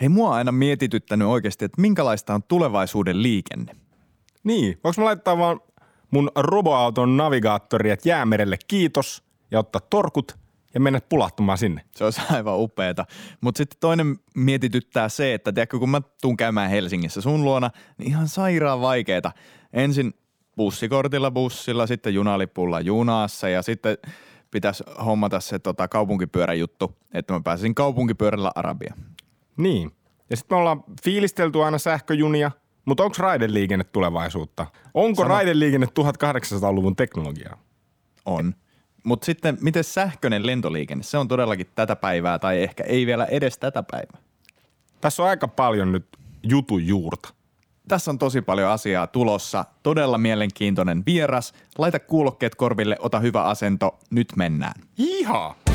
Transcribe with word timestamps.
Hei, 0.00 0.08
mua 0.08 0.28
on 0.28 0.34
aina 0.34 0.52
mietityttänyt 0.52 1.28
oikeasti, 1.28 1.64
että 1.64 1.80
minkälaista 1.80 2.34
on 2.34 2.42
tulevaisuuden 2.42 3.22
liikenne. 3.22 3.76
Niin, 4.44 4.80
voiko 4.84 5.00
mä 5.00 5.04
laittaa 5.04 5.38
vaan 5.38 5.60
mun 6.10 6.30
roboauton 6.36 7.16
navigaattori, 7.16 7.90
että 7.90 8.08
jäämerelle 8.08 8.56
kiitos 8.68 9.22
ja 9.50 9.58
ottaa 9.58 9.80
torkut 9.90 10.38
ja 10.74 10.80
mennä 10.80 11.00
pulahtumaan 11.08 11.58
sinne. 11.58 11.82
Se 11.96 12.04
olisi 12.04 12.20
aivan 12.34 12.60
upeeta. 12.60 13.04
Mutta 13.40 13.58
sitten 13.58 13.80
toinen 13.80 14.16
mietityttää 14.34 15.08
se, 15.08 15.34
että 15.34 15.52
tiedätkö, 15.52 15.78
kun 15.78 15.90
mä 15.90 16.02
tuun 16.22 16.36
käymään 16.36 16.70
Helsingissä 16.70 17.20
sun 17.20 17.44
luona, 17.44 17.70
niin 17.98 18.08
ihan 18.08 18.28
sairaan 18.28 18.80
vaikeeta. 18.80 19.32
Ensin 19.72 20.14
bussikortilla 20.56 21.30
bussilla, 21.30 21.86
sitten 21.86 22.14
junalipulla 22.14 22.80
junassa 22.80 23.48
ja 23.48 23.62
sitten 23.62 23.98
pitäisi 24.50 24.84
hommata 25.04 25.40
se 25.40 25.58
tota, 25.58 25.88
kaupunkipyöräjuttu, 25.88 26.96
että 27.14 27.32
mä 27.32 27.40
pääsisin 27.44 27.74
kaupunkipyörällä 27.74 28.52
Arabia. 28.54 28.94
Niin. 29.58 29.90
Ja 30.30 30.36
sitten 30.36 30.56
me 30.56 30.60
ollaan 30.60 30.84
fiilistelty 31.04 31.62
aina 31.64 31.78
sähköjunia, 31.78 32.50
mutta 32.84 33.04
onko 33.04 33.16
raideliikenne 33.18 33.84
tulevaisuutta? 33.84 34.66
Onko 34.94 35.22
Sano... 35.22 35.28
raideliikenne 35.34 35.86
1800-luvun 35.86 36.96
teknologiaa? 36.96 37.58
On. 38.26 38.54
Mutta 39.04 39.24
sitten, 39.24 39.58
miten 39.60 39.84
sähköinen 39.84 40.46
lentoliikenne? 40.46 41.04
Se 41.04 41.18
on 41.18 41.28
todellakin 41.28 41.66
tätä 41.74 41.96
päivää 41.96 42.38
tai 42.38 42.62
ehkä 42.62 42.84
ei 42.84 43.06
vielä 43.06 43.24
edes 43.24 43.58
tätä 43.58 43.82
päivää. 43.82 44.20
Tässä 45.00 45.22
on 45.22 45.28
aika 45.28 45.48
paljon 45.48 45.92
nyt 45.92 46.06
jutun 46.42 46.86
juurta. 46.86 47.34
Tässä 47.88 48.10
on 48.10 48.18
tosi 48.18 48.42
paljon 48.42 48.70
asiaa 48.70 49.06
tulossa. 49.06 49.64
Todella 49.82 50.18
mielenkiintoinen 50.18 51.02
vieras. 51.06 51.52
Laita 51.78 51.98
kuulokkeet 51.98 52.54
korville, 52.54 52.96
ota 52.98 53.20
hyvä 53.20 53.42
asento. 53.42 53.98
Nyt 54.10 54.28
mennään. 54.36 54.82
Iha! 54.98 55.67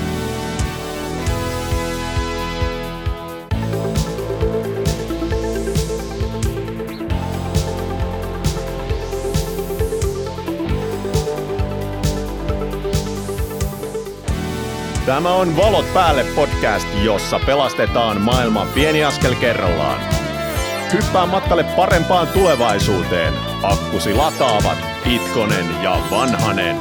Tämä 15.05 15.35
on 15.35 15.57
Valot 15.57 15.93
päälle 15.93 16.25
podcast, 16.35 16.87
jossa 17.03 17.39
pelastetaan 17.45 18.21
maailman 18.21 18.67
pieni 18.67 19.03
askel 19.03 19.35
kerrallaan. 19.35 20.01
Hyppää 20.93 21.25
matkalle 21.25 21.65
parempaan 21.75 22.27
tulevaisuuteen. 22.27 23.33
Akkusi 23.63 24.13
lataavat 24.13 24.77
Itkonen 25.05 25.65
ja 25.83 25.97
Vanhanen. 26.11 26.77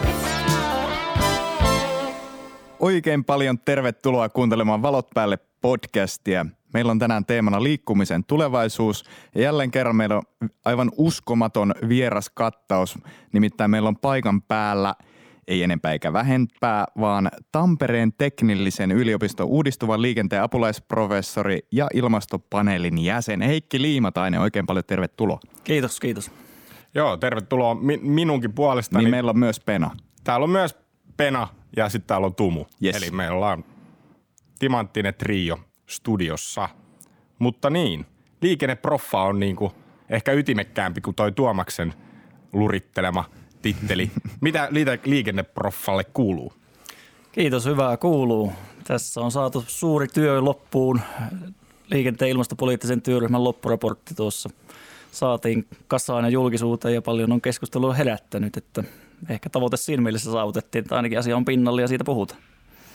Oikein 2.80 3.24
paljon 3.24 3.58
tervetuloa 3.58 4.28
kuuntelemaan 4.28 4.82
Valot 4.82 5.10
päälle 5.14 5.38
podcastia. 5.60 6.46
Meillä 6.74 6.90
on 6.90 6.98
tänään 6.98 7.24
teemana 7.24 7.62
liikkumisen 7.62 8.24
tulevaisuus 8.24 9.04
ja 9.34 9.42
jälleen 9.42 9.70
kerran 9.70 9.96
meillä 9.96 10.16
on 10.16 10.48
aivan 10.64 10.90
uskomaton 10.96 11.74
vieras 11.88 12.30
kattaus. 12.34 12.98
Nimittäin 13.32 13.70
meillä 13.70 13.88
on 13.88 13.96
paikan 13.96 14.42
päällä– 14.42 14.94
ei 15.48 15.62
enempää 15.62 15.92
eikä 15.92 16.12
vähempää, 16.12 16.84
vaan 17.00 17.30
Tampereen 17.52 18.12
teknillisen 18.12 18.92
yliopiston 18.92 19.46
uudistuvan 19.46 20.02
liikenteen 20.02 20.42
apulaisprofessori 20.42 21.58
ja 21.72 21.88
ilmastopaneelin 21.94 22.98
jäsen 22.98 23.40
Heikki 23.40 23.82
Liimatainen. 23.82 24.40
Oikein 24.40 24.66
paljon 24.66 24.84
tervetuloa. 24.84 25.40
Kiitos, 25.64 26.00
kiitos. 26.00 26.30
Joo, 26.94 27.16
tervetuloa 27.16 27.74
mi- 27.74 28.00
minunkin 28.02 28.52
puolestani. 28.52 29.04
Niin 29.04 29.10
meillä 29.10 29.30
on 29.30 29.38
myös 29.38 29.60
Pena. 29.60 29.90
Täällä 30.24 30.44
on 30.44 30.50
myös 30.50 30.76
Pena 31.16 31.48
ja 31.76 31.88
sitten 31.88 32.06
täällä 32.06 32.26
on 32.26 32.34
Tumu. 32.34 32.64
Yes. 32.84 32.96
Eli 32.96 33.10
meillä 33.10 33.46
on 33.46 33.64
timanttinen 34.58 35.14
trio 35.14 35.58
studiossa. 35.86 36.68
Mutta 37.38 37.70
niin, 37.70 38.06
liikenneproffa 38.42 39.22
on 39.22 39.40
niinku 39.40 39.72
ehkä 40.08 40.32
ytimekkäämpi 40.32 41.00
kuin 41.00 41.14
toi 41.14 41.32
Tuomaksen 41.32 41.94
lurittelema– 42.52 43.24
titteli. 43.62 44.10
Mitä 44.40 44.68
liikenneproffalle 45.04 46.04
kuuluu? 46.04 46.52
Kiitos, 47.32 47.66
hyvää 47.66 47.96
kuuluu. 47.96 48.52
Tässä 48.84 49.20
on 49.20 49.32
saatu 49.32 49.64
suuri 49.66 50.08
työ 50.08 50.40
loppuun. 50.40 51.00
Liikenteen 51.86 52.30
ilmastopoliittisen 52.30 53.02
työryhmän 53.02 53.44
loppuraportti 53.44 54.14
tuossa 54.14 54.50
saatiin 55.12 55.66
kasaan 55.88 56.24
ja 56.24 56.30
julkisuuteen 56.30 56.94
ja 56.94 57.02
paljon 57.02 57.32
on 57.32 57.40
keskustelua 57.40 57.94
herättänyt, 57.94 58.56
että 58.56 58.84
ehkä 59.28 59.50
tavoite 59.50 59.76
siinä 59.76 60.02
mielessä 60.02 60.32
saavutettiin, 60.32 60.82
että 60.82 60.96
ainakin 60.96 61.18
asia 61.18 61.36
on 61.36 61.44
pinnalla 61.44 61.80
ja 61.80 61.88
siitä 61.88 62.04
puhutaan. 62.04 62.40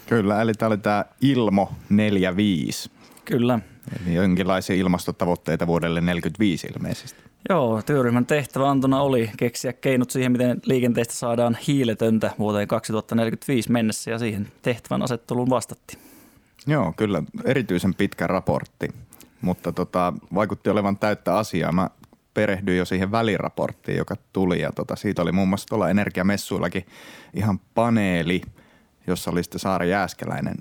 Kyllä, 0.05 0.41
eli 0.41 0.53
tämä 0.53 0.67
oli 0.67 0.77
tämä 0.77 1.05
Ilmo 1.21 1.71
45. 1.89 2.91
Kyllä. 3.25 3.59
Eli 4.01 4.15
jonkinlaisia 4.15 4.75
ilmastotavoitteita 4.75 5.67
vuodelle 5.67 6.01
45 6.01 6.67
ilmeisesti. 6.67 7.26
Joo, 7.49 7.81
työryhmän 7.81 8.25
tehtävä 8.25 8.69
Antona 8.69 9.01
oli 9.01 9.31
keksiä 9.37 9.73
keinot 9.73 10.11
siihen, 10.11 10.31
miten 10.31 10.59
liikenteestä 10.65 11.13
saadaan 11.13 11.57
hiiletöntä 11.67 12.31
vuoteen 12.39 12.67
2045 12.67 13.71
mennessä 13.71 14.11
ja 14.11 14.19
siihen 14.19 14.47
tehtävän 14.61 15.01
asetteluun 15.01 15.49
vastattiin. 15.49 15.99
Joo, 16.67 16.93
kyllä 16.97 17.23
erityisen 17.45 17.93
pitkä 17.93 18.27
raportti, 18.27 18.89
mutta 19.41 19.71
tota, 19.71 20.13
vaikutti 20.33 20.69
olevan 20.69 20.97
täyttä 20.97 21.37
asiaa. 21.37 21.71
Mä 21.71 21.89
perehdyin 22.33 22.77
jo 22.77 22.85
siihen 22.85 23.11
väliraporttiin, 23.11 23.97
joka 23.97 24.15
tuli 24.33 24.61
ja 24.61 24.71
tota, 24.71 24.95
siitä 24.95 25.21
oli 25.21 25.31
muun 25.31 25.47
muassa 25.47 25.67
tuolla 25.67 25.89
energiamessuillakin 25.89 26.85
ihan 27.33 27.59
paneeli, 27.59 28.41
jossa 29.07 29.31
oli 29.31 29.43
sitten 29.43 29.59
Saara 29.59 29.85
Jääskeläinen 29.85 30.55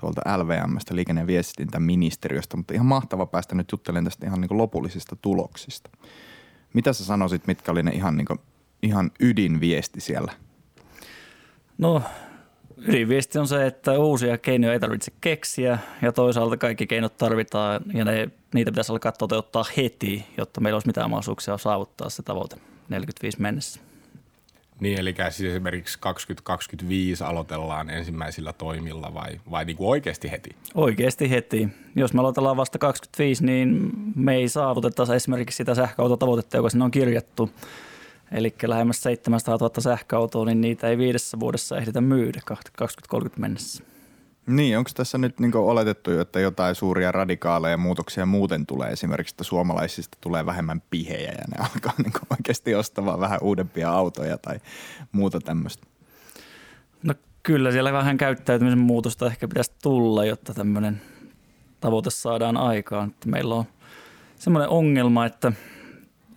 tuolta 0.00 0.20
LVMstä, 0.36 0.94
liikenne- 0.94 1.20
ja 1.20 1.26
viestintäministeriöstä, 1.26 2.56
mutta 2.56 2.74
ihan 2.74 2.86
mahtava 2.86 3.26
päästä 3.26 3.54
nyt 3.54 3.72
juttelemaan 3.72 4.04
tästä 4.04 4.26
ihan 4.26 4.40
niin 4.40 4.48
kuin 4.48 4.58
lopullisista 4.58 5.16
tuloksista. 5.16 5.90
Mitä 6.74 6.92
sä 6.92 7.04
sanoisit, 7.04 7.46
mitkä 7.46 7.72
oli 7.72 7.82
ne 7.82 7.90
ihan, 7.90 8.16
niin 8.16 8.26
kuin, 8.26 8.38
ihan 8.82 9.10
ydinviesti 9.20 10.00
siellä? 10.00 10.32
No 11.78 12.02
ydinviesti 12.76 13.38
on 13.38 13.48
se, 13.48 13.66
että 13.66 13.98
uusia 13.98 14.38
keinoja 14.38 14.72
ei 14.72 14.80
tarvitse 14.80 15.12
keksiä 15.20 15.78
ja 16.02 16.12
toisaalta 16.12 16.56
kaikki 16.56 16.86
keinot 16.86 17.16
tarvitaan 17.16 17.80
ja 17.94 18.04
ne, 18.04 18.30
niitä 18.54 18.70
pitäisi 18.70 18.92
alkaa 18.92 19.12
toteuttaa 19.12 19.64
heti, 19.76 20.26
jotta 20.36 20.60
meillä 20.60 20.76
olisi 20.76 20.86
mitään 20.86 21.10
mahdollisuuksia 21.10 21.58
saavuttaa 21.58 22.10
se 22.10 22.22
tavoite 22.22 22.56
45 22.88 23.40
mennessä. 23.40 23.87
Niin, 24.80 24.98
eli 24.98 25.14
siis 25.30 25.50
esimerkiksi 25.50 25.98
2025 25.98 27.24
aloitellaan 27.24 27.90
ensimmäisillä 27.90 28.52
toimilla 28.52 29.14
vai, 29.14 29.40
vai 29.50 29.64
niin 29.64 29.76
kuin 29.76 29.88
oikeasti 29.88 30.30
heti? 30.30 30.50
Oikeasti 30.74 31.30
heti. 31.30 31.68
Jos 31.96 32.14
me 32.14 32.20
aloitellaan 32.20 32.56
vasta 32.56 32.78
25, 32.78 33.44
niin 33.44 33.92
me 34.14 34.34
ei 34.34 34.48
saavuteta 34.48 35.14
esimerkiksi 35.14 35.56
sitä 35.56 35.74
sähköautotavoitetta, 35.74 36.56
joka 36.56 36.70
sinne 36.70 36.84
on 36.84 36.90
kirjattu. 36.90 37.50
Eli 38.32 38.54
lähemmäs 38.62 39.02
700 39.02 39.56
000 39.56 39.70
sähköautoa, 39.80 40.44
niin 40.44 40.60
niitä 40.60 40.88
ei 40.88 40.98
viidessä 40.98 41.40
vuodessa 41.40 41.76
ehditä 41.76 42.00
myydä 42.00 42.40
2030 42.44 43.40
mennessä. 43.40 43.84
Niin, 44.48 44.78
onko 44.78 44.90
tässä 44.94 45.18
nyt 45.18 45.40
niin 45.40 45.56
oletettu, 45.56 46.10
että 46.20 46.40
jotain 46.40 46.74
suuria 46.74 47.12
radikaaleja 47.12 47.76
muutoksia 47.76 48.26
muuten 48.26 48.66
tulee? 48.66 48.90
Esimerkiksi, 48.90 49.32
että 49.32 49.44
suomalaisista 49.44 50.18
tulee 50.20 50.46
vähemmän 50.46 50.82
pihejä 50.90 51.32
ja 51.32 51.44
ne 51.48 51.56
alkaa 51.74 51.92
niin 51.98 52.12
oikeasti 52.30 52.74
ostamaan 52.74 53.20
vähän 53.20 53.38
uudempia 53.42 53.90
autoja 53.90 54.38
tai 54.38 54.60
muuta 55.12 55.40
tämmöistä. 55.40 55.86
No 57.02 57.14
kyllä 57.42 57.72
siellä 57.72 57.92
vähän 57.92 58.16
käyttäytymisen 58.16 58.78
muutosta 58.78 59.26
ehkä 59.26 59.48
pitäisi 59.48 59.72
tulla, 59.82 60.24
jotta 60.24 60.54
tämmöinen 60.54 61.00
tavoite 61.80 62.10
saadaan 62.10 62.56
aikaan. 62.56 63.14
Meillä 63.26 63.54
on 63.54 63.64
semmoinen 64.36 64.68
ongelma, 64.68 65.26
että 65.26 65.52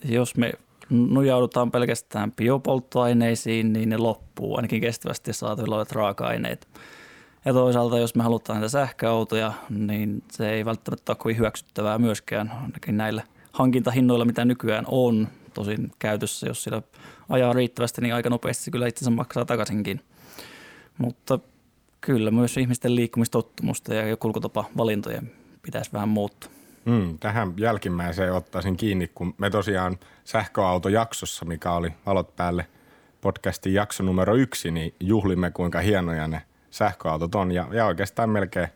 jos 0.05 0.37
me 0.37 0.51
nojaudutaan 0.89 1.71
pelkästään 1.71 2.31
biopolttoaineisiin, 2.31 3.73
niin 3.73 3.89
ne 3.89 3.97
loppuu 3.97 4.55
ainakin 4.55 4.81
kestävästi 4.81 5.33
saatavilla 5.33 5.75
olevat 5.75 5.91
raaka-aineet– 5.91 6.67
ja 7.45 7.53
toisaalta, 7.53 7.99
jos 7.99 8.15
me 8.15 8.23
halutaan 8.23 8.59
näitä 8.59 8.71
sähköautoja, 8.71 9.53
niin 9.69 10.23
se 10.31 10.49
ei 10.49 10.65
välttämättä 10.65 11.11
ole 11.11 11.17
kovin 11.17 11.37
hyväksyttävää 11.37 11.97
myöskään 11.97 12.51
ainakin 12.63 12.97
näillä 12.97 13.23
hankintahinnoilla, 13.51 14.25
mitä 14.25 14.45
nykyään 14.45 14.85
on. 14.87 15.27
Tosin 15.53 15.91
käytössä, 15.99 16.47
jos 16.47 16.63
sillä 16.63 16.81
ajaa 17.29 17.53
riittävästi, 17.53 18.01
niin 18.01 18.15
aika 18.15 18.29
nopeasti 18.29 18.63
se 18.63 18.71
kyllä 18.71 18.87
itsensä 18.87 19.11
maksaa 19.11 19.45
takaisinkin. 19.45 20.01
Mutta 20.97 21.39
kyllä 22.01 22.31
myös 22.31 22.57
ihmisten 22.57 22.95
liikkumistottumusta 22.95 23.93
ja 23.93 24.17
kulkutapa 24.17 24.65
valintojen 24.77 25.31
pitäisi 25.61 25.93
vähän 25.93 26.09
muuttua. 26.09 26.51
Mm, 26.85 27.19
tähän 27.19 27.53
jälkimmäiseen 27.57 28.33
ottaisin 28.33 28.77
kiinni, 28.77 29.11
kun 29.15 29.35
me 29.37 29.49
tosiaan 29.49 29.99
sähköautojaksossa, 30.23 31.45
mikä 31.45 31.71
oli 31.71 31.93
Valot 32.05 32.35
päälle 32.35 32.67
podcastin 33.21 33.73
jakso 33.73 34.03
numero 34.03 34.35
yksi, 34.35 34.71
niin 34.71 34.93
juhlimme 34.99 35.51
kuinka 35.51 35.79
hienoja 35.79 36.27
ne 36.27 36.41
sähköautot 36.71 37.35
on 37.35 37.51
ja, 37.51 37.67
ja 37.71 37.85
oikeastaan 37.85 38.29
melkein 38.29 38.67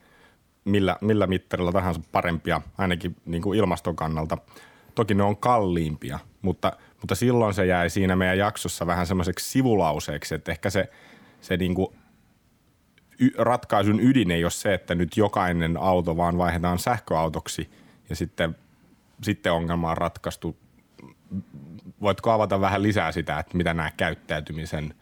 millä, 0.66 0.98
millä 1.02 1.28
mittarilla 1.28 1.72
tahansa 1.72 2.02
parempia, 2.12 2.62
ainakin 2.78 3.16
niin 3.26 3.42
kuin 3.42 3.60
ilmaston 3.60 3.96
kannalta. 3.96 4.38
Toki 4.96 5.14
ne 5.14 5.24
on 5.24 5.38
kalliimpia, 5.38 6.20
mutta, 6.42 6.72
mutta 7.02 7.16
silloin 7.16 7.54
se 7.54 7.66
jäi 7.66 7.90
siinä 7.90 8.16
meidän 8.16 8.38
jaksossa 8.38 8.88
vähän 8.88 9.08
semmoiseksi 9.08 9.50
sivulauseeksi, 9.50 10.36
että 10.36 10.52
ehkä 10.52 10.70
se, 10.70 10.90
se 11.42 11.58
niin 11.58 11.76
kuin 11.76 11.96
y- 13.20 13.34
ratkaisun 13.38 14.00
ydin 14.00 14.32
ei 14.32 14.44
ole 14.44 14.52
se, 14.52 14.74
että 14.74 14.96
nyt 14.96 15.18
jokainen 15.18 15.78
auto 15.78 16.18
vaan 16.18 16.38
vaihdetaan 16.38 16.80
sähköautoksi 16.80 17.70
ja 18.10 18.16
sitten, 18.16 18.56
sitten 19.24 19.52
ongelma 19.52 19.92
on 19.92 19.98
ratkaistu. 19.98 20.58
Voitko 22.02 22.32
avata 22.32 22.62
vähän 22.62 22.84
lisää 22.84 23.12
sitä, 23.12 23.40
että 23.40 23.58
mitä 23.58 23.74
nämä 23.74 23.92
käyttäytymisen 23.98 24.94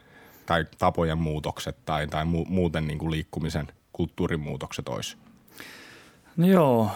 tai 0.45 0.65
tapojen 0.77 1.17
muutokset 1.17 1.77
tai, 1.85 2.07
tai 2.07 2.25
mu, 2.25 2.45
muuten 2.45 2.87
niin 2.87 2.97
kuin 2.97 3.11
liikkumisen 3.11 3.67
kulttuurin 3.93 4.39
muutokset 4.39 4.89
olisi? 4.89 5.17
No 6.37 6.47
joo, 6.47 6.89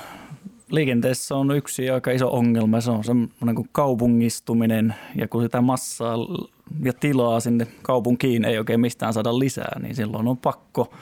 liikenteessä 0.72 1.36
on 1.36 1.52
yksi 1.52 1.90
aika 1.90 2.12
iso 2.12 2.32
ongelma. 2.32 2.82
Se 2.82 2.92
on 2.92 3.04
semmoinen 3.04 3.56
kuin 3.56 3.70
kaupungistuminen 3.72 4.96
ja 5.16 5.28
kun 5.28 5.44
sitä 5.44 5.62
massaa 5.62 6.18
ja 6.84 6.94
tilaa 6.94 7.40
sinne 7.40 7.68
kaupunkiin 7.82 8.46
ei 8.46 8.58
oikein 8.58 8.80
mistään 8.80 9.14
saada 9.14 9.40
lisää, 9.40 9.80
niin 9.80 9.96
silloin 9.96 10.28
on 10.28 10.38
pakko 10.38 10.94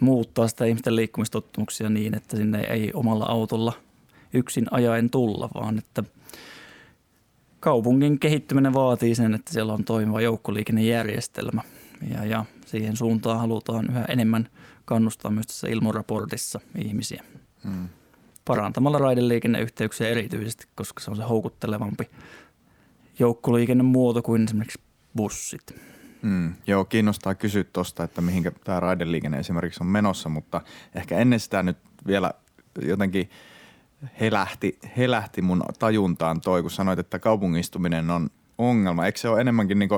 muuttaa 0.00 0.48
sitä 0.48 0.64
ihmisten 0.64 0.96
liikkumistottumuksia 0.96 1.90
niin, 1.90 2.14
että 2.14 2.36
sinne 2.36 2.60
ei 2.60 2.90
omalla 2.94 3.24
autolla 3.24 3.72
yksin 4.32 4.66
ajaen 4.70 5.10
tulla, 5.10 5.48
vaan 5.54 5.78
että 5.78 6.02
kaupungin 7.64 8.18
kehittyminen 8.18 8.74
vaatii 8.74 9.14
sen, 9.14 9.34
että 9.34 9.52
siellä 9.52 9.72
on 9.72 9.84
toimiva 9.84 10.20
joukkoliikennejärjestelmä 10.20 11.62
ja, 12.14 12.24
ja 12.24 12.44
siihen 12.66 12.96
suuntaan 12.96 13.38
halutaan 13.38 13.86
yhä 13.90 14.04
enemmän 14.08 14.48
kannustaa 14.84 15.30
myös 15.30 15.46
tässä 15.46 15.68
ilmoraportissa 15.68 16.60
ihmisiä. 16.78 17.24
Hmm 17.64 17.88
parantamalla 18.44 18.98
raideliikenneyhteyksiä 18.98 20.08
erityisesti, 20.08 20.66
koska 20.74 21.00
se 21.00 21.10
on 21.10 21.16
se 21.16 21.22
houkuttelevampi 21.22 22.10
joukkoliikennemuoto 23.18 24.22
kuin 24.22 24.44
esimerkiksi 24.44 24.80
bussit. 25.16 25.74
Mm, 26.22 26.54
joo, 26.66 26.84
kiinnostaa 26.84 27.34
kysyä 27.34 27.64
tuosta, 27.64 28.04
että 28.04 28.20
mihinkä 28.20 28.52
tämä 28.64 28.80
raideliikenne 28.80 29.38
esimerkiksi 29.38 29.82
on 29.82 29.86
menossa, 29.86 30.28
mutta 30.28 30.60
ehkä 30.94 31.18
ennen 31.18 31.40
sitä 31.40 31.62
nyt 31.62 31.76
vielä 32.06 32.32
jotenkin 32.82 33.30
helähti, 34.20 34.78
helähti 34.96 35.42
mun 35.42 35.62
tajuntaan 35.78 36.40
toi, 36.40 36.62
kun 36.62 36.70
sanoit, 36.70 36.98
että 36.98 37.18
kaupungistuminen 37.18 38.10
on 38.10 38.30
ongelma. 38.58 39.06
Eikö 39.06 39.18
se 39.18 39.28
ole 39.28 39.40
enemmänkin 39.40 39.78
niin 39.78 39.90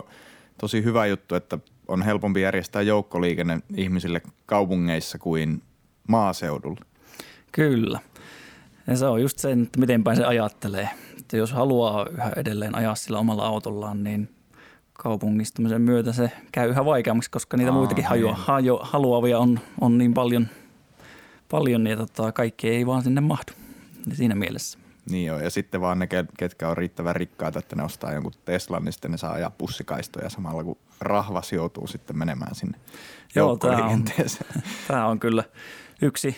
tosi 0.60 0.84
hyvä 0.84 1.06
juttu, 1.06 1.34
että 1.34 1.58
on 1.88 2.02
helpompi 2.02 2.40
järjestää 2.40 2.82
joukkoliikenne 2.82 3.60
ihmisille 3.76 4.22
kaupungeissa 4.46 5.18
kuin 5.18 5.62
maaseudulla? 6.08 6.80
Kyllä. 7.52 8.00
Ja 8.86 8.96
se 8.96 9.06
on 9.06 9.22
just 9.22 9.38
se, 9.38 9.52
että 9.52 9.80
miten 9.80 10.04
päin 10.04 10.16
se 10.16 10.24
ajattelee. 10.24 10.88
Että 11.18 11.36
jos 11.36 11.52
haluaa 11.52 12.06
yhä 12.10 12.32
edelleen 12.36 12.74
ajaa 12.74 12.94
sillä 12.94 13.18
omalla 13.18 13.46
autollaan, 13.46 14.04
niin 14.04 14.28
kaupungistumisen 14.92 15.82
myötä 15.82 16.12
se 16.12 16.32
käy 16.52 16.70
yhä 16.70 16.84
vaikeammaksi, 16.84 17.30
koska 17.30 17.56
niitä 17.56 17.72
Aa, 17.72 17.78
muitakin 17.78 18.04
hajua, 18.04 18.32
niin. 18.32 18.44
hajo, 18.44 18.80
haluavia 18.82 19.38
on, 19.38 19.60
on 19.80 19.98
niin 19.98 20.14
paljon, 20.14 20.46
paljon 21.50 21.84
niin 21.84 21.98
tota, 21.98 22.32
kaikki 22.32 22.68
ei 22.68 22.86
vaan 22.86 23.02
sinne 23.02 23.20
mahdu. 23.20 23.52
Niin 24.06 24.16
siinä 24.16 24.34
mielessä. 24.34 24.78
Niin 25.10 25.26
joo, 25.26 25.38
ja 25.38 25.50
sitten 25.50 25.80
vaan 25.80 25.98
ne, 25.98 26.08
ketkä 26.38 26.68
on 26.68 26.76
riittävän 26.76 27.16
rikkaita, 27.16 27.58
että 27.58 27.76
ne 27.76 27.82
ostaa 27.82 28.12
jonkun 28.12 28.32
Teslan, 28.44 28.84
niin 28.84 28.92
sitten 28.92 29.10
ne 29.10 29.16
saa 29.16 29.32
ajaa 29.32 29.50
pussikaistoja 29.50 30.30
samalla, 30.30 30.64
kun 30.64 30.78
rahvas 31.00 31.52
joutuu 31.52 31.86
sitten 31.86 32.18
menemään 32.18 32.54
sinne 32.54 32.78
Joo, 33.34 33.56
tämä 33.56 33.86
on, 33.86 34.04
tämä 34.88 35.06
on 35.06 35.20
kyllä 35.20 35.44
yksi 36.02 36.36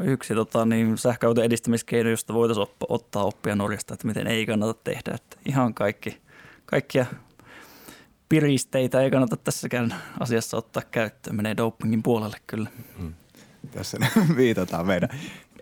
yksi 0.00 0.34
tota, 0.34 0.66
niin 0.66 0.98
sähköauton 0.98 1.44
edistämiskeino, 1.44 2.10
josta 2.10 2.34
voitaisiin 2.34 2.62
oppa, 2.62 2.86
ottaa 2.88 3.24
oppia 3.24 3.56
Norjasta, 3.56 3.94
että 3.94 4.06
miten 4.06 4.26
ei 4.26 4.46
kannata 4.46 4.74
tehdä. 4.84 5.14
Että 5.14 5.36
ihan 5.46 5.74
kaikki, 5.74 6.20
kaikkia 6.66 7.06
piristeitä 8.28 9.00
ei 9.00 9.10
kannata 9.10 9.36
tässäkään 9.36 9.94
asiassa 10.20 10.56
ottaa 10.56 10.82
käyttöön. 10.90 11.36
Menee 11.36 11.56
dopingin 11.56 12.02
puolelle 12.02 12.36
kyllä. 12.46 12.70
Hmm. 12.98 13.14
Tässä 13.70 13.98
viitataan 14.36 14.86
meidän 14.86 15.08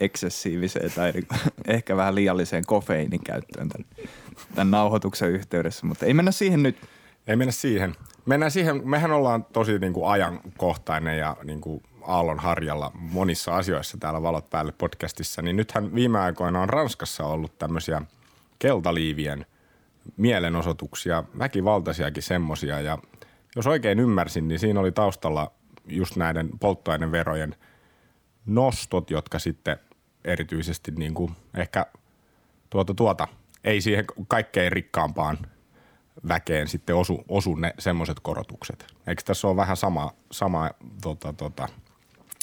eksessiiviseen 0.00 0.92
tai 0.92 1.12
ehkä 1.76 1.96
vähän 1.96 2.14
liialliseen 2.14 2.66
kofeiinin 2.66 3.24
käyttöön 3.24 3.68
tämän, 3.68 3.86
tämän 4.54 4.70
nauhoituksen 4.70 5.30
yhteydessä, 5.30 5.86
mutta 5.86 6.06
ei 6.06 6.14
mennä 6.14 6.30
siihen 6.30 6.62
nyt. 6.62 6.76
Ei 7.26 7.36
mennä 7.36 7.52
siihen. 7.52 7.94
Mennään 8.26 8.50
siihen, 8.50 8.88
mehän 8.88 9.12
ollaan 9.12 9.44
tosi 9.44 9.78
niin 9.78 9.92
kuin 9.92 10.08
ajankohtainen 10.08 11.18
ja 11.18 11.36
niin 11.44 11.60
kuin 11.60 11.82
aallon 12.02 12.38
harjalla 12.38 12.92
monissa 12.94 13.56
asioissa 13.56 13.98
täällä 13.98 14.22
Valot 14.22 14.50
päälle 14.50 14.72
podcastissa, 14.72 15.42
niin 15.42 15.56
nythän 15.56 15.94
viime 15.94 16.18
aikoina 16.18 16.62
on 16.62 16.68
Ranskassa 16.68 17.24
ollut 17.24 17.58
tämmöisiä 17.58 18.02
keltaliivien 18.58 19.46
mielenosoituksia, 20.16 21.24
väkivaltaisiakin 21.38 22.22
semmosia 22.22 22.80
ja 22.80 22.98
jos 23.56 23.66
oikein 23.66 24.00
ymmärsin, 24.00 24.48
niin 24.48 24.58
siinä 24.58 24.80
oli 24.80 24.92
taustalla 24.92 25.52
just 25.86 26.16
näiden 26.16 26.48
polttoaineverojen 26.60 27.54
nostot, 28.46 29.10
jotka 29.10 29.38
sitten 29.38 29.78
erityisesti 30.24 30.90
niin 30.90 31.14
kuin 31.14 31.32
ehkä 31.54 31.86
tuota, 32.70 32.94
tuota, 32.94 33.28
ei 33.64 33.80
siihen 33.80 34.04
kaikkein 34.28 34.72
rikkaampaan 34.72 35.38
väkeen 36.28 36.68
sitten 36.68 36.96
osu, 36.96 37.24
osu 37.28 37.54
ne 37.54 37.74
semmoiset 37.78 38.20
korotukset. 38.20 38.86
Eikö 39.06 39.22
tässä 39.22 39.48
ole 39.48 39.56
vähän 39.56 39.76
sama, 39.76 40.12
sama 40.30 40.70
tota, 41.02 41.32
tota, 41.32 41.68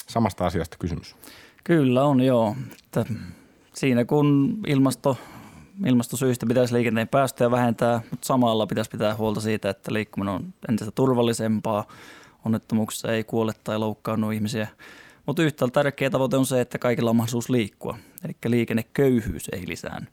samasta 0.07 0.45
asiasta 0.45 0.77
kysymys. 0.77 1.15
Kyllä 1.63 2.03
on, 2.03 2.21
joo. 2.21 2.55
Että 2.85 3.05
siinä 3.73 4.05
kun 4.05 4.59
ilmasto, 4.67 5.17
ilmastosyistä 5.85 6.45
pitäisi 6.45 6.73
liikenteen 6.73 7.07
päästöjä 7.07 7.51
vähentää, 7.51 8.01
mutta 8.11 8.27
samalla 8.27 8.67
pitäisi 8.67 8.89
pitää 8.91 9.15
huolta 9.15 9.41
siitä, 9.41 9.69
että 9.69 9.93
liikkuminen 9.93 10.33
on 10.33 10.53
entistä 10.69 10.91
turvallisempaa, 10.91 11.87
onnettomuuksissa 12.45 13.11
ei 13.11 13.23
kuole 13.23 13.53
tai 13.63 13.79
loukkaannu 13.79 14.31
ihmisiä. 14.31 14.67
Mutta 15.25 15.43
yhtä 15.43 15.67
tärkeä 15.67 16.09
tavoite 16.09 16.37
on 16.37 16.45
se, 16.45 16.61
että 16.61 16.79
kaikilla 16.79 17.09
on 17.09 17.15
mahdollisuus 17.15 17.49
liikkua, 17.49 17.97
eli 18.23 18.33
liikenneköyhyys 18.45 19.49
ei 19.51 19.63
lisäänny. 19.67 20.07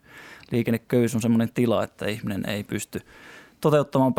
Liikenneköyhyys 0.50 1.14
on 1.14 1.20
sellainen 1.20 1.52
tila, 1.54 1.84
että 1.84 2.06
ihminen 2.06 2.48
ei 2.48 2.64
pysty 2.64 3.00
toteuttamaan 3.60 4.14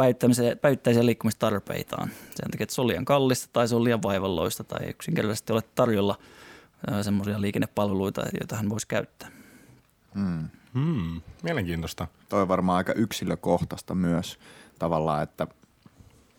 päivittäisiä 0.62 1.06
liikkumistarpeitaan. 1.06 2.10
Sen 2.10 2.52
takia, 2.52 2.64
että 2.64 2.76
se 2.76 2.82
on 2.82 2.88
liian 2.88 3.06
kallista 3.06 3.50
tai 3.54 3.68
se 3.68 3.76
on 3.76 3.84
liian 3.84 4.02
vaivalloista 4.02 4.64
tai 4.64 4.90
yksinkertaisesti 4.90 5.54
ole 5.54 5.62
tarjolla 5.76 6.18
semmoisia 7.02 7.42
liikennepalveluita, 7.42 8.22
joita 8.40 8.56
hän 8.56 8.70
voisi 8.70 8.88
käyttää. 8.88 9.32
Hmm. 10.16 10.50
Hmm. 10.74 11.22
Mielenkiintoista. 11.44 12.08
Toi 12.30 12.42
on 12.42 12.48
varmaan 12.48 12.78
aika 12.78 12.94
yksilökohtaista 12.94 13.96
myös 13.96 14.40
tavallaan, 14.80 15.24
että 15.24 15.48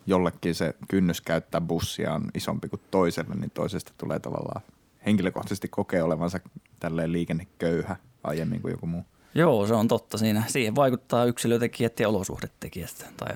jollekin 0.07 0.55
se 0.55 0.75
kynnys 0.87 1.21
käyttää 1.21 1.61
bussia 1.61 2.13
on 2.13 2.27
isompi 2.33 2.69
kuin 2.69 2.81
toiselle, 2.91 3.35
niin 3.35 3.51
toisesta 3.51 3.93
tulee 3.97 4.19
tavallaan 4.19 4.61
henkilökohtaisesti 5.05 5.67
kokee 5.67 6.03
olevansa 6.03 6.39
tälleen 6.79 7.11
liikenneköyhä 7.11 7.95
aiemmin 8.23 8.61
kuin 8.61 8.71
joku 8.71 8.85
muu. 8.85 9.05
Joo, 9.35 9.67
se 9.67 9.73
on 9.73 9.87
totta 9.87 10.17
siinä. 10.17 10.43
Siihen 10.47 10.75
vaikuttaa 10.75 11.25
yksilötekijät 11.25 11.99
ja 11.99 12.09
olosuhdetekijät. 12.09 13.05
Tai 13.17 13.35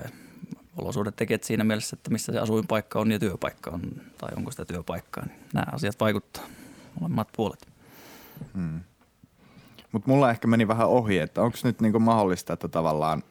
olosuhdetekijät 0.76 1.44
siinä 1.44 1.64
mielessä, 1.64 1.96
että 1.96 2.10
missä 2.10 2.32
se 2.32 2.38
asuinpaikka 2.38 3.00
on 3.00 3.12
ja 3.12 3.18
työpaikka 3.18 3.70
on, 3.70 3.80
tai 4.18 4.30
onko 4.36 4.50
sitä 4.50 4.64
työpaikkaa. 4.64 5.26
Niin 5.26 5.38
nämä 5.54 5.66
asiat 5.72 6.00
vaikuttaa 6.00 6.44
molemmat 7.00 7.28
puolet. 7.36 7.68
Hmm. 8.54 8.80
Mutta 9.92 10.10
mulla 10.10 10.30
ehkä 10.30 10.48
meni 10.48 10.68
vähän 10.68 10.88
ohi, 10.88 11.18
että 11.18 11.42
onko 11.42 11.58
nyt 11.64 11.80
niinku 11.80 12.00
mahdollista, 12.00 12.52
että 12.52 12.68
tavallaan 12.68 13.22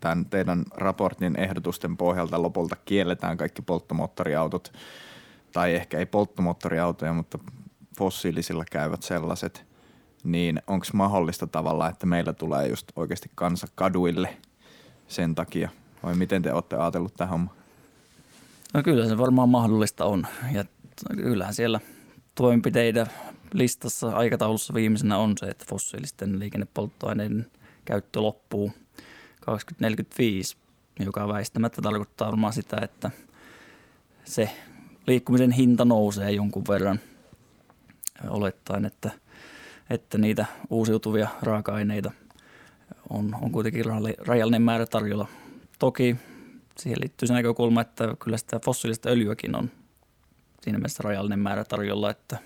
tämän 0.00 0.26
teidän 0.26 0.64
raportin 0.74 1.40
ehdotusten 1.40 1.96
pohjalta 1.96 2.42
lopulta 2.42 2.76
kielletään 2.84 3.36
kaikki 3.36 3.62
polttomoottoriautot, 3.62 4.72
tai 5.52 5.74
ehkä 5.74 5.98
ei 5.98 6.06
polttomoottoriautoja, 6.06 7.12
mutta 7.12 7.38
fossiilisilla 7.98 8.64
käyvät 8.70 9.02
sellaiset– 9.02 9.64
niin 10.24 10.62
onko 10.66 10.86
mahdollista 10.92 11.46
tavalla, 11.46 11.88
että 11.88 12.06
meillä 12.06 12.32
tulee 12.32 12.68
just 12.68 12.92
oikeasti 12.96 13.30
kansa 13.34 13.66
kaduille 13.74 14.36
sen 15.08 15.34
takia? 15.34 15.68
Vai 16.02 16.14
miten 16.14 16.42
te 16.42 16.52
olette 16.52 16.76
ajatellut 16.76 17.14
tähän? 17.14 17.50
No 18.74 18.82
kyllä 18.82 19.08
se 19.08 19.18
varmaan 19.18 19.48
mahdollista 19.48 20.04
on. 20.04 20.26
Ja 20.52 20.64
kyllähän 21.16 21.54
siellä 21.54 21.80
toimenpiteitä 22.34 23.06
listassa 23.52 24.08
aikataulussa 24.08 24.74
viimeisenä 24.74 25.18
on 25.18 25.34
se, 25.38 25.46
että 25.46 25.64
fossiilisten 25.68 26.38
liikennepolttoaineiden 26.38 27.46
käyttö 27.84 28.20
loppuu 28.20 28.72
2045, 29.50 30.56
joka 31.00 31.28
väistämättä 31.28 31.82
tarkoittaa 31.82 32.28
varmaan 32.28 32.52
sitä, 32.52 32.76
että 32.82 33.10
se 34.24 34.50
liikkumisen 35.06 35.52
hinta 35.52 35.84
nousee 35.84 36.30
jonkun 36.30 36.64
verran 36.68 37.00
olettaen, 38.28 38.84
että– 38.84 39.10
että 39.90 40.18
niitä 40.18 40.46
uusiutuvia 40.70 41.28
raaka-aineita 41.42 42.10
on, 43.10 43.36
on 43.42 43.52
kuitenkin 43.52 43.84
rajallinen 44.18 44.62
määrä 44.62 44.86
tarjolla. 44.86 45.28
Toki 45.78 46.16
siihen 46.78 47.00
liittyy 47.00 47.28
se 47.28 47.34
näkökulma, 47.34 47.80
että 47.80 48.14
kyllä 48.18 48.36
sitä 48.36 48.60
fossiilista 48.64 49.08
öljyäkin 49.08 49.56
on 49.56 49.70
siinä 50.62 50.78
mielessä 50.78 51.02
rajallinen 51.02 51.38
määrä 51.38 51.64
tarjolla, 51.64 52.10
että, 52.10 52.38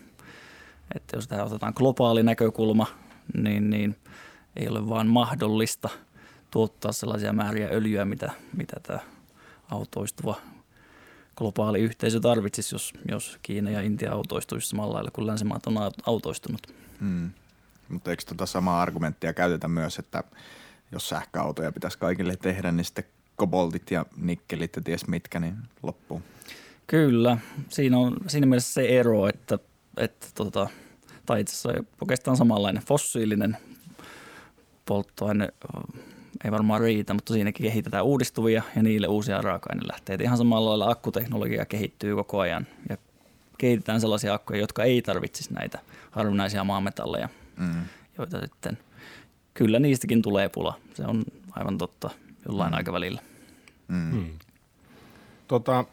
että 0.95 1.17
jos 1.17 1.29
tähän 1.29 1.47
otetaan 1.47 1.73
globaali 1.77 2.23
näkökulma, 2.23 2.87
niin, 3.37 3.71
niin 3.71 3.97
ei 4.57 4.69
ole 4.69 4.89
vaan 4.89 5.07
mahdollista 5.07 5.89
tuottaa 6.53 6.93
sellaisia 6.93 7.33
määriä 7.33 7.69
öljyä, 7.73 8.05
mitä, 8.05 8.31
mitä 8.57 8.81
tämä 8.83 8.99
autoistuva 9.71 10.37
globaali 11.37 11.81
yhteisö 11.81 12.21
tarvitsisi, 12.21 12.75
jos, 12.75 12.93
jos 13.09 13.39
Kiina 13.43 13.71
ja 13.71 13.81
Intia 13.81 14.13
autoistuisi 14.13 14.69
samalla 14.69 14.95
lailla 14.95 15.11
kuin 15.11 15.27
länsimaat 15.27 15.67
on 15.67 15.75
autoistunut. 16.07 16.67
Mm. 17.01 17.31
Mutta 17.89 18.11
eikö 18.11 18.23
tuota 18.27 18.47
samaa 18.47 18.83
argumenttia 18.83 19.33
käytetä 19.33 19.69
myös, 19.69 19.99
että 19.99 20.25
jos 20.93 21.09
sähköautoja 21.09 21.73
pitäisi 21.73 21.99
kaikille 21.99 22.37
tehdä, 22.37 22.73
niin 22.73 22.85
sitten 22.85 23.05
koboltit 23.37 23.91
ja 23.91 24.07
nikkelit 24.17 24.77
ja 24.77 24.83
ties 24.83 25.07
mitkä, 25.07 25.41
niin 25.41 25.57
loppuu. 25.83 26.23
Kyllä, 26.87 27.39
siinä 27.69 27.99
on 27.99 28.17
siinä 28.27 28.47
mielessä 28.47 28.73
se 28.73 28.99
ero, 28.99 29.29
että, 29.29 29.59
että 29.97 30.27
tota, 30.35 30.69
tai 31.27 31.41
itse 31.41 31.55
asiassa 31.55 31.85
oikeastaan 32.01 32.37
samanlainen 32.37 32.83
fossiilinen 32.83 33.57
polttoaine 34.87 35.49
ei 36.45 36.51
varmaan 36.51 36.81
riitä, 36.81 37.15
mutta 37.15 37.33
siinäkin 37.33 37.67
kehitetään 37.67 38.05
uudistuvia 38.05 38.63
ja 38.77 38.83
niille 38.83 39.07
uusia 39.07 39.43
raaka-ainelähteitä. 39.43 40.25
Ihan 40.25 40.39
samalla 40.39 40.71
lailla 40.71 40.91
akkuteknologia 40.91 41.67
kehittyy 41.67 42.15
koko 42.15 42.41
ajan 42.41 42.67
ja 42.89 42.97
kehitetään 43.59 44.01
sellaisia 44.01 44.35
akkuja, 44.35 44.61
jotka 44.61 44.85
ei 44.85 45.03
tarvitsisi 45.03 45.55
näitä 45.55 45.79
harvinaisia 46.11 46.65
maametalleja, 46.65 47.29
mm. 47.57 47.83
joita 48.19 48.41
sitten 48.41 48.79
kyllä 49.55 49.79
niistäkin 49.79 50.23
tulee 50.23 50.49
pula. 50.49 50.79
Se 50.95 51.05
on 51.07 51.25
aivan 51.51 51.79
totta 51.79 52.11
jollain 52.47 52.73
mm. 52.73 52.77
aikavälillä. 52.77 53.21
Mm. 53.89 54.17
Mm. 54.17 54.27
Tota, 55.49 55.85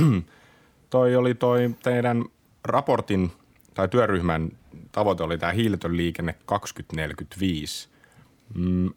toi 0.90 1.16
oli 1.16 1.34
toi 1.34 1.74
teidän 1.82 2.24
raportin 2.64 3.32
tai 3.74 3.88
työryhmän 3.88 4.50
tavoite 4.92 5.22
oli 5.22 5.38
tämä 5.38 5.52
hiiletön 5.52 5.96
liikenne 5.96 6.34
2045. 6.46 7.88
Mm, 8.54 8.90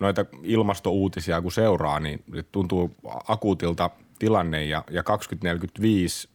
noita 0.00 0.24
ilmastouutisia 0.42 1.42
kun 1.42 1.52
seuraa, 1.52 2.00
niin 2.00 2.24
tuntuu 2.52 2.96
akuutilta 3.28 3.90
tilanne 4.18 4.64
ja, 4.64 4.84
ja 4.90 5.02
2045 5.02 6.28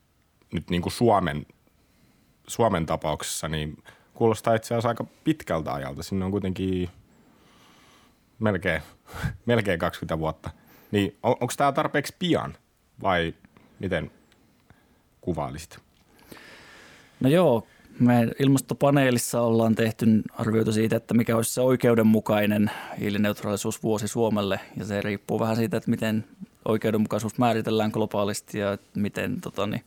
nyt 0.54 0.70
niin 0.70 0.82
kuin 0.82 0.94
Suomen, 0.94 1.46
Suomen 2.48 2.86
tapauksessa 2.86 3.48
niin 3.48 3.84
kuulostaa 4.14 4.56
itse 4.56 4.74
asiassa 4.74 4.90
aika 4.90 5.06
pitkältä 5.24 5.74
ajalta. 5.74 6.04
Sinne 6.04 6.26
on 6.26 6.32
kuitenkin 6.32 6.90
melkein, 8.40 8.82
melkein 9.46 9.80
20 9.80 10.20
vuotta. 10.20 10.50
Niin 10.92 11.18
on, 11.24 11.32
onko 11.32 11.54
tämä 11.58 11.72
tarpeeksi 11.72 12.16
pian 12.20 12.58
vai 13.02 13.34
miten 13.80 14.12
kuvailisit? 15.22 15.80
No 17.20 17.30
joo, 17.30 17.68
me 18.00 18.28
ilmastopaneelissa 18.40 19.42
ollaan 19.42 19.75
tehty 19.75 20.06
arvioita 20.32 20.72
siitä, 20.72 20.96
että 20.96 21.14
mikä 21.14 21.36
olisi 21.36 21.54
se 21.54 21.62
oikeudenmukainen 21.62 22.72
hiilineutraalisuusvuosi 23.00 24.08
Suomelle. 24.08 24.60
Ja 24.78 24.86
se 24.86 25.02
riippuu 25.02 25.40
vähän 25.40 25.56
siitä, 25.56 25.78
että 25.78 25.90
miten 25.90 26.25
oikeudenmukaisuus 26.66 27.38
määritellään 27.38 27.92
globaalisti 27.92 28.60
ja 28.60 28.78
miten 28.96 29.42
tota, 29.42 29.68
niin, 29.68 29.84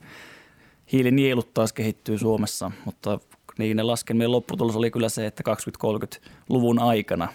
hiilinielut 0.93 1.55
taas 1.55 1.73
kehittyy 1.73 2.19
Suomessa. 2.19 2.71
Mutta 2.85 3.21
niin 3.59 3.77
ne 3.77 3.83
laskelmien 3.83 4.33
lopputulos 4.33 4.77
oli 4.77 4.91
kyllä 4.91 5.09
se, 5.09 5.27
että 5.27 5.43
2030-luvun 5.85 6.79
aikana 6.79 7.29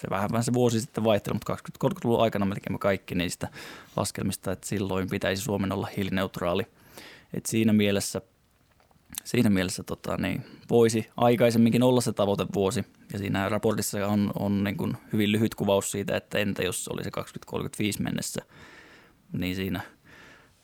se 0.00 0.10
vähän, 0.10 0.30
vähän 0.32 0.44
se 0.44 0.52
vuosi 0.52 0.80
sitten 0.80 1.04
vaihteli, 1.04 1.34
mutta 1.34 1.56
2030-luvun 1.84 2.22
aikana 2.22 2.44
melkein 2.44 2.78
kaikki 2.78 3.14
niistä 3.14 3.48
laskelmista, 3.96 4.52
että 4.52 4.66
silloin 4.66 5.10
pitäisi 5.10 5.42
Suomen 5.42 5.72
olla 5.72 5.88
hiilineutraali. 5.96 6.66
Et 7.34 7.46
siinä 7.46 7.72
mielessä 7.72 8.20
siinä 9.24 9.50
mielessä 9.50 9.82
tota, 9.82 10.16
niin, 10.16 10.44
voisi 10.70 11.08
aikaisemminkin 11.16 11.82
olla 11.82 12.00
se 12.00 12.12
tavoitevuosi. 12.12 12.84
Ja 13.12 13.18
siinä 13.18 13.48
raportissa 13.48 14.06
on, 14.06 14.32
on 14.38 14.64
niin 14.64 14.76
kuin 14.76 14.96
hyvin 15.12 15.32
lyhyt 15.32 15.54
kuvaus 15.54 15.90
siitä, 15.90 16.16
että 16.16 16.38
entä 16.38 16.62
jos 16.62 16.84
se 16.84 16.90
olisi 16.94 17.10
2035 17.10 18.02
mennessä, 18.02 18.42
niin 19.32 19.56
siinä 19.56 19.80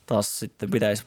taas 0.06 0.38
sitten 0.38 0.70
pitäisi 0.70 1.06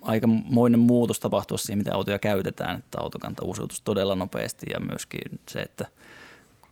aikamoinen 0.00 0.80
muutos 0.80 1.20
tapahtua 1.20 1.58
siihen, 1.58 1.78
miten 1.78 1.94
autoja 1.94 2.18
käytetään, 2.18 2.78
että 2.78 2.98
autokanta 3.00 3.44
uusiutuisi 3.44 3.82
todella 3.84 4.14
nopeasti 4.14 4.66
ja 4.74 4.80
myöskin 4.80 5.40
se, 5.48 5.60
että 5.60 5.86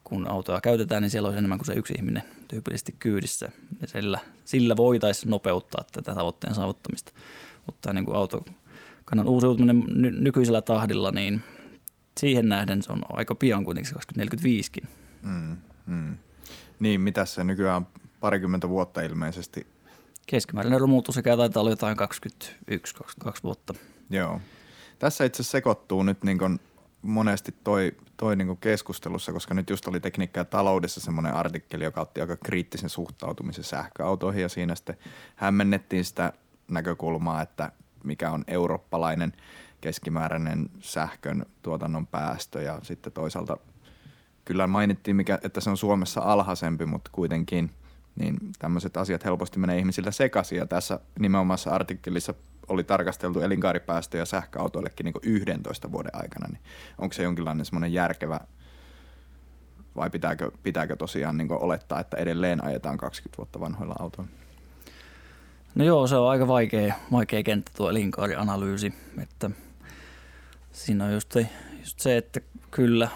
kun 0.04 0.30
autoa 0.30 0.60
käytetään, 0.60 1.02
niin 1.02 1.10
siellä 1.10 1.26
olisi 1.26 1.38
enemmän 1.38 1.58
kuin 1.58 1.66
se 1.66 1.72
yksi 1.72 1.94
ihminen 1.94 2.22
tyypillisesti 2.48 2.94
kyydissä. 2.98 3.48
Ja 3.80 3.88
sillä, 3.88 4.18
sillä 4.44 4.76
voitaisiin 4.76 5.30
nopeuttaa 5.30 5.84
tätä 5.92 6.14
tavoitteen 6.14 6.54
saavuttamista. 6.54 7.12
Mutta 7.66 7.92
niin 7.92 8.04
kuin 8.04 8.16
auto, 8.16 8.44
kannan 9.04 9.28
uusiutuminen 9.28 9.84
ny- 9.88 10.20
nykyisellä 10.20 10.62
tahdilla, 10.62 11.10
niin 11.10 11.42
siihen 12.20 12.48
nähden 12.48 12.82
se 12.82 12.92
on 12.92 13.02
aika 13.08 13.34
pian 13.34 13.64
kuitenkin 13.64 13.94
2045kin. 13.94 14.86
Mm, 15.22 15.56
mm. 15.86 16.16
Niin, 16.80 17.00
mitä 17.00 17.24
se 17.24 17.44
nykyään 17.44 17.76
on 17.76 17.86
parikymmentä 18.20 18.68
vuotta 18.68 19.00
ilmeisesti? 19.00 19.66
Keskimääräinen 20.26 20.80
romutusikä 20.80 21.36
taitaa 21.36 21.60
olla 21.60 21.70
jotain 21.70 21.96
21-22 23.24 23.32
vuotta. 23.42 23.74
Joo. 24.10 24.40
Tässä 24.98 25.24
itse 25.24 25.42
sekoittuu 25.42 26.02
nyt 26.02 26.24
niin 26.24 26.38
kuin 26.38 26.60
monesti 27.02 27.54
toi, 27.64 27.92
toi 28.16 28.36
niin 28.36 28.46
kuin 28.46 28.58
keskustelussa, 28.58 29.32
koska 29.32 29.54
nyt 29.54 29.70
just 29.70 29.88
oli 29.88 30.00
tekniikka 30.00 30.40
ja 30.40 30.44
taloudessa 30.44 31.00
semmoinen 31.00 31.34
artikkeli, 31.34 31.84
joka 31.84 32.00
otti 32.00 32.20
aika 32.20 32.36
kriittisen 32.36 32.90
suhtautumisen 32.90 33.64
sähköautoihin 33.64 34.42
ja 34.42 34.48
siinä 34.48 34.74
sitten 34.74 34.96
hämmennettiin 35.36 36.04
sitä 36.04 36.32
näkökulmaa, 36.70 37.42
että 37.42 37.72
mikä 38.04 38.30
on 38.30 38.44
eurooppalainen 38.46 39.32
keskimääräinen 39.80 40.70
sähkön 40.80 41.46
tuotannon 41.62 42.06
päästö. 42.06 42.62
Ja 42.62 42.78
sitten 42.82 43.12
toisaalta 43.12 43.56
kyllä 44.44 44.66
mainittiin, 44.66 45.16
mikä, 45.16 45.38
että 45.42 45.60
se 45.60 45.70
on 45.70 45.76
Suomessa 45.76 46.20
alhaisempi, 46.20 46.86
mutta 46.86 47.10
kuitenkin 47.12 47.70
niin 48.16 48.36
tämmöiset 48.58 48.96
asiat 48.96 49.24
helposti 49.24 49.58
menee 49.58 49.78
ihmisillä 49.78 50.10
sekaisin. 50.10 50.58
Ja 50.58 50.66
tässä 50.66 51.00
nimenomaisessa 51.18 51.70
artikkelissa 51.70 52.34
oli 52.68 52.84
tarkasteltu 52.84 53.40
elinkaaripäästöjä 53.40 54.24
sähköautoillekin 54.24 55.04
niin 55.04 55.14
11 55.22 55.92
vuoden 55.92 56.16
aikana, 56.16 56.48
niin 56.48 56.62
onko 56.98 57.12
se 57.12 57.22
jonkinlainen 57.22 57.66
semmoinen 57.66 57.92
järkevä 57.92 58.40
vai 59.96 60.10
pitääkö, 60.10 60.50
pitääkö 60.62 60.96
tosiaan 60.96 61.36
niin 61.36 61.52
olettaa, 61.52 62.00
että 62.00 62.16
edelleen 62.16 62.64
ajetaan 62.64 62.98
20 62.98 63.38
vuotta 63.38 63.60
vanhoilla 63.60 63.94
autoilla? 63.98 64.43
No 65.74 65.84
joo, 65.84 66.06
se 66.06 66.16
on 66.16 66.30
aika 66.30 66.48
vaikea, 66.48 66.94
vaikea 67.12 67.42
kenttä 67.42 67.72
tuo 67.76 67.90
elinkaarianalyysi, 67.90 68.94
että 69.22 69.50
siinä 70.72 71.04
on 71.04 71.12
just, 71.12 71.34
just 71.80 72.00
se, 72.00 72.16
että 72.16 72.40
kyllä 72.70 73.08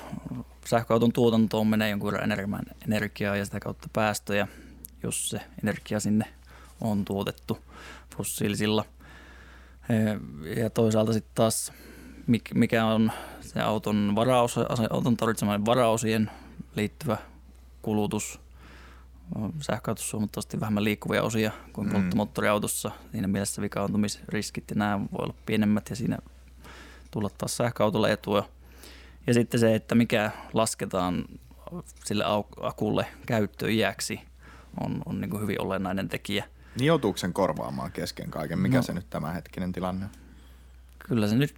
sähköauton 0.66 1.12
tuotantoon 1.12 1.66
menee 1.66 1.90
jonkun 1.90 2.12
verran 2.12 2.62
energiaa 2.84 3.36
ja 3.36 3.44
sitä 3.44 3.60
kautta 3.60 3.88
päästöjä, 3.92 4.48
jos 5.02 5.28
se 5.30 5.40
energia 5.62 6.00
sinne 6.00 6.24
on 6.80 7.04
tuotettu 7.04 7.58
fossiilisilla. 8.16 8.84
Ja 10.56 10.70
toisaalta 10.70 11.12
sitten 11.12 11.34
taas, 11.34 11.72
mikä 12.54 12.84
on 12.84 13.12
se 13.40 13.60
auton, 13.60 14.12
varaus, 14.14 14.56
auton 14.90 15.16
tarvitsemaan 15.16 15.66
varaosien 15.66 16.30
liittyvä 16.76 17.16
kulutus– 17.82 18.40
sähköautossa 19.60 20.16
huomattavasti 20.16 20.60
vähemmän 20.60 20.84
liikkuvia 20.84 21.22
osia 21.22 21.50
kuin 21.72 21.86
mm. 21.86 21.92
polttomoottoriautossa. 21.92 22.90
Siinä 23.12 23.28
mielessä 23.28 23.62
vikaantumisriskit 23.62 24.64
ja 24.70 24.76
nämä 24.76 25.00
voi 25.00 25.24
olla 25.24 25.34
pienemmät 25.46 25.90
ja 25.90 25.96
siinä 25.96 26.18
tulla 27.10 27.30
taas 27.38 27.56
sähköautolle 27.56 28.12
etua. 28.12 28.48
Ja 29.26 29.34
sitten 29.34 29.60
se, 29.60 29.74
että 29.74 29.94
mikä 29.94 30.30
lasketaan 30.52 31.24
sille 32.04 32.24
akulle 32.62 33.06
käyttöiäksi 33.26 34.20
on, 34.80 35.02
on 35.06 35.20
niin 35.20 35.30
kuin 35.30 35.42
hyvin 35.42 35.60
olennainen 35.60 36.08
tekijä. 36.08 36.44
Niin 36.78 36.86
joutuuko 36.86 37.18
sen 37.18 37.32
korvaamaan 37.32 37.92
kesken 37.92 38.30
kaiken? 38.30 38.58
Mikä 38.58 38.76
no, 38.76 38.82
se 38.82 38.92
nyt 38.92 39.10
tämänhetkinen 39.10 39.72
tilanne 39.72 40.04
on? 40.04 40.10
Kyllä 40.98 41.28
se 41.28 41.36
nyt 41.36 41.54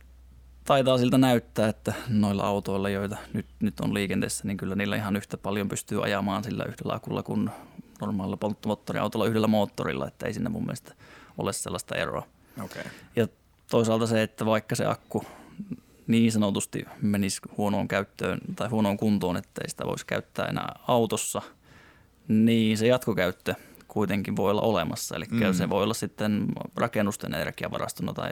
taitaa 0.65 0.99
siltä 0.99 1.19
näyttää, 1.19 1.69
että 1.69 1.95
noilla 2.09 2.43
autoilla, 2.43 2.89
joita 2.89 3.17
nyt, 3.33 3.47
nyt 3.61 3.81
on 3.81 3.95
liikenteessä, 3.95 4.47
niin 4.47 4.57
kyllä 4.57 4.75
niillä 4.75 4.97
ihan 4.97 5.17
yhtä 5.17 5.37
paljon 5.37 5.69
pystyy 5.69 6.05
ajamaan 6.05 6.45
sillä 6.45 6.65
yhdellä 6.65 6.95
akulla 6.95 7.23
kuin 7.23 7.51
normaalilla 8.01 8.37
polttomoottoriautolla 8.37 9.27
yhdellä 9.27 9.47
moottorilla, 9.47 10.09
että 10.09 10.27
ei 10.27 10.35
sinne 10.35 10.49
mun 10.49 10.63
mielestä 10.63 10.95
ole 11.39 11.53
sellaista 11.53 11.95
eroa. 11.95 12.27
Okay. 12.65 12.83
Ja 13.17 13.29
toisaalta 13.71 14.07
se, 14.07 14.23
että 14.23 14.47
vaikka 14.47 14.75
se 14.75 14.87
akku 14.87 15.25
niin 16.07 16.33
sanotusti 16.33 16.85
menisi 17.03 17.41
huonoon 17.57 17.89
käyttöön 17.89 18.41
tai 18.57 18.69
huonoon 18.69 18.97
kuntoon, 18.97 19.37
että 19.37 19.61
ei 19.65 19.71
sitä 19.71 19.87
voisi 19.87 20.07
käyttää 20.07 20.47
enää 20.47 20.79
autossa, 20.89 21.43
niin 22.29 22.79
se 22.79 22.87
jatkokäyttö 22.87 23.55
kuitenkin 23.89 24.37
voi 24.37 24.51
olla 24.51 24.63
olemassa. 24.63 25.17
Eli 25.17 25.25
mm. 25.31 25.53
se 25.53 25.69
voi 25.69 25.83
olla 25.83 25.95
sitten 25.95 26.47
rakennusten 26.77 27.35
energiavarastona 27.35 28.13
tai 28.13 28.31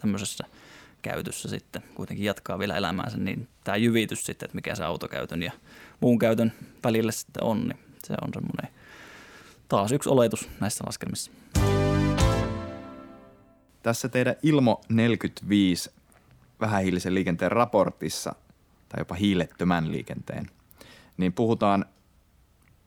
tämmöisessä– 0.00 0.44
käytössä 1.02 1.48
sitten 1.48 1.82
kuitenkin 1.94 2.24
jatkaa 2.24 2.58
vielä 2.58 2.76
elämäänsä, 2.76 3.18
niin 3.18 3.48
tämä 3.64 3.76
jyvitys 3.76 4.24
sitten, 4.26 4.46
että 4.46 4.54
mikä 4.54 4.74
se 4.74 4.84
autokäytön 4.84 5.42
ja 5.42 5.52
muun 6.00 6.18
käytön 6.18 6.52
välillä 6.84 7.12
sitten 7.12 7.44
on, 7.44 7.68
niin 7.68 7.78
se 8.04 8.14
on 8.22 8.30
semmoinen 8.34 8.68
taas 9.68 9.92
yksi 9.92 10.08
oletus 10.08 10.48
näissä 10.60 10.84
laskelmissa. 10.86 11.32
Tässä 13.82 14.08
teidän 14.08 14.36
Ilmo 14.42 14.80
45 14.88 15.90
vähähiilisen 16.60 17.14
liikenteen 17.14 17.52
raportissa, 17.52 18.34
tai 18.88 19.00
jopa 19.00 19.14
hiilettömän 19.14 19.92
liikenteen, 19.92 20.50
niin 21.16 21.32
puhutaan 21.32 21.84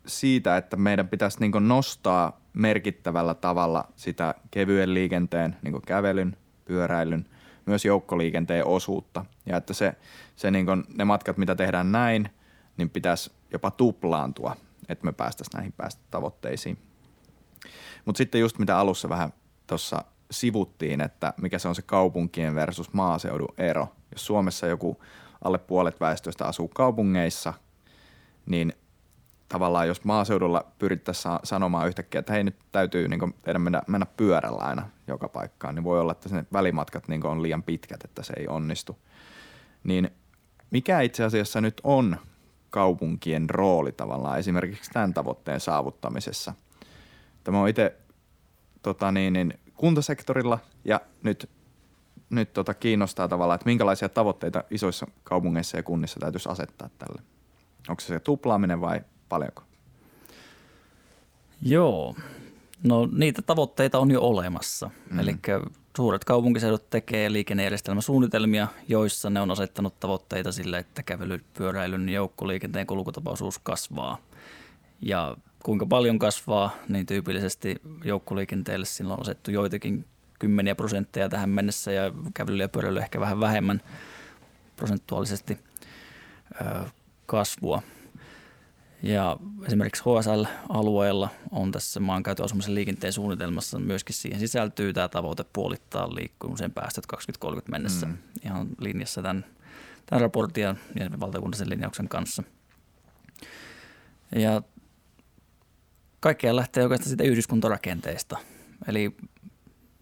siitä, 0.06 0.58
että 0.58 0.78
meidän 0.78 1.08
pitäisi 1.08 1.40
niin 1.40 1.68
nostaa 1.68 2.42
merkittävällä 2.54 3.34
tavalla 3.34 3.88
sitä 3.96 4.36
kevyen 4.52 4.94
liikenteen, 4.94 5.58
niin 5.62 5.82
kävelyn, 5.82 6.38
pyöräilyn– 6.66 7.26
myös 7.66 7.86
joukkoliikenteen 7.86 8.66
osuutta. 8.66 9.26
Ja 9.46 9.58
että 9.58 9.74
se, 9.74 9.94
se 10.36 10.52
niin 10.52 10.66
kuin, 10.66 10.84
ne 10.98 11.06
matkat, 11.06 11.38
mitä 11.38 11.56
tehdään 11.56 11.92
näin, 11.92 12.30
niin 12.78 12.90
pitäisi 12.90 13.32
jopa 13.54 13.72
tuplaantua, 13.72 14.56
että 14.90 15.06
me 15.06 15.12
päästäisiin 15.12 15.58
näihin 15.58 15.74
päästötavoitteisiin. 15.74 16.78
Mutta 18.06 18.18
sitten 18.18 18.42
just 18.42 18.60
mitä 18.60 18.78
alussa 18.78 19.10
vähän 19.10 19.34
tuossa 19.68 20.04
sivuttiin, 20.32 21.02
että 21.02 21.34
mikä 21.42 21.60
se 21.60 21.68
on 21.68 21.76
se 21.76 21.82
kaupunkien 21.82 22.56
versus 22.56 22.94
maaseudun 22.94 23.54
ero. 23.58 23.88
Jos 24.12 24.26
Suomessa 24.26 24.68
joku 24.68 25.02
alle 25.44 25.58
puolet 25.58 26.00
väestöstä 26.00 26.46
asuu 26.46 26.68
kaupungeissa, 26.68 27.54
niin 28.46 28.74
tavallaan 29.52 29.88
jos 29.88 30.04
maaseudulla 30.04 30.66
pyrittäisiin 30.80 31.40
sanomaan 31.44 31.88
yhtäkkiä, 31.88 32.20
että 32.20 32.34
hei 32.34 32.44
nyt 32.44 32.56
täytyy 32.72 33.08
niin 33.08 33.34
teidän 33.42 33.62
mennä, 33.62 33.82
mennä 33.88 34.06
pyörällä 34.06 34.62
aina 34.62 34.90
joka 35.08 35.30
paikkaan, 35.30 35.76
niin 35.76 35.84
voi 35.84 36.00
olla, 36.00 36.12
että 36.12 36.36
ne 36.36 36.46
välimatkat 36.54 37.08
niin 37.08 37.26
on 37.26 37.42
liian 37.42 37.64
pitkät, 37.64 38.04
että 38.04 38.24
se 38.24 38.34
ei 38.38 38.48
onnistu. 38.48 38.98
Niin 39.84 40.12
mikä 40.72 41.02
itse 41.02 41.24
asiassa 41.24 41.62
nyt 41.62 41.82
on 41.84 42.18
kaupunkien 42.70 43.50
rooli 43.50 43.92
tavallaan 43.92 44.40
esimerkiksi 44.40 44.92
tämän 44.92 45.14
tavoitteen 45.14 45.60
saavuttamisessa? 45.60 46.54
Tämä 47.44 47.62
on 47.62 47.70
itse 47.70 47.98
tota 48.82 49.12
niin, 49.12 49.34
niin, 49.34 49.54
kuntasektorilla 49.76 50.60
ja 50.86 51.02
nyt, 51.24 51.50
nyt 52.30 52.54
tota 52.54 52.74
kiinnostaa 52.74 53.28
tavallaan, 53.28 53.56
että 53.56 53.70
minkälaisia 53.70 54.10
tavoitteita 54.10 54.64
isoissa 54.70 55.08
kaupungeissa 55.24 55.78
ja 55.78 55.84
kunnissa 55.84 56.20
täytyisi 56.20 56.50
asettaa 56.50 56.90
tälle. 56.98 57.22
Onko 57.90 58.00
se 58.00 58.08
se 58.08 58.20
tuplaaminen 58.20 58.82
vai 58.82 59.02
paljonko? 59.32 59.64
Joo, 61.62 62.16
no 62.84 63.10
niitä 63.12 63.42
tavoitteita 63.42 64.00
on 64.00 64.12
jo 64.12 64.22
olemassa. 64.22 64.90
Mm. 65.10 65.20
Eli 65.20 65.36
suuret 65.98 66.24
kaupunkiseudut 66.24 66.90
tekee 66.90 67.32
liikennejärjestelmäsuunnitelmia, 67.32 68.68
joissa 68.88 69.30
ne 69.30 69.42
on 69.42 69.52
asettanut 69.52 70.00
tavoitteita 70.00 70.52
sille, 70.52 70.78
että 70.78 71.04
kävelyn, 71.04 71.42
pyöräilyn 71.54 72.10
ja 72.10 72.16
joukkoliikenteen 72.16 72.88
kulkutapaisuus 72.88 73.60
kasvaa. 73.60 74.18
Ja 75.02 75.38
kuinka 75.64 75.86
paljon 75.86 76.20
kasvaa, 76.20 76.76
niin 76.90 77.06
tyypillisesti 77.06 77.82
joukkoliikenteelle 78.04 78.86
sillä 78.86 79.14
on 79.14 79.22
asettu 79.22 79.52
joitakin 79.52 80.06
kymmeniä 80.40 80.76
prosentteja 80.76 81.30
tähän 81.30 81.50
mennessä 81.50 81.92
ja 81.92 82.12
kävelyllä 82.34 82.64
ja 82.64 82.70
pyöräilyllä 82.70 83.04
ehkä 83.04 83.20
vähän 83.20 83.40
vähemmän 83.40 83.82
prosentuaalisesti 84.76 85.58
kasvua. 87.26 87.82
Ja 89.04 89.38
esimerkiksi 89.68 90.04
HSL-alueella 90.04 91.30
on 91.52 91.72
tässä 91.72 92.00
maankäytön 92.00 92.46
asumisen 92.46 92.76
liikenteen 92.76 93.14
suunnitelmassa 93.14 93.80
myöskin 93.80 94.16
siihen 94.16 94.40
sisältyy 94.40 94.94
tämä 94.94 95.08
tavoite 95.08 95.46
puolittaa 95.54 96.16
liikkumisen 96.16 96.72
päästöt 96.72 97.06
2030 97.06 97.72
mennessä 97.72 98.06
mm. 98.06 98.18
ihan 98.46 98.68
linjassa 98.80 99.22
tämän, 99.22 99.46
tämän 100.06 100.22
raportin 100.22 100.64
ja 100.64 100.76
valtakunnallisen 101.20 101.70
linjauksen 101.70 102.10
kanssa. 102.10 102.44
Ja 104.36 104.62
kaikkea 106.20 106.56
lähtee 106.56 106.84
oikeastaan 106.84 107.10
siitä 107.10 107.24
yhdyskuntarakenteesta. 107.24 108.38
Eli 108.88 109.16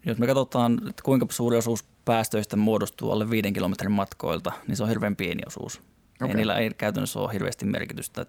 jos 0.06 0.18
me 0.18 0.26
katsotaan, 0.26 0.88
että 0.90 1.02
kuinka 1.02 1.26
suuri 1.30 1.56
osuus 1.56 1.84
päästöistä 2.04 2.56
muodostuu 2.56 3.10
alle 3.10 3.30
viiden 3.30 3.52
kilometrin 3.52 3.92
matkoilta, 3.92 4.52
niin 4.68 4.76
se 4.76 4.82
on 4.82 4.88
hirveän 4.88 5.16
pieni 5.16 5.42
osuus. 5.46 5.80
Okay. 6.16 6.28
Ei 6.28 6.34
niillä 6.34 6.58
ei 6.58 6.70
käytännössä 6.78 7.20
ole 7.20 7.32
hirveästi 7.32 7.64
merkitystä 7.64 8.26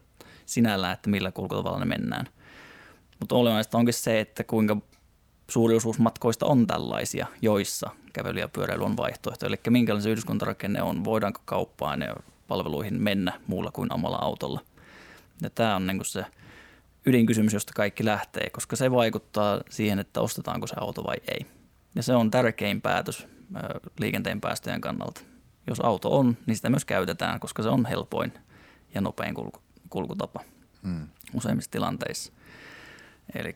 sinällään, 0.51 0.93
että 0.93 1.10
millä 1.10 1.31
kulkutavalla 1.31 1.79
ne 1.79 1.86
mennään. 1.86 2.25
Mutta 3.20 3.36
olennaista 3.36 3.77
onkin 3.77 3.93
se, 3.93 4.20
että 4.20 4.43
kuinka 4.43 4.77
suuri 5.50 5.75
osuus 5.75 6.00
matkoista 6.00 6.46
on 6.46 6.67
tällaisia, 6.67 7.27
joissa 7.41 7.89
kävely 8.13 8.39
ja 8.39 8.48
pyöräily 8.48 8.84
on 8.84 8.98
vaihtoehto. 8.98 9.46
Eli 9.46 9.55
minkälainen 9.70 10.03
se 10.03 10.10
yhdyskuntarakenne 10.10 10.81
on, 10.81 11.03
voidaanko 11.03 11.41
kauppaan 11.46 12.01
ja 12.01 12.15
palveluihin 12.48 13.01
mennä 13.01 13.34
muulla 13.48 13.72
kuin 13.72 13.93
omalla 13.93 14.17
autolla. 14.17 14.62
Ja 15.41 15.50
tämä 15.50 15.75
on 15.75 15.88
niin 15.88 16.05
se 16.05 16.25
ydinkysymys, 17.06 17.54
josta 17.54 17.73
kaikki 17.75 18.06
lähtee, 18.06 18.49
koska 18.49 18.75
se 18.75 18.91
vaikuttaa 18.91 19.62
siihen, 19.69 19.99
että 19.99 20.21
ostetaanko 20.21 20.67
se 20.67 20.75
auto 20.80 21.04
vai 21.04 21.17
ei. 21.28 21.45
Ja 21.95 22.04
se 22.04 22.15
on 22.15 22.32
tärkein 22.32 22.82
päätös 22.82 23.28
liikenteen 23.99 24.41
päästöjen 24.41 24.82
kannalta. 24.82 25.21
Jos 25.67 25.80
auto 25.80 26.17
on, 26.17 26.38
niin 26.45 26.56
sitä 26.56 26.69
myös 26.69 26.86
käytetään, 26.86 27.39
koska 27.39 27.63
se 27.63 27.69
on 27.69 27.86
helpoin 27.86 28.34
ja 28.95 29.02
nopein 29.02 29.36
kulku, 29.36 29.60
kulkutapa 29.91 30.39
hmm. 30.84 31.08
useimmissa 31.34 31.71
tilanteissa. 31.71 32.34
Eli 33.36 33.56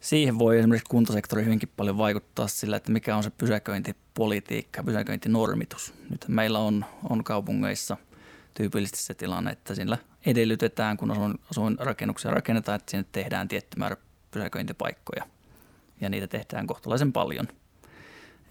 siihen 0.00 0.38
voi 0.38 0.58
esimerkiksi 0.58 0.90
kuntasektori 0.90 1.44
hyvinkin 1.44 1.72
paljon 1.76 1.98
vaikuttaa 1.98 2.48
sillä, 2.48 2.76
että 2.76 2.92
mikä 2.92 3.16
on 3.16 3.22
se 3.22 3.30
pysäköintipolitiikka, 3.30 4.82
pysäköintinormitus. 4.82 5.94
Nyt 6.10 6.24
meillä 6.28 6.58
on, 6.58 6.84
on 7.10 7.24
kaupungeissa 7.24 7.96
tyypillisesti 8.54 9.02
se 9.02 9.14
tilanne, 9.14 9.50
että 9.50 9.74
sillä 9.74 9.98
edellytetään, 10.26 10.96
kun 10.96 11.10
asuin, 11.10 11.34
asuin 11.50 11.76
rakennuksia 11.80 12.30
rakennetaan, 12.30 12.76
että 12.76 12.90
sinne 12.90 13.04
tehdään 13.12 13.48
tietty 13.48 13.78
määrä 13.78 13.96
pysäköintipaikkoja. 14.30 15.26
Ja 16.00 16.08
niitä 16.08 16.26
tehdään 16.26 16.66
kohtalaisen 16.66 17.12
paljon. 17.12 17.48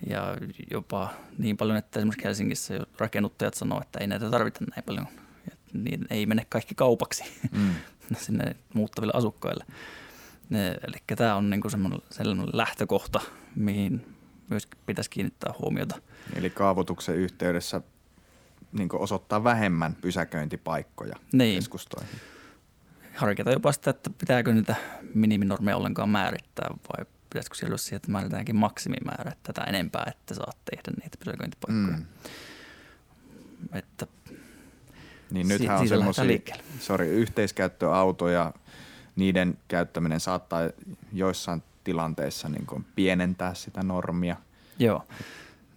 Ja 0.10 0.38
jopa 0.72 1.10
niin 1.38 1.58
paljon, 1.58 1.78
että 1.78 2.00
esimerkiksi 2.00 2.26
Helsingissä 2.26 2.80
rakennuttajat 2.98 3.54
sanoo, 3.54 3.82
että 3.82 4.00
ei 4.00 4.08
näitä 4.08 4.30
tarvita 4.30 4.66
näin 4.76 4.84
paljon– 4.84 5.08
niin 5.74 6.06
ei 6.10 6.26
mene 6.26 6.46
kaikki 6.50 6.76
kaupaksi 6.76 7.24
mm. 7.52 7.74
sinne 8.26 8.56
muuttaville 8.74 9.14
asukkaille. 9.16 9.66
Eli 10.88 10.96
tämä 11.16 11.36
on 11.36 11.50
niinku 11.50 11.70
semmoinen, 11.70 12.02
sellainen 12.12 12.48
lähtökohta, 12.54 13.22
mihin 13.56 14.16
myös 14.50 14.68
pitäisi 14.86 15.10
kiinnittää 15.10 15.54
huomiota. 15.60 15.96
Eli 16.36 16.50
kaavoituksen 16.50 17.16
yhteydessä 17.16 17.82
niin 18.72 18.90
osoittaa 18.94 19.44
vähemmän 19.44 19.96
pysäköintipaikkoja 19.96 21.16
niin. 21.34 21.56
keskustoihin. 21.56 22.20
Harkita 23.16 23.52
jopa 23.52 23.72
sitä, 23.72 23.90
että 23.90 24.10
pitääkö 24.10 24.54
niitä 24.54 24.76
miniminormeja 25.14 25.78
ollenkaan 25.78 26.10
määrittää 26.10 26.70
vai 26.70 27.06
pitäisikö 27.30 27.56
siellä 27.56 27.72
olla 27.72 27.78
siihen, 27.78 27.96
että 27.96 28.12
määritetäänkin 28.12 28.56
maksimimäärä 28.56 29.32
tätä 29.44 29.62
enempää, 29.62 30.04
että 30.08 30.34
saat 30.34 30.58
tehdä 30.72 31.02
niitä 31.02 31.18
pysäköintipaikkoja. 31.18 31.98
Mm. 31.98 32.06
Että 33.74 34.08
niin 35.34 35.48
nythän 35.48 35.80
on 35.80 35.88
semmoisia, 35.88 36.40
sorry, 36.80 37.08
yhteiskäyttöautoja, 37.08 38.54
niiden 39.16 39.58
käyttäminen 39.68 40.20
saattaa 40.20 40.62
joissain 41.14 41.64
tilanteissa 41.84 42.50
niin 42.50 42.66
kuin 42.66 42.86
pienentää 42.96 43.54
sitä 43.54 43.84
normia. 43.84 44.36
Joo, 44.80 45.04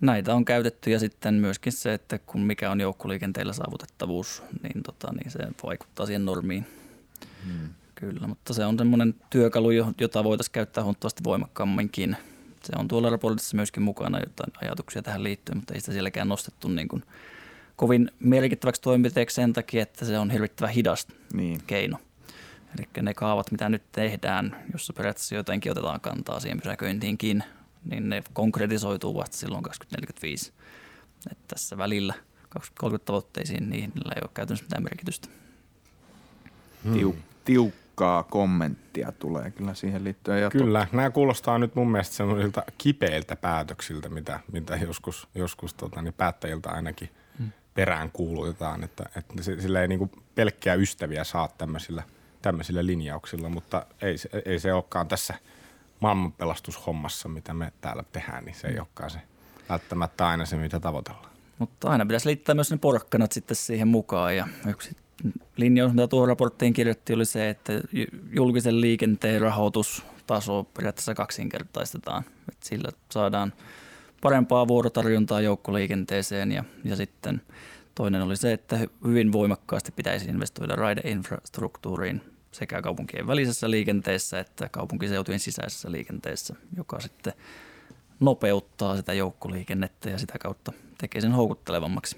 näitä 0.01 0.35
on 0.35 0.45
käytetty 0.45 0.90
ja 0.90 0.99
sitten 0.99 1.35
myöskin 1.35 1.73
se, 1.73 1.95
että 1.95 2.19
kun 2.19 2.40
mikä 2.40 2.71
on 2.71 2.81
joukkoliikenteellä 2.81 3.53
saavutettavuus, 3.53 4.42
niin, 4.62 4.83
tota, 4.83 5.12
niin 5.12 5.31
se 5.31 5.38
vaikuttaa 5.64 6.07
siihen 6.07 6.25
normiin. 6.25 6.66
Hmm. 7.47 7.69
Kyllä, 7.95 8.27
mutta 8.27 8.55
se 8.55 8.64
on 8.64 8.79
semmoinen 8.79 9.14
työkalu, 9.31 9.71
jota 10.01 10.25
voitaisiin 10.25 10.53
käyttää 10.53 10.85
huomattavasti 10.85 11.25
voimakkaamminkin. 11.25 12.16
Se 12.62 12.73
on 12.79 12.88
tuolla 12.88 13.11
raportissa 13.11 13.57
myöskin 13.57 13.83
mukana 13.83 14.19
jotain 14.19 14.53
ajatuksia 14.62 15.03
tähän 15.03 15.23
liittyen, 15.23 15.59
mutta 15.59 15.75
ei 15.75 15.81
sitä 15.81 15.92
sielläkään 15.92 16.29
nostettu 16.29 16.69
niin 16.69 16.88
kuin– 16.88 17.03
kovin 17.76 18.10
merkittäväksi 18.20 18.82
toimenpiteeksi 18.82 19.34
sen 19.34 19.52
takia, 19.52 19.82
että 19.82 20.04
se 20.04 20.18
on 20.18 20.30
hirvittävän 20.30 20.74
hidas 20.74 21.06
niin. 21.32 21.60
keino. 21.66 21.98
Eli 22.78 22.88
ne 23.02 23.14
kaavat, 23.14 23.50
mitä 23.50 23.68
nyt 23.68 23.82
tehdään, 23.92 24.64
jossa 24.72 24.92
periaatteessa 24.92 25.34
jotenkin 25.34 25.72
otetaan 25.72 26.00
kantaa 26.00 26.40
siihen 26.40 26.60
pysäköintiinkin, 26.60 27.44
niin 27.84 28.08
ne 28.08 28.22
konkretisoituu 28.32 29.14
vasta 29.14 29.36
silloin 29.36 29.62
2045. 29.62 30.52
Että 31.30 31.44
tässä 31.48 31.78
välillä 31.78 32.14
2030 32.48 33.06
tavoitteisiin, 33.06 33.70
niin 33.70 33.92
niillä 33.94 34.12
ei 34.16 34.20
ole 34.22 34.30
käytännössä 34.34 34.64
mitään 34.64 34.82
merkitystä. 34.82 35.28
Hmm. 36.84 37.12
tiukkaa 37.44 38.22
kommenttia 38.22 39.12
tulee 39.12 39.50
kyllä 39.50 39.74
siihen 39.74 40.04
liittyen. 40.04 40.42
Ja 40.42 40.50
kyllä, 40.50 40.86
nämä 40.92 41.10
kuulostaa 41.10 41.58
nyt 41.58 41.74
mun 41.74 41.90
mielestä 41.90 42.14
semmoisilta 42.14 42.62
kipeiltä 42.78 43.36
päätöksiltä, 43.36 44.08
mitä, 44.08 44.40
mitä 44.52 44.76
joskus, 44.76 45.28
joskus 45.34 45.74
tota, 45.74 46.02
niin 46.02 46.14
päättäjiltä 46.14 46.70
ainakin– 46.70 47.10
perään 47.76 48.10
kuulutetaan, 48.12 48.84
että, 48.84 49.04
että 49.16 49.42
sillä 49.42 49.82
ei 49.82 49.88
niin 49.88 50.10
pelkkää 50.34 50.74
ystäviä 50.74 51.24
saa 51.24 51.48
tämmöisillä, 51.58 52.02
tämmöisillä 52.42 52.86
linjauksilla, 52.86 53.48
mutta 53.48 53.86
ei, 54.02 54.16
ei 54.44 54.58
se 54.58 54.72
olekaan 54.72 55.08
tässä 55.08 55.34
maailmanpelastushommassa, 56.00 57.28
mitä 57.28 57.54
me 57.54 57.72
täällä 57.80 58.04
tehdään, 58.12 58.44
niin 58.44 58.54
se 58.54 58.68
ei 58.68 58.78
olekaan 58.78 59.10
se 59.10 59.18
välttämättä 59.68 60.28
aina 60.28 60.46
se, 60.46 60.56
mitä 60.56 60.80
tavoitellaan. 60.80 61.30
Mutta 61.58 61.90
aina 61.90 62.06
pitäisi 62.06 62.26
liittää 62.26 62.54
myös 62.54 62.70
ne 62.70 62.76
porkkanat 62.76 63.32
sitten 63.32 63.56
siihen 63.56 63.88
mukaan 63.88 64.36
ja 64.36 64.48
yksi 64.68 64.96
linjaus, 65.56 65.92
mitä 65.92 66.08
tuohon 66.08 66.28
raporttiin 66.28 66.72
kirjoitti, 66.72 67.14
oli 67.14 67.24
se, 67.24 67.48
että 67.48 67.72
julkisen 68.32 68.80
liikenteen 68.80 69.40
rahoitustaso 69.40 70.64
periaatteessa 70.64 71.14
kaksinkertaistetaan. 71.14 72.24
että 72.48 72.68
sillä 72.68 72.88
saadaan– 73.10 73.52
parempaa 74.26 74.68
vuorotarjontaa 74.68 75.40
joukkoliikenteeseen 75.40 76.52
ja, 76.52 76.64
ja 76.84 76.96
sitten 76.96 77.42
toinen 77.94 78.22
oli 78.22 78.36
se, 78.36 78.52
että 78.52 78.78
hyvin 79.04 79.32
voimakkaasti 79.32 79.92
pitäisi 79.92 80.28
investoida 80.28 80.76
raideinfrastruktuuriin 80.76 82.20
sekä 82.52 82.82
kaupunkien 82.82 83.26
välisessä 83.26 83.70
liikenteessä 83.70 84.40
että 84.40 84.68
kaupunkiseutujen 84.68 85.40
sisäisessä 85.40 85.92
liikenteessä, 85.92 86.54
joka 86.76 87.00
sitten 87.00 87.32
nopeuttaa 88.20 88.96
sitä 88.96 89.12
joukkoliikennettä 89.12 90.10
ja 90.10 90.18
sitä 90.18 90.38
kautta 90.38 90.72
tekee 90.98 91.20
sen 91.20 91.32
houkuttelevammaksi. 91.32 92.16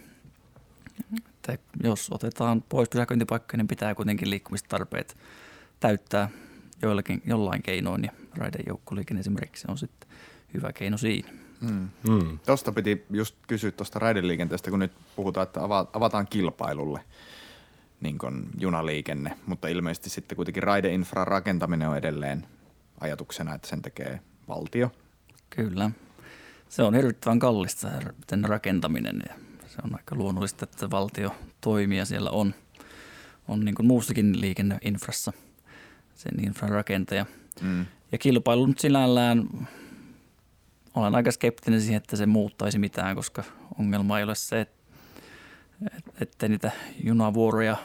Että 1.17 1.59
jos 1.83 2.09
otetaan 2.11 2.63
pois 2.69 2.89
pysäköintipaikkoja, 2.89 3.59
niin 3.59 3.69
pitää 3.69 3.95
kuitenkin 3.95 4.31
liikkumistarpeet 4.31 5.17
täyttää 5.81 6.29
joillakin, 6.83 7.23
jollain 7.27 7.63
keinoin 7.63 8.05
ja 8.05 8.13
raidejoukkoliikenne 8.37 9.21
esimerkiksi 9.21 9.67
on 9.69 9.79
sitten 9.79 10.11
hyvä 10.55 10.73
keino 10.73 10.97
siinä. 10.97 11.48
Mm. 11.61 11.89
Mm. 12.09 12.39
Tuosta 12.47 12.73
piti 12.73 13.07
just 13.11 13.37
kysyä 13.47 13.71
tuosta 13.71 13.99
raideliikenteestä, 13.99 14.71
kun 14.71 14.79
nyt 14.79 14.93
puhutaan, 15.17 15.47
että 15.47 15.61
avataan 15.93 16.27
kilpailulle 16.27 17.01
niin 18.01 18.19
junaliikenne, 18.59 19.39
mutta 19.47 19.69
ilmeisesti 19.69 20.11
sitten 20.11 20.37
kuitenkin 20.37 20.63
raideinfran 20.63 21.27
rakentaminen 21.27 21.89
on 21.89 21.97
edelleen 21.97 22.47
ajatuksena, 23.01 23.55
että 23.55 23.69
sen 23.69 23.83
tekee 23.83 24.21
valtio. 24.49 24.91
Kyllä. 25.51 25.91
Se 26.69 26.83
on 26.83 26.95
hirvittävän 26.95 27.39
kallista 27.39 27.89
sen 28.29 28.45
rakentaminen 28.45 29.23
ja 29.29 29.35
se 29.67 29.77
on 29.85 29.95
aika 29.95 30.15
luonnollista, 30.15 30.65
että 30.65 30.91
valtio 30.91 31.35
toimii 31.61 31.99
ja 31.99 32.05
siellä 32.05 32.31
on, 32.31 32.55
on 33.49 33.65
niin 33.65 33.75
kuin 33.75 33.87
muussakin 33.87 34.41
liikenneinfrassa 34.41 35.33
sen 36.15 36.45
infran 36.45 36.71
rakentaja. 36.71 37.27
Mm. 37.63 37.87
Ja 38.13 38.19
kilpailu 38.19 38.67
nyt 38.67 38.79
sinällään, 38.79 39.69
olen 40.99 41.15
aika 41.15 41.33
skeptinen 41.33 41.81
siihen, 41.81 41.97
että 41.97 42.17
se 42.17 42.27
muuttaisi 42.27 42.79
mitään, 42.79 43.17
koska 43.17 43.45
ongelma 43.79 44.19
ei 44.19 44.25
ole 44.25 44.35
se, 44.35 44.61
että, 44.61 44.79
että 46.21 46.49
niitä 46.49 46.71
junavuoroja 47.05 47.77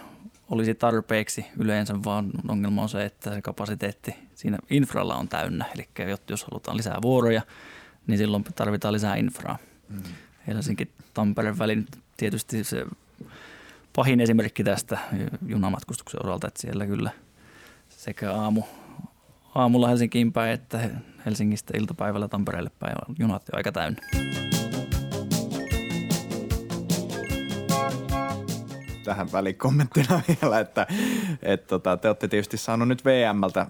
olisi 0.50 0.76
tarpeeksi 0.76 1.46
yleensä, 1.58 2.04
vaan 2.04 2.32
ongelma 2.48 2.82
on 2.82 2.90
se, 2.90 3.06
että 3.06 3.34
se 3.34 3.42
kapasiteetti 3.42 4.16
siinä 4.36 4.58
infralla 4.70 5.16
on 5.16 5.28
täynnä. 5.30 5.66
Eli 5.76 5.90
jos 6.30 6.44
halutaan 6.44 6.78
lisää 6.78 6.98
vuoroja, 7.02 7.42
niin 8.08 8.18
silloin 8.18 8.44
tarvitaan 8.44 8.94
lisää 8.94 9.16
infraa. 9.16 9.58
Mm. 9.90 10.02
Helsinki-Tampereen 10.48 11.60
välin 11.60 11.88
tietysti 12.18 12.64
se 12.64 12.86
pahin 13.96 14.22
esimerkki 14.22 14.64
tästä 14.64 14.98
junamatkustuksen 15.48 16.26
osalta, 16.26 16.48
että 16.48 16.62
siellä 16.62 16.86
kyllä 16.86 17.12
sekä 17.90 18.34
aamu, 18.34 18.64
aamulla 19.56 19.88
Helsinkiin 19.88 20.34
päin 20.34 20.52
että 20.52 20.90
Helsingistä 21.26 21.78
iltapäivällä 21.78 22.28
Tampereelle 22.28 22.72
päin 22.80 22.96
on 23.10 23.16
junat 23.20 23.44
jo 23.52 23.58
aika 23.58 23.72
täynnä. 23.72 24.02
Tähän 29.04 29.32
välikommenttina 29.32 30.22
vielä, 30.42 30.60
että, 30.60 30.88
että 31.42 31.68
tota, 31.68 31.98
te 31.98 32.08
olette 32.08 32.28
tietysti 32.28 32.58
saanut 32.58 32.88
nyt 32.88 33.06
VMltä 33.06 33.68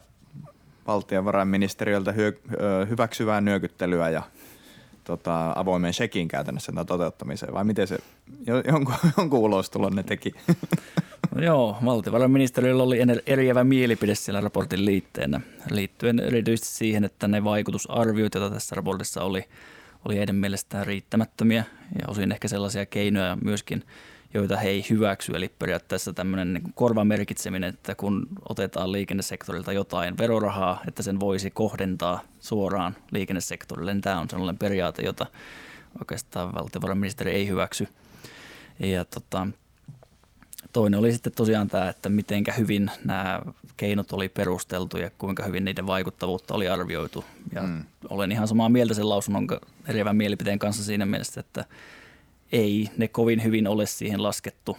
valtiovarainministeriöltä 0.88 2.12
hyö, 2.12 2.32
hyväksyvää 2.90 3.42
nyökyttelyä 3.42 4.10
ja 4.10 4.24
tota, 5.04 5.54
avoimen 5.56 5.94
shekin 5.94 6.28
käytännössä 6.28 6.72
toteuttamiseen, 6.88 7.54
vai 7.54 7.64
miten 7.64 7.88
se 7.88 7.98
jonkun, 8.68 8.96
jonkun 9.18 9.40
ulostulon 9.40 9.96
ne 9.96 10.04
teki? 10.04 10.34
Joo, 11.42 11.78
valtiovarainministeriöllä 11.86 12.84
oli 12.84 12.98
eriävä 13.28 13.64
mielipide 13.64 14.16
siellä 14.16 14.42
raportin 14.42 14.86
liitteenä 14.86 15.42
liittyen 15.72 16.20
erityisesti 16.20 16.70
siihen, 16.70 17.04
että 17.04 17.28
ne 17.28 17.44
vaikutusarviot, 17.44 18.36
joita 18.36 18.50
tässä 18.50 18.76
raportissa 18.76 19.24
oli, 19.24 19.46
oli 20.06 20.18
heidän 20.18 20.36
mielestään 20.36 20.88
riittämättömiä 20.88 21.64
ja 22.02 22.08
osin 22.08 22.32
ehkä 22.32 22.48
sellaisia 22.48 22.86
keinoja 22.86 23.38
myöskin– 23.42 23.84
joita 24.34 24.58
he 24.58 24.70
ei 24.70 24.86
hyväksy. 24.90 25.32
Eli 25.36 25.52
periaatteessa 25.60 26.14
tämmöinen 26.14 26.54
niin 26.54 26.74
korvamerkitseminen, 26.76 27.70
että 27.70 27.96
kun 27.96 28.28
otetaan 28.50 28.92
liikennesektorilta 28.92 29.74
jotain 29.74 30.18
verorahaa, 30.18 30.82
että 30.88 31.04
sen 31.04 31.20
voisi 31.20 31.52
kohdentaa 31.52 32.20
suoraan 32.40 32.96
liikennesektorille, 33.12 33.94
niin 33.94 34.02
tämä 34.02 34.20
on 34.20 34.30
sellainen 34.30 34.58
periaate, 34.58 35.02
jota 35.02 35.26
oikeastaan 36.00 36.54
valtiovarainministeri 36.54 37.32
ei 37.32 37.48
hyväksy. 37.48 37.88
Ja 38.80 39.06
tota, 39.06 39.48
toinen 40.74 41.00
oli 41.00 41.12
sitten 41.12 41.34
tosiaan 41.34 41.68
tämä, 41.68 41.90
että 41.90 42.10
miten 42.10 42.44
hyvin 42.58 42.92
nämä 43.06 43.42
keinot 43.78 44.12
oli 44.12 44.30
perusteltu 44.30 44.98
ja 44.98 45.12
kuinka 45.18 45.44
hyvin 45.44 45.66
niiden 45.66 45.88
vaikuttavuutta 45.88 46.54
oli 46.54 46.68
arvioitu. 46.68 47.26
Ja 47.56 47.62
mm. 47.62 47.84
olen 48.10 48.32
ihan 48.32 48.48
samaa 48.48 48.70
mieltä 48.70 48.94
sen 48.94 49.10
lausunnon 49.10 49.48
eriävän 49.88 50.16
mielipiteen 50.16 50.60
kanssa 50.60 50.84
siinä 50.84 51.06
mielessä, 51.06 51.40
että 51.40 51.66
ei 52.52 52.90
ne 52.98 53.08
kovin 53.08 53.44
hyvin 53.44 53.68
ole 53.68 53.86
siihen 53.86 54.24
laskettu, 54.24 54.78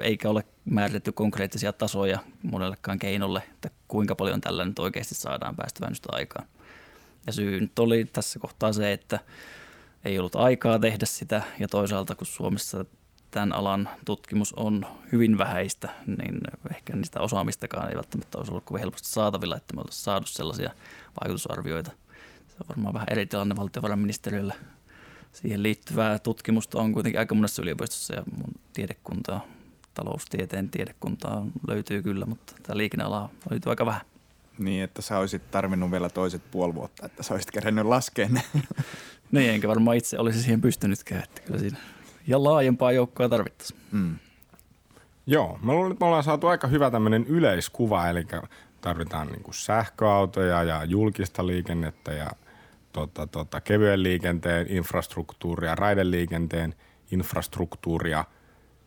eikä 0.00 0.30
ole 0.30 0.44
määritetty 0.64 1.12
konkreettisia 1.12 1.72
tasoja 1.72 2.18
monellekaan 2.42 2.98
keinolle, 2.98 3.42
että 3.54 3.70
kuinka 3.88 4.14
paljon 4.14 4.40
tällä 4.40 4.64
nyt 4.64 4.78
oikeasti 4.78 5.14
saadaan 5.14 5.56
päästövähennystä 5.56 6.08
aikaan. 6.12 6.46
Ja 7.26 7.32
syy 7.32 7.60
nyt 7.60 7.78
oli 7.78 8.04
tässä 8.04 8.38
kohtaa 8.38 8.72
se, 8.72 8.92
että 8.92 9.18
ei 10.04 10.18
ollut 10.18 10.36
aikaa 10.36 10.78
tehdä 10.78 11.06
sitä 11.06 11.42
ja 11.58 11.68
toisaalta 11.68 12.14
kun 12.14 12.26
Suomessa 12.26 12.84
tämän 13.32 13.52
alan 13.52 13.88
tutkimus 14.04 14.52
on 14.52 14.86
hyvin 15.12 15.38
vähäistä, 15.38 15.88
niin 16.06 16.40
ehkä 16.70 16.96
niistä 16.96 17.20
osaamistakaan 17.20 17.88
ei 17.88 17.96
välttämättä 17.96 18.38
olisi 18.38 18.52
ollut 18.52 18.64
kovin 18.64 18.80
helposti 18.80 19.08
saatavilla, 19.08 19.56
että 19.56 19.74
me 19.74 19.80
oltaisiin 19.80 20.04
saatu 20.04 20.26
sellaisia 20.26 20.70
vaikutusarvioita. 21.20 21.90
Se 22.48 22.56
on 22.60 22.68
varmaan 22.68 22.94
vähän 22.94 23.08
eri 23.10 23.26
tilanne 23.26 23.56
valtiovarainministeriöllä 23.56 24.54
siihen 25.32 25.62
liittyvää 25.62 26.18
tutkimusta 26.18 26.78
on 26.78 26.92
kuitenkin 26.92 27.18
aika 27.18 27.34
monessa 27.34 27.62
yliopistossa 27.62 28.14
ja 28.14 28.22
mun 28.36 28.54
tiedekuntaa, 28.72 29.46
taloustieteen 29.94 30.70
tiedekuntaa 30.70 31.46
löytyy 31.68 32.02
kyllä, 32.02 32.26
mutta 32.26 32.54
tämä 32.62 32.76
liikenneala 32.76 33.30
löytyy 33.50 33.70
aika 33.70 33.86
vähän. 33.86 34.00
Niin, 34.58 34.84
että 34.84 35.02
sä 35.02 35.18
olisit 35.18 35.50
tarvinnut 35.50 35.90
vielä 35.90 36.08
toiset 36.08 36.42
puoli 36.50 36.74
vuotta, 36.74 37.06
että 37.06 37.22
sä 37.22 37.34
olisit 37.34 37.50
kerennyt 37.50 37.86
laskea 37.86 38.28
ne. 38.28 38.42
niin, 39.32 39.50
enkä 39.50 39.68
varmaan 39.68 39.96
itse 39.96 40.18
olisi 40.18 40.42
siihen 40.42 40.60
pystynytkään, 40.60 41.22
että 41.22 41.40
kyllä 41.40 41.58
siinä 41.58 41.78
ja 42.26 42.44
laajempaa 42.44 42.92
joukkoa 42.92 43.28
tarvittaisiin. 43.28 43.80
Mm. 43.92 44.16
Joo, 45.26 45.58
mä 45.62 45.72
luulen, 45.72 45.92
että 45.92 46.04
me 46.04 46.06
ollaan 46.06 46.24
saatu 46.24 46.46
aika 46.46 46.66
hyvä 46.66 46.90
tämmöinen 46.90 47.26
yleiskuva, 47.26 48.08
eli 48.08 48.26
tarvitaan 48.80 49.26
niin 49.26 49.42
kuin 49.42 49.54
sähköautoja 49.54 50.62
ja 50.62 50.84
julkista 50.84 51.46
liikennettä 51.46 52.12
ja 52.12 52.30
tota, 52.92 53.26
tota, 53.26 53.60
kevyen 53.60 54.02
liikenteen 54.02 54.66
infrastruktuuria, 54.70 55.74
raideliikenteen 55.74 56.74
infrastruktuuria, 57.10 58.24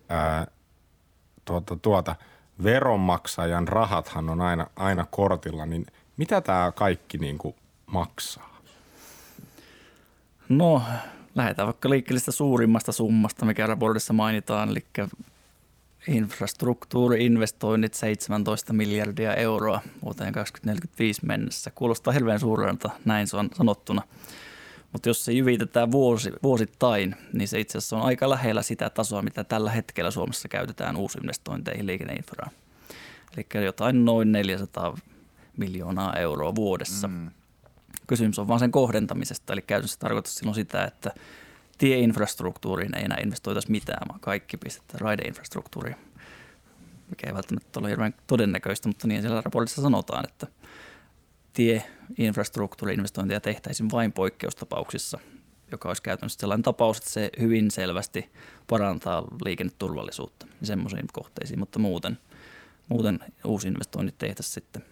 ää, 0.09 0.47
tuota, 1.45 1.75
tuota, 1.75 2.15
veronmaksajan 2.63 3.67
rahathan 3.67 4.29
on 4.29 4.41
aina, 4.41 4.67
aina 4.75 5.05
kortilla, 5.11 5.65
niin 5.65 5.85
mitä 6.17 6.41
tämä 6.41 6.71
kaikki 6.75 7.17
niin 7.17 7.37
kuin 7.37 7.55
maksaa? 7.85 8.59
No, 10.49 10.81
lähdetään 11.35 11.65
vaikka 11.65 11.89
liikkeelle 11.89 12.21
suurimmasta 12.29 12.91
summasta, 12.91 13.45
mikä 13.45 13.67
raportissa 13.67 14.13
mainitaan, 14.13 14.69
eli 14.69 14.85
infrastruktuuriinvestoinnit 16.07 17.93
17 17.93 18.73
miljardia 18.73 19.33
euroa 19.33 19.81
vuoteen 20.03 20.33
2045 20.33 21.25
mennessä. 21.25 21.71
Kuulostaa 21.75 22.13
hirveän 22.13 22.39
suurelta 22.39 22.89
näin 23.05 23.27
se 23.27 23.37
on 23.37 23.49
sanottuna. 23.53 24.01
Mutta 24.91 25.09
jos 25.09 25.25
se 25.25 25.31
jyvitetään 25.31 25.91
vuosi, 25.91 26.31
vuosittain, 26.43 27.15
niin 27.33 27.47
se 27.47 27.59
itse 27.59 27.77
asiassa 27.77 27.97
on 27.97 28.03
aika 28.03 28.29
lähellä 28.29 28.61
sitä 28.61 28.89
tasoa, 28.89 29.21
mitä 29.21 29.43
tällä 29.43 29.71
hetkellä 29.71 30.11
Suomessa 30.11 30.47
käytetään 30.47 30.95
uusinvestointeihin 30.95 31.87
liikenneinfraan. 31.87 32.51
Eli 33.37 33.65
jotain 33.65 34.05
noin 34.05 34.31
400 34.31 34.97
miljoonaa 35.57 36.13
euroa 36.13 36.55
vuodessa. 36.55 37.07
Mm. 37.07 37.31
Kysymys 38.07 38.39
on 38.39 38.47
vain 38.47 38.59
sen 38.59 38.71
kohdentamisesta, 38.71 39.53
eli 39.53 39.61
käytännössä 39.61 39.99
tarkoittaa 39.99 40.33
silloin 40.33 40.55
sitä, 40.55 40.83
että 40.85 41.11
tieinfrastruktuuriin 41.77 42.97
ei 42.97 43.05
enää 43.05 43.17
investoitaisi 43.23 43.71
mitään, 43.71 44.07
vaan 44.09 44.19
kaikki 44.19 44.57
pistetään 44.57 45.01
raideinfrastruktuuriin, 45.01 45.95
mikä 47.09 47.27
ei 47.27 47.33
välttämättä 47.33 47.79
ole 47.79 47.89
hirveän 47.89 48.13
todennäköistä, 48.27 48.89
mutta 48.89 49.07
niin 49.07 49.21
siellä 49.21 49.41
raportissa 49.41 49.81
sanotaan, 49.81 50.25
että 50.25 50.47
tieinfrastruktuuri-investointeja 51.53 53.41
tehtäisiin 53.41 53.91
vain 53.91 54.13
poikkeustapauksissa, 54.13 55.19
joka 55.71 55.89
olisi 55.89 56.01
käytännössä 56.01 56.39
sellainen 56.39 56.63
tapaus, 56.63 56.97
että 56.97 57.09
se 57.09 57.29
hyvin 57.39 57.71
selvästi 57.71 58.29
parantaa 58.67 59.23
liikenneturvallisuutta 59.45 60.47
ja 60.61 60.67
semmoisiin 60.67 61.05
kohteisiin, 61.13 61.59
mutta 61.59 61.79
muuten, 61.79 62.17
muuten 62.89 63.19
uusi 63.45 63.67
investoinnit 63.67 64.17
tehtäisiin 64.17 64.53
sitten 64.53 64.85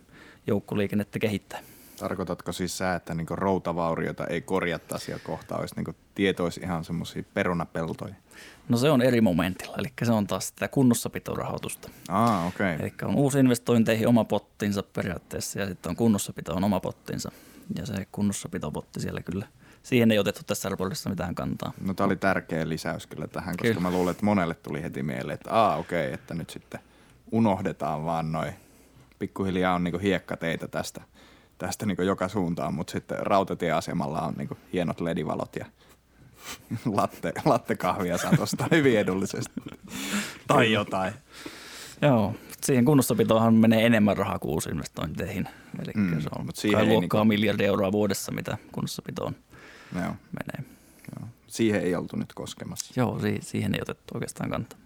joukkoliikennettä 0.47 1.19
kehittää. 1.19 1.59
Tarkoitatko 2.03 2.51
siis 2.51 2.77
sä, 2.77 2.95
että 2.95 3.13
niin 3.13 3.27
routavaurioita 3.31 4.27
ei 4.27 4.41
korjattaisi 4.41 5.11
ja 5.11 5.19
kohta 5.19 5.57
olisi 5.57 5.75
niin 5.75 5.95
tietoisi 6.15 6.59
ihan 6.59 6.85
semmoisia 6.85 7.23
perunapeltoja? 7.33 8.15
No 8.69 8.77
se 8.77 8.89
on 8.89 9.01
eri 9.01 9.21
momentilla, 9.21 9.75
eli 9.79 9.87
se 10.03 10.11
on 10.11 10.27
taas 10.27 10.47
sitä 10.47 10.67
kunnossapitorahoitusta. 10.67 11.89
Ah, 12.09 12.47
okei. 12.47 12.75
Okay. 12.75 12.85
Eli 12.87 12.93
on 13.03 13.15
uusi 13.15 13.39
investointeihin 13.39 14.07
oma 14.07 14.23
pottinsa 14.23 14.83
periaatteessa 14.83 15.59
ja 15.59 15.67
sitten 15.67 15.89
on 15.89 15.95
kunnossapito 15.95 16.53
on 16.53 16.63
oma 16.63 16.79
pottinsa. 16.79 17.31
Ja 17.75 17.85
se 17.85 18.07
kunnossapitopotti 18.11 18.99
siellä 18.99 19.21
kyllä, 19.21 19.47
siihen 19.83 20.11
ei 20.11 20.19
otettu 20.19 20.41
tässä 20.47 20.69
raportissa 20.69 21.09
mitään 21.09 21.35
kantaa. 21.35 21.73
No 21.81 21.93
tämä 21.93 22.05
oli 22.05 22.15
tärkeä 22.15 22.69
lisäys 22.69 23.07
kyllä 23.07 23.27
tähän, 23.27 23.57
koska 23.57 23.67
kyllä. 23.67 23.81
mä 23.81 23.91
luulen, 23.91 24.11
että 24.11 24.25
monelle 24.25 24.53
tuli 24.53 24.83
heti 24.83 25.03
mieleen, 25.03 25.35
että 25.35 25.51
aa 25.51 25.75
okei, 25.75 26.05
okay, 26.05 26.13
että 26.13 26.33
nyt 26.33 26.49
sitten 26.49 26.79
unohdetaan 27.31 28.05
vaan 28.05 28.31
noin 28.31 28.53
pikkuhiljaa 29.19 29.75
on 29.75 29.83
niin 29.83 29.99
hiekkateitä 29.99 30.67
tästä– 30.67 31.01
tästä 31.67 31.85
niin 31.85 31.97
joka 32.05 32.27
suuntaan, 32.27 32.73
mutta 32.73 32.91
sitten 32.91 33.17
rautatieasemalla 33.19 34.21
on 34.21 34.33
niin 34.37 34.49
hienot 34.73 35.01
ledivalot 35.01 35.55
ja 35.55 35.65
latte, 36.97 37.33
lattekahvia 37.45 38.17
saa 38.17 38.35
tuosta 38.35 38.67
hyvin 38.71 38.99
edullisesti. 38.99 39.61
tai 40.47 40.71
jotain. 40.71 41.13
Joo, 42.01 42.35
siihen 42.61 42.85
kunnossapitoonhan 42.85 43.53
menee 43.53 43.85
enemmän 43.85 44.17
rahaa 44.17 44.39
kuin 44.39 44.51
uusinvestointeihin. 44.51 45.49
Eli 45.83 45.91
mm, 45.95 46.21
se 46.21 46.29
on 46.39 46.49
siihen 46.53 46.89
luokkaa 46.89 47.21
niin 47.21 47.27
miljardia 47.27 47.67
euroa 47.67 47.91
vuodessa, 47.91 48.31
mitä 48.31 48.57
kunnossapitoon 48.71 49.35
Joo. 49.95 50.03
menee. 50.03 50.71
Joo. 51.19 51.29
Siihen 51.47 51.81
ei 51.81 51.95
oltu 51.95 52.15
nyt 52.15 52.33
koskemassa. 52.33 52.93
Joo, 52.97 53.19
siihen 53.41 53.75
ei 53.75 53.81
otettu 53.81 54.13
oikeastaan 54.13 54.49
kantaa. 54.49 54.79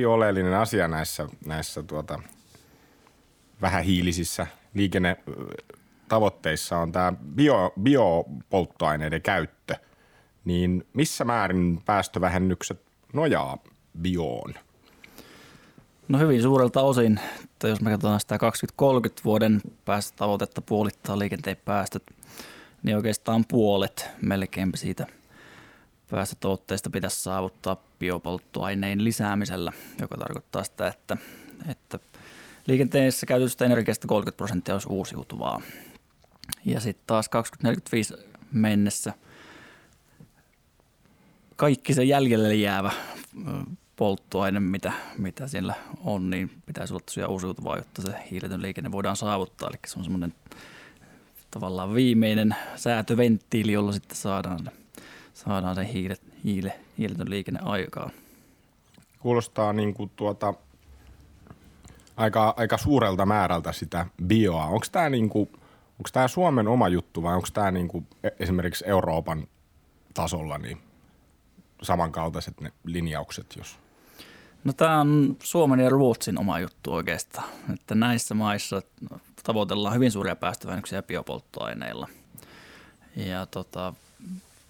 Yksi 0.00 0.06
oleellinen 0.06 0.54
asia 0.54 0.88
näissä, 0.88 1.28
näissä 1.46 1.82
tuota, 1.82 2.22
vähähiilisissä 3.60 4.46
liikennetavoitteissa 4.74 6.78
on 6.78 6.92
tämä 6.92 7.12
bio, 7.34 7.72
biopolttoaineiden 7.82 9.22
käyttö. 9.22 9.74
Niin 10.44 10.86
missä 10.92 11.24
määrin 11.24 11.82
päästövähennykset 11.86 12.82
nojaa 13.12 13.58
bioon? 14.00 14.54
No 16.08 16.18
hyvin 16.18 16.42
suurelta 16.42 16.82
osin, 16.82 17.20
että 17.44 17.68
jos 17.68 17.80
me 17.80 17.90
katsotaan 17.90 18.20
sitä 18.20 18.38
2030 18.38 19.22
vuoden 19.24 19.60
päästötavoitetta 19.84 20.62
puolittaa 20.62 21.18
liikenteen 21.18 21.56
päästöt, 21.64 22.02
niin 22.82 22.96
oikeastaan 22.96 23.44
puolet 23.48 24.08
melkein 24.22 24.72
siitä– 24.74 25.06
päästötavoitteista 26.10 26.90
pitäisi 26.90 27.22
saavuttaa 27.22 27.76
biopolttoaineen 27.98 29.04
lisäämisellä, 29.04 29.72
joka 30.00 30.16
tarkoittaa 30.16 30.64
sitä, 30.64 30.88
että, 30.88 31.16
että 31.68 31.98
liikenteessä 32.66 33.26
käytetystä 33.26 33.64
energiasta 33.64 34.08
30 34.08 34.36
prosenttia 34.36 34.74
olisi 34.74 34.88
uusiutuvaa. 34.90 35.60
Ja 36.64 36.80
sitten 36.80 37.04
taas 37.06 37.28
2045 37.28 38.14
mennessä 38.52 39.12
kaikki 41.56 41.94
se 41.94 42.04
jäljelle 42.04 42.54
jäävä 42.54 42.92
polttoaine, 43.96 44.60
mitä, 44.60 44.92
mitä 45.18 45.48
siellä 45.48 45.74
on, 46.04 46.30
niin 46.30 46.50
pitäisi 46.66 46.92
olla 46.94 47.02
tosiaan 47.06 47.30
uusiutuvaa, 47.30 47.76
jotta 47.76 48.02
se 48.02 48.14
hiiletön 48.30 48.62
liikenne 48.62 48.92
voidaan 48.92 49.16
saavuttaa. 49.16 49.68
Eli 49.68 49.78
se 49.86 49.98
on 49.98 50.04
semmoinen 50.04 50.34
tavallaan 51.50 51.94
viimeinen 51.94 52.56
säätöventtiili, 52.76 53.72
jolla 53.72 53.92
sitten 53.92 54.16
saadaan 54.16 54.70
saadaan 55.34 55.74
se 55.74 55.92
hiilet, 55.92 56.22
hiile, 56.44 56.80
hiiletön 56.98 57.30
liikenne 57.30 57.60
aikaan. 57.62 58.10
Kuulostaa 59.18 59.72
niin 59.72 59.94
kuin 59.94 60.10
tuota, 60.16 60.54
aika, 62.16 62.54
aika 62.56 62.78
suurelta 62.78 63.26
määrältä 63.26 63.72
sitä 63.72 64.06
bioa. 64.26 64.64
Onko 64.64 64.86
tämä 64.92 65.08
niin 65.08 65.28
kuin, 65.28 65.48
onko 65.98 66.10
tämä 66.12 66.28
Suomen 66.28 66.68
oma 66.68 66.88
juttu 66.88 67.22
vai 67.22 67.34
onko 67.34 67.48
tämä 67.52 67.70
niin 67.70 68.06
e, 68.24 68.28
esimerkiksi 68.38 68.84
Euroopan 68.86 69.46
tasolla 70.14 70.58
niin 70.58 70.80
samankaltaiset 71.82 72.60
ne 72.60 72.72
linjaukset, 72.84 73.46
jos 73.56 73.78
No 74.64 74.72
tämä 74.72 75.00
on 75.00 75.36
Suomen 75.42 75.80
ja 75.80 75.90
Ruotsin 75.90 76.38
oma 76.38 76.60
juttu 76.60 76.92
oikeastaan. 76.92 77.48
Että 77.74 77.94
näissä 77.94 78.34
maissa 78.34 78.82
tavoitellaan 79.42 79.94
hyvin 79.94 80.12
suuria 80.12 80.36
päästövähennyksiä 80.36 81.02
biopolttoaineilla. 81.02 82.08
Ja 83.16 83.46
tota, 83.46 83.94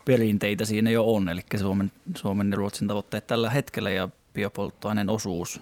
perinteitä 0.05 0.65
siinä 0.65 0.91
jo 0.91 1.15
on, 1.15 1.29
eli 1.29 1.41
Suomen, 1.57 1.93
Suomen 2.17 2.51
ja 2.51 2.57
Ruotsin 2.57 2.89
tavoitteet 2.89 3.27
tällä 3.27 3.51
hetkellä 3.51 3.91
ja 3.91 4.09
biopolttoaineen 4.35 5.11
osuus 5.11 5.61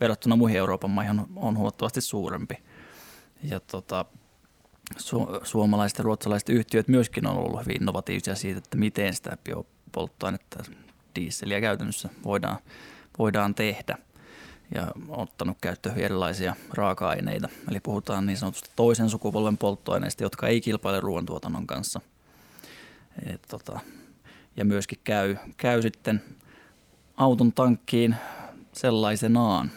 verrattuna 0.00 0.36
muihin 0.36 0.58
Euroopan 0.58 0.90
maihin 0.90 1.20
on, 1.20 1.26
on 1.36 1.56
huomattavasti 1.56 2.00
suurempi. 2.00 2.54
Ja 3.42 3.60
tota, 3.60 4.04
su, 4.96 5.26
suomalaiset 5.42 5.98
ja 5.98 6.04
ruotsalaiset 6.04 6.48
yhtiöt 6.48 6.88
myöskin 6.88 7.26
on 7.26 7.36
ollut 7.36 7.60
hyvin 7.60 7.76
innovatiivisia 7.76 8.34
siitä, 8.34 8.58
että 8.58 8.76
miten 8.76 9.14
sitä 9.14 9.36
biopolttoainetta, 9.44 10.64
dieseliä 11.14 11.60
käytännössä 11.60 12.08
voidaan, 12.24 12.58
voidaan 13.18 13.54
tehdä 13.54 13.98
ja 14.74 14.86
ottanut 15.08 15.58
käyttöön 15.60 15.98
erilaisia 15.98 16.56
raaka-aineita. 16.74 17.48
Eli 17.70 17.80
puhutaan 17.80 18.26
niin 18.26 18.36
sanotusti 18.36 18.70
toisen 18.76 19.10
sukupolven 19.10 19.58
polttoaineista, 19.58 20.22
jotka 20.22 20.48
ei 20.48 20.60
kilpaile 20.60 21.00
ruoantuotannon 21.00 21.66
kanssa– 21.66 22.00
et 23.26 23.42
tota, 23.42 23.80
ja 24.56 24.64
myöskin 24.64 24.98
käy, 25.04 25.36
käy 25.56 25.82
sitten 25.82 26.22
auton 27.16 27.52
tankkiin 27.52 28.16
sellaisenaan. 28.72 29.70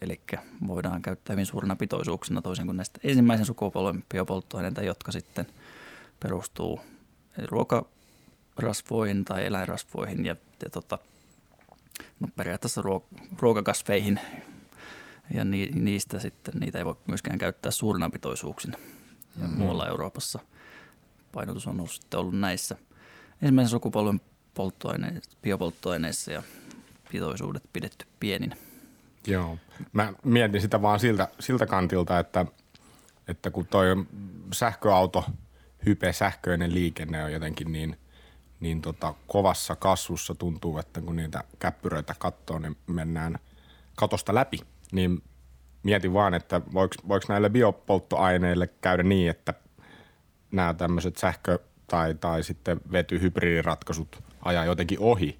Eli 0.00 0.20
voidaan 0.66 1.02
käyttää 1.02 1.34
hyvin 1.34 1.46
suurena 1.46 1.76
pitoisuuksina 1.76 2.42
toisin 2.42 2.66
kuin 2.66 2.76
näistä 2.76 3.00
ensimmäisen 3.04 3.46
sukupolven 3.46 4.04
biopolttoaineita, 4.08 4.82
jotka 4.82 5.12
sitten 5.12 5.46
perustuu 6.20 6.80
ruokarasvoihin 7.44 9.24
tai 9.24 9.46
eläinrasvoihin 9.46 10.24
ja, 10.24 10.36
ja 10.64 10.70
tota, 10.70 10.98
no 12.20 12.28
periaatteessa 12.36 12.82
ruokakasveihin 13.38 14.20
ja 15.34 15.44
ni, 15.44 15.66
niistä 15.66 16.18
sitten 16.18 16.54
niitä 16.60 16.78
ei 16.78 16.84
voi 16.84 16.96
myöskään 17.06 17.38
käyttää 17.38 17.72
suurina 17.72 18.10
pitoisuuksina. 18.10 18.78
Ja 19.40 19.46
mm-hmm. 19.46 19.58
muualla 19.58 19.88
Euroopassa– 19.88 20.38
painotus 21.32 21.66
on 21.66 21.80
ollut, 21.80 21.90
sitten 21.90 22.20
ollut 22.20 22.38
näissä 22.38 22.76
ensimmäisen 23.42 23.70
sukupolven 23.70 24.20
polttoaineissa, 24.54 25.30
biopolttoaineissa 25.42 26.32
ja 26.32 26.42
pitoisuudet 27.12 27.62
pidetty 27.72 28.06
pieninä. 28.20 28.56
Joo. 29.26 29.58
Mä 29.92 30.12
mietin 30.24 30.60
sitä 30.60 30.82
vaan 30.82 31.00
siltä, 31.00 31.28
siltä 31.40 31.66
kantilta, 31.66 32.18
että, 32.18 32.46
että 33.28 33.50
kun 33.50 33.66
toi 33.66 33.86
sähköauto, 34.52 35.24
hype, 35.86 36.12
sähköinen 36.12 36.74
liikenne 36.74 37.24
on 37.24 37.32
jotenkin 37.32 37.72
niin, 37.72 37.96
niin 38.60 38.82
tota, 38.82 39.14
kovassa 39.26 39.76
kasvussa 39.76 40.34
tuntuu, 40.34 40.78
että 40.78 41.00
kun 41.00 41.16
niitä 41.16 41.44
käppyröitä 41.58 42.14
katsoo, 42.18 42.58
niin 42.58 42.76
mennään 42.86 43.38
katosta 43.96 44.34
läpi. 44.34 44.58
Niin 44.92 45.22
mietin 45.82 46.12
vaan, 46.12 46.34
että 46.34 46.60
voiko 47.08 47.24
näille 47.28 47.50
biopolttoaineille 47.50 48.66
käydä 48.66 49.02
niin, 49.02 49.30
että 49.30 49.54
nämä 50.52 50.74
tämmöiset 50.74 51.16
sähkö- 51.16 51.58
tai, 51.86 52.14
tai 52.14 52.42
sitten 52.42 52.80
vetyhybridiratkaisut 52.92 54.22
ajaa 54.44 54.64
jotenkin 54.64 54.98
ohi. 55.00 55.38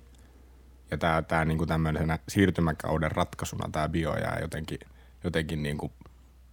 Ja 0.90 0.98
tämä, 0.98 1.22
tämä 1.22 1.44
niin 1.44 1.68
tämmöisenä 1.68 2.18
siirtymäkauden 2.28 3.12
ratkaisuna 3.12 3.68
tämä 3.72 3.88
bio 3.88 4.16
jää 4.16 4.38
jotenkin, 4.40 4.78
jotenkin 5.24 5.62
niin 5.62 5.78
kuin 5.78 5.92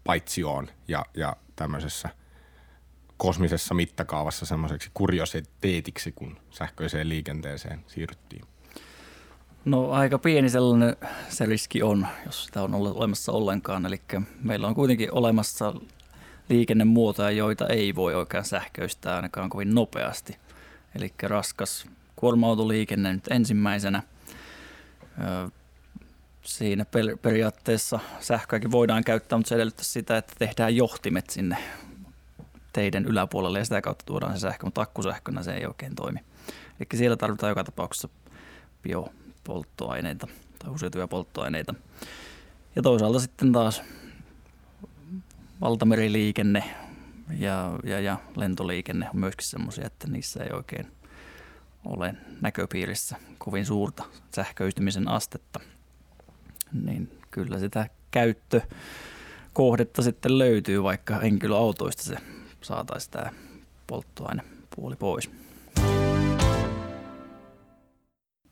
paitsioon 0.03 0.67
ja, 0.87 1.05
ja 1.13 1.35
tämmöisessä 1.55 2.09
kosmisessa 3.17 3.73
mittakaavassa 3.73 4.45
semmoiseksi 4.45 4.91
kuriositeetiksi, 4.93 6.11
kun 6.11 6.37
sähköiseen 6.49 7.09
liikenteeseen 7.09 7.83
siirryttiin. 7.87 8.45
No 9.65 9.91
aika 9.91 10.17
pieni 10.17 10.49
sellainen 10.49 10.95
se 11.29 11.45
riski 11.45 11.83
on, 11.83 12.07
jos 12.25 12.45
sitä 12.45 12.63
on 12.63 12.75
olemassa 12.75 13.31
ollenkaan. 13.31 13.85
Eli 13.85 14.01
meillä 14.43 14.67
on 14.67 14.75
kuitenkin 14.75 15.13
olemassa 15.13 15.73
liikennemuotoja, 16.49 17.31
joita 17.31 17.67
ei 17.67 17.95
voi 17.95 18.15
oikein 18.15 18.45
sähköistää 18.45 19.15
ainakaan 19.15 19.49
kovin 19.49 19.75
nopeasti. 19.75 20.37
Eli 20.95 21.13
raskas 21.23 21.85
kuorma-autoliikenne 22.15 23.13
nyt 23.13 23.27
ensimmäisenä. 23.29 24.03
Siinä 26.41 26.85
periaatteessa 27.21 27.99
sähköäkin 28.19 28.71
voidaan 28.71 29.03
käyttää, 29.03 29.37
mutta 29.37 29.49
se 29.49 29.55
edellyttää 29.55 29.83
sitä, 29.83 30.17
että 30.17 30.33
tehdään 30.39 30.75
johtimet 30.75 31.29
sinne 31.29 31.57
teiden 32.73 33.05
yläpuolelle 33.05 33.59
ja 33.59 33.65
sitä 33.65 33.81
kautta 33.81 34.05
tuodaan 34.05 34.33
se 34.33 34.39
sähkö, 34.39 34.65
mutta 34.65 34.81
akkusähkönä 34.81 35.43
se 35.43 35.53
ei 35.53 35.65
oikein 35.65 35.95
toimi. 35.95 36.19
Eli 36.79 36.87
siellä 36.99 37.17
tarvitaan 37.17 37.49
joka 37.49 37.63
tapauksessa 37.63 38.09
biopolttoaineita 38.83 40.27
tai 40.59 40.71
uusiutuvia 40.71 41.07
polttoaineita. 41.07 41.73
Ja 42.75 42.81
toisaalta 42.81 43.19
sitten 43.19 43.51
taas 43.51 43.81
valtameriliikenne 45.61 46.63
ja, 47.39 47.79
ja, 47.83 47.99
ja 47.99 48.17
lentoliikenne 48.35 49.09
on 49.09 49.19
myöskin 49.19 49.47
semmoisia, 49.47 49.85
että 49.85 50.07
niissä 50.07 50.43
ei 50.43 50.49
oikein 50.53 50.87
ole 51.85 52.15
näköpiirissä 52.41 53.15
kovin 53.37 53.65
suurta 53.65 54.03
sähköistymisen 54.35 55.07
astetta. 55.07 55.59
Niin 56.83 57.19
kyllä 57.31 57.59
sitä 57.59 57.89
käyttökohdetta 58.11 60.01
sitten 60.01 60.37
löytyy, 60.37 60.83
vaikka 60.83 61.15
henkilöautoista 61.15 62.03
se 62.03 62.17
saataisiin 62.61 63.11
tämä 63.11 63.31
polttoainepuoli 63.87 64.95
pois. 64.95 65.31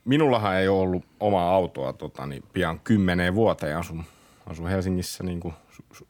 Minullahan 0.06 0.56
ei 0.56 0.68
ole 0.68 0.82
ollut 0.82 1.06
omaa 1.20 1.56
autoa 1.56 1.94
tota, 1.94 2.26
niin 2.26 2.44
pian 2.54 2.80
kymmeneen 2.80 3.36
vuoteen 3.36 3.78
asun 3.78 4.04
asun 4.46 4.68
Helsingissä 4.68 5.24
niin 5.24 5.40
kuin 5.40 5.54
su, 5.70 5.84
su, 5.94 6.08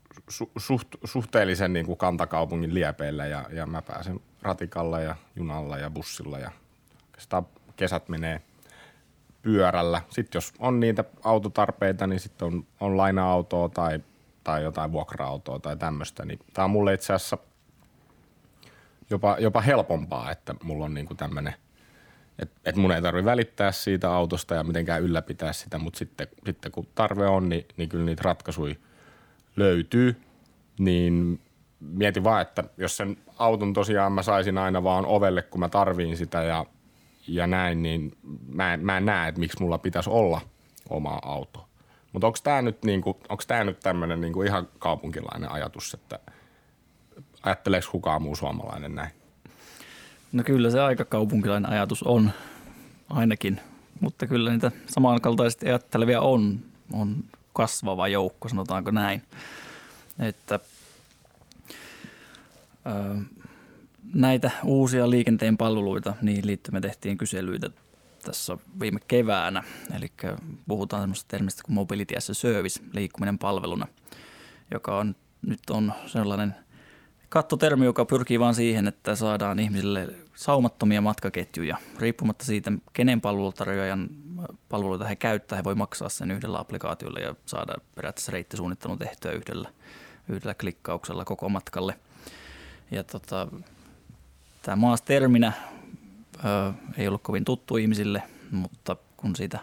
suht, 0.57 0.87
suhteellisen 1.03 1.73
niin 1.73 1.85
kuin 1.85 1.97
kantakaupungin 1.97 2.73
liepeillä 2.73 3.25
ja, 3.25 3.45
ja 3.51 3.65
mä 3.65 3.81
pääsen 3.81 4.19
ratikalla 4.41 4.99
ja 4.99 5.15
junalla 5.35 5.77
ja 5.77 5.89
bussilla 5.89 6.39
ja 6.39 6.51
kesät 7.75 8.09
menee 8.09 8.41
pyörällä. 9.41 10.01
Sitten 10.09 10.37
jos 10.37 10.53
on 10.59 10.79
niitä 10.79 11.03
autotarpeita, 11.23 12.07
niin 12.07 12.19
sitten 12.19 12.45
on, 12.47 12.65
on 12.79 12.97
laina-autoa 12.97 13.69
tai, 13.69 13.99
tai 14.43 14.63
jotain 14.63 14.91
vuokra-autoa 14.91 15.59
tai 15.59 15.77
tämmöistä. 15.77 16.25
Niin 16.25 16.39
tämä 16.53 16.63
on 16.63 16.71
mulle 16.71 16.93
itse 16.93 17.13
asiassa 17.13 17.37
jopa, 19.09 19.37
jopa 19.39 19.61
helpompaa, 19.61 20.31
että 20.31 20.55
mulla 20.63 20.85
on 20.85 20.93
niinku 20.93 21.15
tämmöinen– 21.15 21.53
että 22.39 22.55
et 22.65 22.75
mun 22.75 22.91
ei 22.91 23.01
tarvi 23.01 23.25
välittää 23.25 23.71
siitä 23.71 24.13
autosta 24.13 24.55
ja 24.55 24.63
mitenkään 24.63 25.01
ylläpitää 25.01 25.53
sitä, 25.53 25.77
mutta 25.77 25.97
sitten, 25.97 26.27
sitten 26.45 26.71
kun 26.71 26.87
tarve 26.95 27.27
on, 27.27 27.49
niin, 27.49 27.65
niin 27.77 27.89
kyllä 27.89 28.05
niitä 28.05 28.21
ratkaisuja 28.25 28.75
löytyy. 29.55 30.21
Niin 30.79 31.39
mietin 31.79 32.23
vaan, 32.23 32.41
että 32.41 32.63
jos 32.77 32.97
sen 32.97 33.17
auton 33.37 33.73
tosiaan 33.73 34.11
mä 34.11 34.23
saisin 34.23 34.57
aina 34.57 34.83
vaan 34.83 35.05
ovelle, 35.05 35.41
kun 35.41 35.59
mä 35.59 35.69
tarviin 35.69 36.17
sitä 36.17 36.43
ja, 36.43 36.65
ja 37.27 37.47
näin, 37.47 37.83
niin 37.83 38.17
mä 38.53 38.77
mä 38.77 38.97
en 38.97 39.05
näe, 39.05 39.29
että 39.29 39.39
miksi 39.39 39.61
mulla 39.61 39.77
pitäisi 39.77 40.09
olla 40.09 40.41
oma 40.89 41.19
auto. 41.21 41.67
Mutta 42.13 42.27
onko 42.27 42.39
tämä 42.43 42.61
nyt, 42.61 42.83
niinku, 42.83 43.19
nyt 43.63 43.79
tämmöinen 43.79 44.21
niinku 44.21 44.41
ihan 44.41 44.67
kaupunkilainen 44.79 45.51
ajatus, 45.51 45.93
että 45.93 46.19
ajatteleeko 47.43 47.87
kukaan 47.91 48.21
muu 48.21 48.35
suomalainen 48.35 48.95
näin? 48.95 49.09
No 50.31 50.43
kyllä 50.43 50.69
se 50.69 50.81
aika 50.81 51.05
kaupunkilainen 51.05 51.71
ajatus 51.71 52.03
on 52.03 52.31
ainakin, 53.09 53.59
mutta 53.99 54.27
kyllä 54.27 54.51
niitä 54.51 54.71
samankaltaisesti 54.85 55.67
ajattelevia 55.67 56.21
on, 56.21 56.59
on 56.93 57.23
kasvava 57.55 58.07
joukko, 58.07 58.49
sanotaanko 58.49 58.91
näin. 58.91 59.21
Että 60.19 60.59
ö, 62.87 63.21
näitä 64.13 64.51
uusia 64.63 65.09
liikenteen 65.09 65.57
palveluita, 65.57 66.13
niihin 66.21 66.47
liittyen 66.47 66.73
me 66.73 66.81
tehtiin 66.81 67.17
kyselyitä 67.17 67.69
tässä 68.21 68.57
viime 68.79 68.99
keväänä. 69.07 69.63
Eli 69.97 70.11
puhutaan 70.67 71.03
semmoista 71.03 71.27
termistä 71.27 71.63
kuin 71.65 71.75
Mobility 71.75 72.15
as 72.15 72.29
a 72.29 72.33
Service, 72.33 72.81
liikkuminen 72.93 73.37
palveluna, 73.37 73.87
joka 74.71 74.97
on 74.97 75.15
nyt 75.41 75.69
on 75.69 75.93
sellainen– 76.07 76.55
kattotermi, 77.35 77.85
joka 77.85 78.05
pyrkii 78.05 78.39
vain 78.39 78.55
siihen, 78.55 78.87
että 78.87 79.15
saadaan 79.15 79.59
ihmisille 79.59 80.07
saumattomia 80.35 81.01
matkaketjuja. 81.01 81.77
Riippumatta 81.99 82.45
siitä, 82.45 82.71
kenen 82.93 83.21
palvelutarjoajan 83.21 84.09
palveluita 84.69 85.07
he 85.07 85.15
käyttää, 85.15 85.55
he 85.55 85.63
voi 85.63 85.75
maksaa 85.75 86.09
sen 86.09 86.31
yhdellä 86.31 86.59
applikaatiolla 86.59 87.19
ja 87.19 87.35
saada 87.45 87.73
periaatteessa 87.95 88.31
reittisuunnittelun 88.31 88.99
tehtyä 88.99 89.31
yhdellä, 89.31 89.69
yhdellä 90.29 90.53
klikkauksella 90.53 91.25
koko 91.25 91.49
matkalle. 91.49 91.99
Ja 92.91 93.03
tota, 93.03 93.47
tämä 94.61 94.75
maas 94.75 95.01
terminä 95.01 95.53
ö, 96.45 96.73
ei 96.97 97.07
ollut 97.07 97.23
kovin 97.23 97.45
tuttu 97.45 97.77
ihmisille, 97.77 98.23
mutta 98.51 98.95
kun 99.17 99.35
siitä 99.35 99.59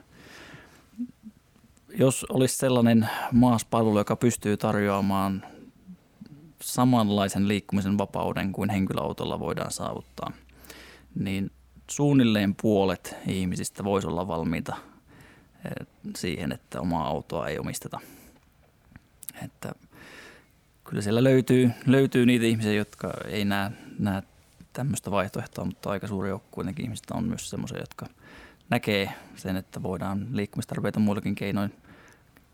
jos 1.99 2.27
olisi 2.29 2.57
sellainen 2.57 3.09
maaspalvelu, 3.33 3.99
joka 3.99 4.17
pystyy 4.17 4.57
tarjoamaan 4.57 5.43
samanlaisen 6.61 7.49
liikkumisen 7.49 7.99
vapauden 7.99 8.53
kuin 8.53 8.71
henkilöautolla 8.71 9.41
voidaan 9.41 9.73
saavuttaa, 9.73 10.33
niin 11.15 11.51
suunnilleen 11.97 12.55
puolet 12.55 13.17
ihmisistä 13.27 13.85
voisi 13.85 14.07
olla 14.07 14.29
valmiita 14.29 14.77
eh, 15.65 15.87
siihen, 16.17 16.53
että 16.53 16.81
omaa 16.81 17.07
autoa 17.07 17.49
ei 17.49 17.59
omisteta. 17.59 18.01
Että 19.45 19.73
kyllä 20.85 21.03
siellä 21.03 21.25
löytyy, 21.25 21.71
löytyy 21.87 22.27
niitä 22.27 22.47
ihmisiä, 22.47 22.73
jotka 22.73 23.13
ei 23.29 23.45
näe, 23.45 23.71
näe 23.99 24.23
tämmöistä 24.73 25.11
vaihtoehtoa, 25.11 25.65
mutta 25.65 25.91
aika 25.91 26.07
suuri 26.07 26.29
joukko 26.29 26.49
kuitenkin 26.51 26.85
ihmistä 26.85 27.15
on 27.15 27.25
myös 27.25 27.51
semmoisia, 27.51 27.79
jotka 27.79 28.07
näkee 28.71 29.13
sen, 29.37 29.57
että 29.57 29.83
voidaan 29.83 30.27
liikkumistarpeita 30.33 31.01
muillakin 31.01 31.35
keinoin 31.35 31.73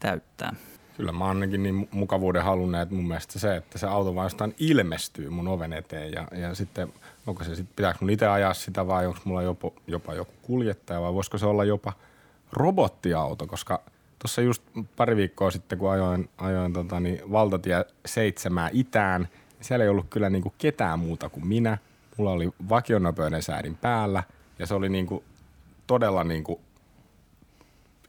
täyttää. 0.00 0.54
Kyllä 0.96 1.12
mä 1.12 1.24
ainakin 1.24 1.62
niin 1.62 1.88
mukavuuden 1.90 2.44
halunnut, 2.44 2.80
että 2.80 2.94
mun 2.94 3.08
mielestä 3.08 3.38
se, 3.38 3.56
että 3.56 3.78
se 3.78 3.86
auto 3.86 4.14
vaan 4.14 4.30
ilmestyy 4.58 5.30
mun 5.30 5.48
oven 5.48 5.72
eteen 5.72 6.12
ja, 6.12 6.28
ja 6.32 6.54
sitten 6.54 6.92
onko 7.28 7.44
se 7.44 7.54
sitten, 7.54 7.76
pitääkö 7.76 7.98
mun 8.00 8.10
itse 8.10 8.26
ajaa 8.26 8.54
sitä 8.54 8.86
vai 8.86 9.06
onko 9.06 9.20
mulla 9.24 9.42
jopa, 9.42 9.70
jopa 9.86 10.14
joku 10.14 10.32
kuljettaja 10.42 11.00
vai 11.00 11.14
voisiko 11.14 11.38
se 11.38 11.46
olla 11.46 11.64
jopa 11.64 11.92
robottiauto, 12.52 13.46
koska 13.46 13.82
tuossa 14.18 14.40
just 14.40 14.62
pari 14.96 15.16
viikkoa 15.16 15.50
sitten, 15.50 15.78
kun 15.78 15.90
ajoin, 15.90 16.28
ajoin 16.38 16.72
tota, 16.72 17.00
niin 17.00 17.32
valtatie 17.32 17.84
seitsemää 18.06 18.70
itään, 18.72 19.20
niin 19.22 19.64
siellä 19.64 19.84
ei 19.84 19.88
ollut 19.88 20.06
kyllä 20.10 20.30
niin 20.30 20.42
kuin 20.42 20.54
ketään 20.58 20.98
muuta 20.98 21.28
kuin 21.28 21.46
minä. 21.46 21.78
Mulla 22.16 22.30
oli 22.30 22.50
vakionopeuden 22.68 23.42
säädin 23.42 23.76
päällä 23.76 24.22
ja 24.58 24.66
se 24.66 24.74
oli 24.74 24.88
niin 24.88 25.06
kuin 25.06 25.24
todella 25.86 26.24
niin 26.24 26.44
kuin 26.44 26.60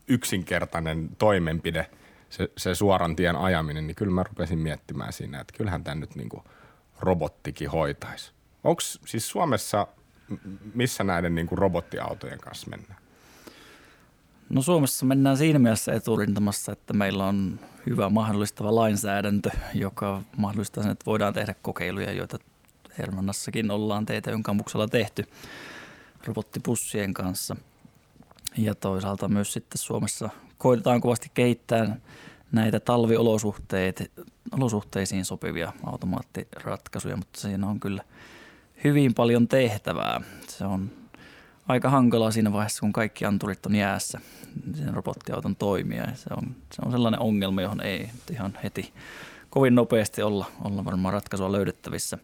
yksinkertainen 0.08 1.10
toimenpide– 1.18 1.88
se, 2.30 2.52
se 2.58 2.76
suoran 2.76 3.16
tien 3.16 3.36
ajaminen, 3.36 3.88
niin 3.88 3.96
kyllä 3.96 4.12
mä 4.12 4.24
rupesin 4.24 4.60
miettimään 4.60 5.14
siinä, 5.14 5.40
että 5.40 5.54
kyllähän 5.58 5.84
tämä 5.84 5.96
nyt 5.96 6.16
niin 6.16 6.30
kuin 6.30 6.44
robottikin 7.00 7.70
hoitaisi. 7.70 8.32
Onko 8.64 8.82
siis 8.82 9.30
Suomessa, 9.30 9.88
missä 10.74 11.04
näiden 11.04 11.36
niin 11.36 11.48
kuin 11.48 11.60
robottiautojen 11.60 12.40
kanssa 12.40 12.70
mennään? 12.70 13.00
No 14.50 14.62
Suomessa 14.62 15.06
mennään 15.06 15.38
siinä 15.38 15.60
mielessä 15.60 15.94
eturintamassa, 15.94 16.72
että 16.72 16.94
meillä 16.94 17.26
on 17.26 17.60
hyvä 17.86 18.10
mahdollistava 18.10 18.76
lainsäädäntö, 18.76 19.50
joka 19.74 20.22
mahdollistaa 20.38 20.84
sen, 20.84 20.92
että 20.92 21.06
voidaan 21.06 21.34
tehdä 21.34 21.56
kokeiluja, 21.62 22.12
joita 22.12 22.38
Hermannassakin 22.98 23.72
ollaan 23.72 24.06
TTYn 24.06 24.44
kampuksella 24.44 24.88
tehty 24.88 25.26
robottipussien 26.26 27.14
kanssa. 27.14 27.56
Ja 28.58 28.76
toisaalta 28.76 29.28
myös 29.28 29.54
sitten 29.54 29.78
Suomessa 29.78 30.30
koitetaan 30.58 31.02
kovasti 31.02 31.32
kehittää 31.34 31.98
näitä 32.52 32.80
talviolosuhteisiin 32.80 35.26
sopivia 35.26 35.74
automaattiratkaisuja, 35.84 37.18
mutta 37.18 37.40
siinä 37.40 37.68
on 37.68 37.80
kyllä 37.80 38.04
hyvin 38.84 39.14
paljon 39.14 39.48
tehtävää. 39.48 40.22
Se 40.48 40.66
on 40.66 40.92
aika 41.68 41.90
hankalaa 41.90 42.32
siinä 42.32 42.54
vaiheessa, 42.54 42.80
kun 42.80 42.94
kaikki 42.94 43.26
anturit 43.26 43.66
on 43.66 43.76
jäässä 43.76 44.22
sen 44.74 44.94
robottiauton 44.94 45.56
toimia. 45.56 46.06
Se 46.16 46.30
on, 46.38 46.56
se 46.74 46.82
on 46.86 46.92
sellainen 46.92 47.20
ongelma, 47.20 47.62
johon 47.62 47.82
ei 47.82 48.10
ihan 48.32 48.58
heti 48.64 48.94
kovin 49.50 49.76
nopeasti 49.76 50.22
olla, 50.22 50.46
olla 50.64 50.86
varmaan 50.86 51.14
ratkaisua 51.14 51.52
löydettävissä. 51.52 52.18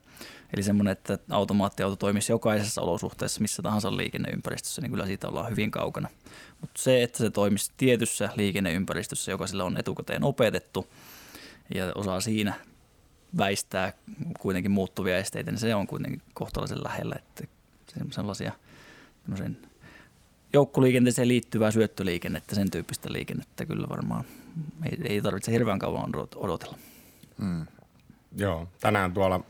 Eli 0.53 0.63
semmoinen, 0.63 0.91
että 0.91 1.19
automaattiauto 1.29 1.95
toimisi 1.95 2.31
jokaisessa 2.31 2.81
olosuhteessa, 2.81 3.41
missä 3.41 3.61
tahansa 3.61 3.97
liikenneympäristössä, 3.97 4.81
niin 4.81 4.91
kyllä 4.91 5.05
siitä 5.05 5.27
ollaan 5.27 5.51
hyvin 5.51 5.71
kaukana. 5.71 6.09
Mutta 6.61 6.81
se, 6.81 7.03
että 7.03 7.17
se 7.17 7.29
toimisi 7.29 7.71
tietyssä 7.77 8.29
liikenneympäristössä, 8.35 9.31
joka 9.31 9.47
sillä 9.47 9.63
on 9.63 9.77
etukäteen 9.77 10.23
opetettu 10.23 10.87
ja 11.75 11.91
osaa 11.95 12.21
siinä 12.21 12.53
väistää 13.37 13.93
kuitenkin 14.39 14.71
muuttuvia 14.71 15.17
esteitä, 15.17 15.51
niin 15.51 15.59
se 15.59 15.75
on 15.75 15.87
kuitenkin 15.87 16.21
kohtalaisen 16.33 16.83
lähellä, 16.83 17.15
että 17.17 17.43
sellaisia 18.11 18.51
joukkoliikenteeseen 20.53 21.27
liittyvää 21.27 21.71
syöttöliikennettä, 21.71 22.55
sen 22.55 22.71
tyyppistä 22.71 23.13
liikennettä 23.13 23.65
kyllä 23.65 23.89
varmaan 23.89 24.25
ei, 24.83 24.97
ei 25.03 25.21
tarvitse 25.21 25.51
hirveän 25.51 25.79
kauan 25.79 26.11
odotella. 26.35 26.77
Mm. 27.37 27.65
Joo, 28.37 28.67
tänään 28.79 29.13
tuolla 29.13 29.43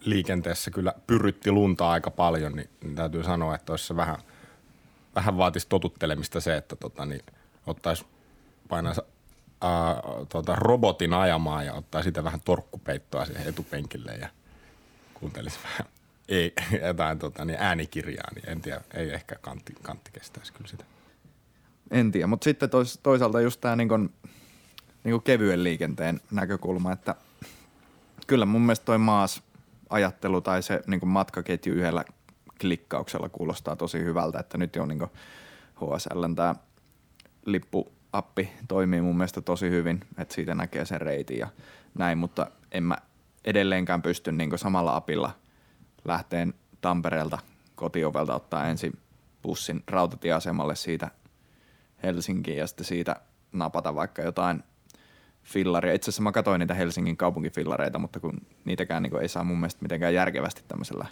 liikenteessä 0.00 0.70
kyllä 0.70 0.94
pyrytti 1.06 1.50
lunta 1.50 1.90
aika 1.90 2.10
paljon, 2.10 2.56
niin, 2.56 2.70
niin 2.82 2.94
täytyy 2.94 3.24
sanoa, 3.24 3.54
että 3.54 3.72
olisi 3.72 3.86
se 3.86 3.96
vähän, 3.96 4.16
vähän 5.14 5.36
vaatisi 5.36 5.68
totuttelemista 5.68 6.40
se, 6.40 6.56
että 6.56 6.76
tota, 6.76 7.06
niin, 7.06 7.22
ottaisi 7.66 8.04
painaa 8.68 8.94
ää, 9.60 10.02
tota, 10.28 10.54
robotin 10.56 11.14
ajamaan 11.14 11.66
ja 11.66 11.74
ottaa 11.74 12.02
sitä 12.02 12.24
vähän 12.24 12.40
torkkupeittoa 12.44 13.24
siihen 13.24 13.48
etupenkille 13.48 14.12
ja 14.12 14.28
kuuntelisi 15.14 15.58
vähän 15.64 15.92
ei, 16.28 16.52
jotain 16.86 17.18
tota, 17.18 17.44
niin 17.44 17.58
äänikirjaa, 17.60 18.34
niin 18.34 18.48
en 18.48 18.60
tiedä, 18.60 18.80
ei 18.94 19.10
ehkä 19.10 19.36
kantti, 19.40 19.74
kantti 19.82 20.10
kestäisi 20.12 20.52
kyllä 20.52 20.68
sitä. 20.68 20.84
En 21.90 22.12
tiedä, 22.12 22.26
mutta 22.26 22.44
sitten 22.44 22.70
tois, 22.70 23.00
toisaalta 23.02 23.40
just 23.40 23.60
tämä 23.60 23.76
niin 23.76 24.14
niin 25.04 25.22
kevyen 25.22 25.64
liikenteen 25.64 26.20
näkökulma, 26.30 26.92
että 26.92 27.14
kyllä 28.26 28.46
mun 28.46 28.62
mielestä 28.62 28.84
toi 28.84 28.98
maas– 28.98 29.42
ajattelu 29.94 30.40
tai 30.40 30.62
se 30.62 30.82
niin 30.86 31.08
matkaketju 31.08 31.74
yhdellä 31.74 32.04
klikkauksella 32.60 33.28
kuulostaa 33.28 33.76
tosi 33.76 33.98
hyvältä, 33.98 34.38
että 34.38 34.58
nyt 34.58 34.76
jo 34.76 34.86
niin 34.86 35.06
HSL 35.76 36.24
tämä 36.36 36.54
lippuappi 38.14 38.50
toimii 38.68 39.00
mun 39.00 39.16
mielestä 39.16 39.40
tosi 39.40 39.70
hyvin, 39.70 40.00
että 40.18 40.34
siitä 40.34 40.54
näkee 40.54 40.84
sen 40.84 41.00
reitin 41.00 41.38
ja 41.38 41.48
näin, 41.98 42.18
mutta 42.18 42.50
en 42.72 42.82
mä 42.82 42.96
edelleenkään 43.44 44.02
pysty 44.02 44.32
niin 44.32 44.58
samalla 44.58 44.96
apilla 44.96 45.30
lähteen 46.04 46.54
Tampereelta 46.80 47.38
kotiovelta 47.74 48.34
ottaa 48.34 48.68
ensin 48.68 48.92
bussin 49.42 49.82
rautatieasemalle 49.86 50.76
siitä 50.76 51.10
Helsinkiin 52.02 52.58
ja 52.58 52.66
sitten 52.66 52.86
siitä 52.86 53.16
napata 53.52 53.94
vaikka 53.94 54.22
jotain 54.22 54.62
fillaria. 55.42 55.92
Itse 55.92 56.10
asiassa 56.10 56.22
mä 56.22 56.32
katsoin 56.32 56.58
niitä 56.58 56.74
Helsingin 56.74 57.16
kaupunkifillareita, 57.16 57.98
mutta 57.98 58.20
kun 58.20 58.40
niitäkään 58.64 59.02
niin 59.02 59.20
ei 59.22 59.28
saa 59.28 59.44
mun 59.44 59.58
mielestä 59.58 59.82
mitenkään 59.82 60.14
järkevästi 60.14 60.62
tämmöisellä 60.68 61.06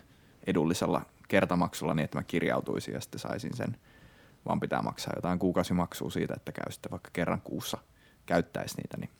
edullisella 0.46 1.02
kertamaksulla 1.28 1.94
niin, 1.94 2.04
että 2.04 2.18
mä 2.18 2.22
kirjautuisin 2.22 2.94
ja 2.94 3.00
sitten 3.00 3.20
saisin 3.20 3.56
sen, 3.56 3.76
vaan 4.46 4.60
pitää 4.60 4.82
maksaa 4.82 5.12
jotain 5.16 5.38
kuukausimaksua 5.38 6.10
siitä, 6.10 6.34
että 6.36 6.52
käy 6.52 6.72
sitten 6.72 6.90
vaikka 6.90 7.10
kerran 7.12 7.40
kuussa 7.40 7.78
käyttäisi 8.26 8.76
niitä, 8.76 8.96
niin 8.96 9.10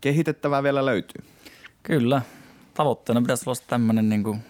kehitettävää 0.00 0.62
vielä 0.62 0.86
löytyy. 0.86 1.24
Kyllä. 1.82 2.22
Tavoitteena 2.74 3.20
pitäisi 3.20 3.50
olla 3.50 3.62
tämmöinen 3.66 4.08
niin 4.08 4.22
kuin 4.22 4.42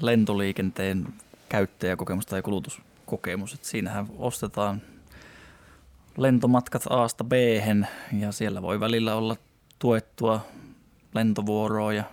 lentoliikenteen 0.00 1.08
käyttäjäkokemus 1.48 2.26
tai 2.26 2.42
kulutuskokemus. 2.42 3.54
Että 3.54 3.68
siinähän 3.68 4.06
ostetaan 4.18 4.82
lentomatkat 6.16 6.82
A-sta 6.90 7.24
b 7.24 7.32
ja 8.12 8.32
siellä 8.32 8.62
voi 8.62 8.80
välillä 8.80 9.14
olla 9.14 9.36
tuettua 9.78 10.46
lentovuoroa 11.14 11.92
ja, 11.92 12.04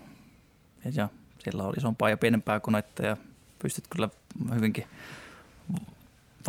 ja 0.95 1.09
siellä 1.39 1.63
on 1.63 1.73
isompaa 1.77 2.09
ja 2.09 2.17
pienempää 2.17 2.59
konetta 2.59 3.05
ja 3.05 3.17
pystyt 3.59 3.85
kyllä 3.89 4.09
hyvinkin 4.55 4.85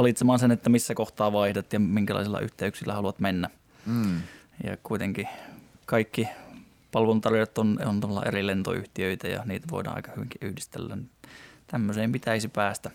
valitsemaan 0.01 0.38
sen, 0.38 0.51
että 0.51 0.70
missä 0.70 0.94
kohtaa 0.94 1.32
vaihdat 1.32 1.72
ja 1.72 1.80
minkälaisilla 1.80 2.40
yhteyksillä 2.40 2.94
haluat 2.94 3.18
mennä. 3.18 3.51
Mm. 3.86 4.20
Ja 4.64 4.76
kuitenkin 4.82 5.28
kaikki 5.86 6.28
palveluntarjoajat 6.92 7.59
on, 7.59 7.78
on 7.84 8.26
eri 8.26 8.46
lentoyhtiöitä 8.46 9.28
ja 9.28 9.42
niitä 9.44 9.66
voidaan 9.70 9.96
aika 9.96 10.12
hyvinkin 10.16 10.48
yhdistellä. 10.48 10.98
Tämmöiseen 11.66 12.12
pitäisi 12.12 12.48
päästä. 12.48 12.90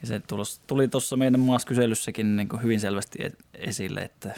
Ja 0.00 0.06
se 0.06 0.22
tuli 0.66 0.88
tuossa 0.88 1.16
meidän 1.16 1.40
maaskyselyssäkin 1.40 2.36
niin 2.36 2.48
hyvin 2.62 2.80
selvästi 2.80 3.18
esille, 3.54 4.00
että 4.00 4.34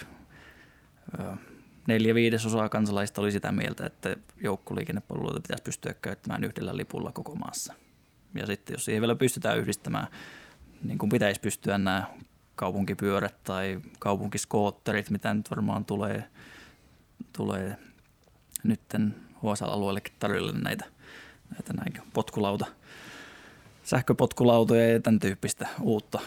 neljä 1.86 2.14
viidesosaa 2.14 2.68
kansalaista 2.68 3.20
oli 3.20 3.32
sitä 3.32 3.52
mieltä, 3.52 3.86
että 3.86 4.16
joukkoliikennepalveluita 4.42 5.40
pitäisi 5.40 5.62
pystyä 5.62 5.94
käyttämään 6.02 6.44
yhdellä 6.44 6.76
lipulla 6.76 7.12
koko 7.12 7.34
maassa. 7.34 7.74
Ja 8.34 8.46
sitten 8.46 8.74
jos 8.74 8.84
siihen 8.84 9.02
vielä 9.02 9.14
pystytään 9.14 9.58
yhdistämään, 9.58 10.06
niin 10.82 10.98
kuin 10.98 11.10
pitäisi 11.10 11.40
pystyä 11.40 11.78
nämä 11.78 12.04
kaupunkipyörät 12.56 13.44
tai 13.44 13.80
kaupunkiskootterit, 13.98 15.10
mitä 15.10 15.34
nyt 15.34 15.50
varmaan 15.50 15.84
tulee, 15.84 16.24
tulee 17.32 17.76
nytten 18.62 19.14
HSL-alueellekin 19.36 20.14
tarjolle 20.18 20.52
näitä, 20.52 20.84
näitä 21.50 21.72
näin 21.72 21.92
potkulauta, 22.12 22.66
sähköpotkulautoja 23.82 24.88
ja 24.92 25.00
tämän 25.00 25.20
tyyppistä 25.20 25.68
uutta, 25.80 26.20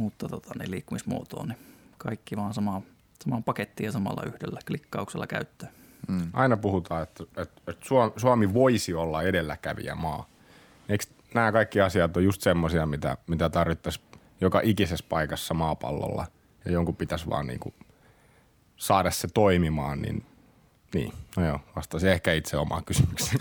uutta 0.00 0.28
tota, 0.28 0.54
niin 0.58 0.70
liikkumismuotoa, 0.70 1.46
niin 1.46 1.58
kaikki 1.98 2.36
vaan 2.36 2.54
samaan, 2.54 2.82
samaan 3.24 3.44
pakettiin 3.44 3.84
ja 3.84 3.92
samalla 3.92 4.22
yhdellä 4.26 4.60
klikkauksella 4.66 5.26
käyttöön. 5.26 5.72
Mm. 6.08 6.30
Aina 6.32 6.56
puhutaan, 6.56 7.02
että, 7.02 7.24
että, 7.36 7.60
että 7.68 7.86
Suomi 8.16 8.54
voisi 8.54 8.94
olla 8.94 9.22
edelläkävijä 9.22 9.94
maa. 9.94 10.28
Eikö 10.88 11.04
nämä 11.34 11.52
kaikki 11.52 11.80
asiat 11.80 12.16
on 12.16 12.24
just 12.24 12.40
semmoisia, 12.40 12.86
mitä, 12.86 13.16
mitä 13.26 13.50
tarvittaisiin 13.50 14.06
joka 14.40 14.60
ikisessä 14.64 15.06
paikassa 15.08 15.54
maapallolla 15.54 16.26
ja 16.64 16.72
jonkun 16.72 16.96
pitäisi 16.96 17.30
vaan 17.30 17.46
niin 17.46 17.60
kuin 17.60 17.74
saada 18.76 19.10
se 19.10 19.28
toimimaan, 19.34 20.02
niin 20.02 20.24
niin, 20.94 21.12
no 21.36 21.46
joo, 21.46 21.60
vastasi 21.76 22.08
ehkä 22.08 22.32
itse 22.32 22.56
omaan 22.56 22.84
kysymykseen. 22.84 23.38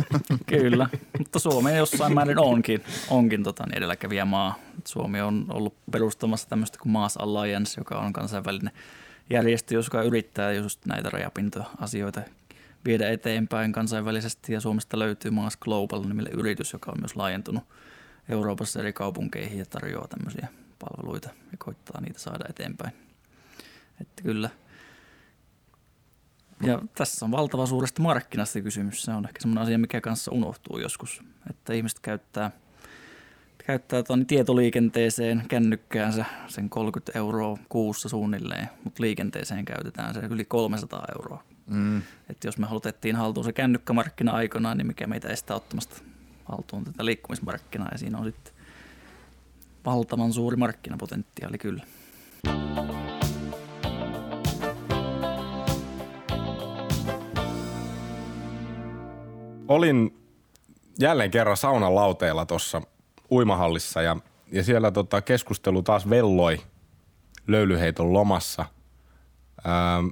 Kyllä, 0.46 0.88
mutta 1.18 1.38
Suomi 1.38 1.76
jossain 1.76 2.14
määrin 2.14 2.38
onkin, 2.38 2.82
onkin 3.10 3.42
tota, 3.42 3.64
niin 3.66 3.76
edelläkävijä 3.76 4.24
maa. 4.24 4.58
Suomi 4.84 5.20
on 5.20 5.46
ollut 5.48 5.74
perustamassa 5.90 6.48
tämmöistä 6.48 6.78
kuin 6.82 6.92
Maas 6.92 7.16
Alliance, 7.16 7.80
joka 7.80 7.98
on 7.98 8.12
kansainvälinen 8.12 8.72
järjestö, 9.30 9.74
joka 9.74 10.02
yrittää 10.02 10.52
just 10.52 10.86
näitä 10.86 11.10
rajapinta-asioita 11.10 12.20
viedä 12.84 13.10
eteenpäin 13.10 13.72
kansainvälisesti 13.72 14.52
ja 14.52 14.60
Suomesta 14.60 14.98
löytyy 14.98 15.30
Maas 15.30 15.56
Global 15.56 16.02
nimille 16.02 16.30
yritys, 16.30 16.72
joka 16.72 16.92
on 16.92 17.00
myös 17.00 17.16
laajentunut 17.16 17.64
Euroopassa 18.28 18.80
eri 18.80 18.92
kaupunkeihin 18.92 19.58
ja 19.58 19.66
tarjoaa 19.66 20.08
tämmöisiä 20.08 20.48
palveluita 20.78 21.30
ja 21.52 21.58
koittaa 21.58 22.00
niitä 22.00 22.18
saada 22.18 22.44
eteenpäin. 22.48 22.92
Että 24.00 24.22
kyllä– 24.22 24.50
ja 26.62 26.82
tässä 26.94 27.24
on 27.24 27.30
valtava 27.30 27.66
suuresta 27.66 28.02
markkinasta 28.02 28.60
kysymys. 28.60 29.02
Se 29.02 29.10
on 29.10 29.24
ehkä 29.24 29.40
semmoinen 29.40 29.62
asia, 29.62 29.78
mikä 29.78 30.00
kanssa 30.00 30.30
unohtuu 30.30 30.78
joskus, 30.78 31.22
että 31.50 31.72
ihmiset 31.72 32.00
käyttää, 32.00 32.50
käyttää 33.66 34.02
tuon 34.02 34.26
tietoliikenteeseen 34.26 35.42
kännykkäänsä 35.48 36.24
sen 36.48 36.70
30 36.70 37.18
euroa 37.18 37.58
kuussa 37.68 38.08
suunnilleen, 38.08 38.68
mutta 38.84 39.02
liikenteeseen 39.02 39.64
käytetään 39.64 40.14
se 40.14 40.20
yli 40.20 40.44
300 40.44 41.04
euroa. 41.18 41.44
Mm. 41.66 42.02
Että 42.30 42.48
jos 42.48 42.58
me 42.58 42.66
halutettiin 42.66 43.16
haltuun 43.16 43.44
se 43.44 43.52
kännykkämarkkina 43.52 44.32
aikanaan, 44.32 44.78
niin 44.78 44.86
mikä 44.86 45.06
meitä 45.06 45.28
estää 45.28 45.56
ottamasta 45.56 46.02
haltuun 46.44 46.84
tätä 46.84 47.04
liikkumismarkkinaa 47.04 47.88
ja 47.92 47.98
siinä 47.98 48.18
on 48.18 48.24
sitten 48.24 48.54
valtavan 49.84 50.32
suuri 50.32 50.56
markkinapotentiaali 50.56 51.58
kyllä. 51.58 51.82
olin 59.74 60.18
jälleen 60.98 61.30
kerran 61.30 61.56
saunan 61.56 61.94
lauteilla 61.94 62.46
tuossa 62.46 62.82
uimahallissa 63.30 64.02
ja, 64.02 64.16
ja 64.52 64.64
siellä 64.64 64.90
tota 64.90 65.22
keskustelu 65.22 65.82
taas 65.82 66.10
velloi 66.10 66.60
löylyheiton 67.46 68.12
lomassa. 68.12 68.64
Ähm, 69.66 70.06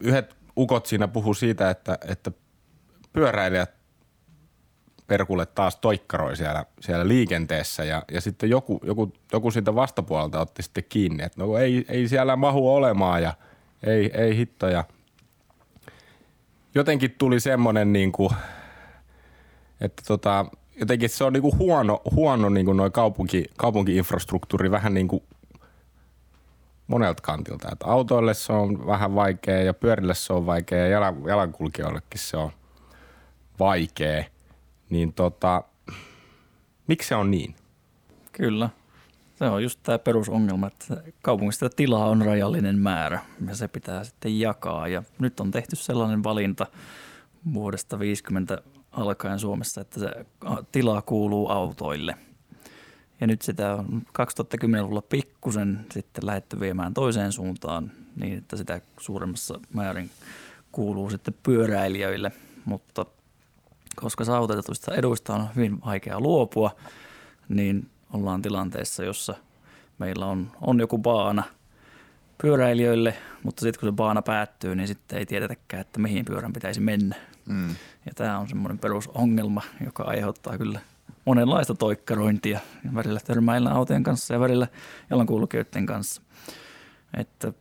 yhdet 0.00 0.36
ukot 0.56 0.86
siinä 0.86 1.08
puhuu 1.08 1.34
siitä, 1.34 1.70
että, 1.70 1.98
että 2.08 2.30
pyöräilijät 3.12 3.70
perkulle 5.06 5.46
taas 5.46 5.76
toikkaroi 5.76 6.36
siellä, 6.36 6.64
siellä 6.80 7.08
liikenteessä. 7.08 7.84
Ja, 7.84 8.02
ja 8.12 8.20
sitten 8.20 8.50
joku, 8.50 8.80
joku, 8.84 9.12
joku 9.32 9.50
siitä 9.50 9.74
vastapuolelta 9.74 10.40
otti 10.40 10.62
sitten 10.62 10.84
kiinni, 10.88 11.22
että 11.24 11.40
no 11.40 11.56
ei, 11.56 11.84
ei 11.88 12.08
siellä 12.08 12.36
mahu 12.36 12.74
olemaan 12.74 13.22
ja 13.22 13.34
ei, 13.82 14.10
ei 14.14 14.36
hittoja– 14.36 14.84
jotenkin 16.74 17.14
tuli 17.18 17.40
semmoinen, 17.40 17.92
niin 17.92 18.12
kuin, 18.12 18.30
että 19.80 20.02
tota, 20.06 20.46
jotenkin 20.80 21.08
se 21.08 21.24
on 21.24 21.32
niin 21.32 21.42
kuin 21.42 21.58
huono, 21.58 22.02
huono 22.14 22.48
niin 22.48 22.66
kuin 22.66 22.76
noi 22.76 22.90
kaupunki, 22.90 23.44
kaupunkiinfrastruktuuri 23.56 24.70
vähän 24.70 24.94
niin 24.94 25.08
kuin 25.08 25.22
monelta 26.90 27.22
kantilta. 27.22 27.68
Että 27.72 27.86
autoille 27.86 28.34
se 28.34 28.52
on 28.52 28.86
vähän 28.86 29.14
vaikea 29.14 29.62
ja 29.62 29.74
pyörille 29.74 30.14
se 30.14 30.32
on 30.32 30.46
vaikea 30.46 30.78
ja 30.78 30.86
jalan, 30.86 31.16
jalankulkijoillekin 31.26 32.20
se 32.20 32.36
on 32.36 32.50
vaikea. 33.58 34.24
Niin 34.90 35.12
tota, 35.12 35.62
miksi 36.86 37.08
se 37.08 37.14
on 37.14 37.30
niin? 37.30 37.54
Kyllä. 38.32 38.70
Se 39.34 39.44
on 39.44 39.62
just 39.62 39.80
tämä 39.82 39.98
perusongelma, 39.98 40.66
että 40.66 41.02
kaupungista 41.22 41.70
tilaa 41.70 42.08
on 42.08 42.22
rajallinen 42.22 42.78
määrä 42.78 43.20
ja 43.48 43.54
se 43.54 43.68
pitää 43.68 44.04
sitten 44.04 44.40
jakaa. 44.40 44.88
Ja 44.88 45.02
nyt 45.18 45.40
on 45.40 45.50
tehty 45.50 45.76
sellainen 45.76 46.24
valinta 46.24 46.66
vuodesta 47.54 47.98
50 47.98 48.62
alkaen 48.92 49.38
Suomessa, 49.38 49.80
että 49.80 50.00
se 50.00 50.26
tila 50.72 51.02
kuuluu 51.02 51.48
autoille. 51.48 52.14
Ja 53.20 53.26
nyt 53.26 53.42
sitä 53.42 53.74
on 53.74 54.02
2010-luvulla 54.08 55.02
pikkusen 55.02 55.86
sitten 55.92 56.26
lähetty 56.26 56.60
viemään 56.60 56.94
toiseen 56.94 57.32
suuntaan 57.32 57.92
niin, 58.16 58.38
että 58.38 58.56
sitä 58.56 58.80
suuremmassa 59.00 59.60
määrin 59.74 60.10
kuuluu 60.72 61.10
sitten 61.10 61.34
pyöräilijöille. 61.42 62.32
Mutta 62.64 63.06
koska 63.96 64.24
saavutetuista 64.24 64.94
eduista 64.94 65.34
on 65.34 65.48
hyvin 65.56 65.84
vaikea 65.84 66.20
luopua, 66.20 66.70
niin 67.48 67.90
ollaan 68.12 68.42
tilanteessa, 68.42 69.04
jossa 69.04 69.34
meillä 69.98 70.26
on, 70.26 70.52
on 70.60 70.80
joku 70.80 70.98
baana 70.98 71.42
pyöräilijöille, 72.42 73.16
mutta 73.42 73.60
sitten 73.60 73.80
kun 73.80 73.88
se 73.88 73.92
baana 73.92 74.22
päättyy, 74.22 74.74
niin 74.74 74.88
sitten 74.88 75.18
ei 75.18 75.26
tiedetäkään, 75.26 75.80
että 75.80 76.00
mihin 76.00 76.24
pyörän 76.24 76.52
pitäisi 76.52 76.80
mennä. 76.80 77.16
Mm. 77.46 77.68
Ja 78.06 78.12
tämä 78.14 78.38
on 78.38 78.48
semmoinen 78.48 78.78
perusongelma, 78.78 79.62
joka 79.84 80.02
aiheuttaa 80.02 80.58
kyllä 80.58 80.80
monenlaista 81.30 81.74
toikkarointia. 81.74 82.60
Ja 82.84 82.94
välillä 82.94 83.20
törmäillä 83.20 83.70
autojen 83.70 84.02
kanssa 84.02 84.34
ja 84.34 84.40
välillä 84.40 84.66
jalankulkijoiden 85.10 85.86
kanssa. 85.86 86.22
Että 87.16 87.52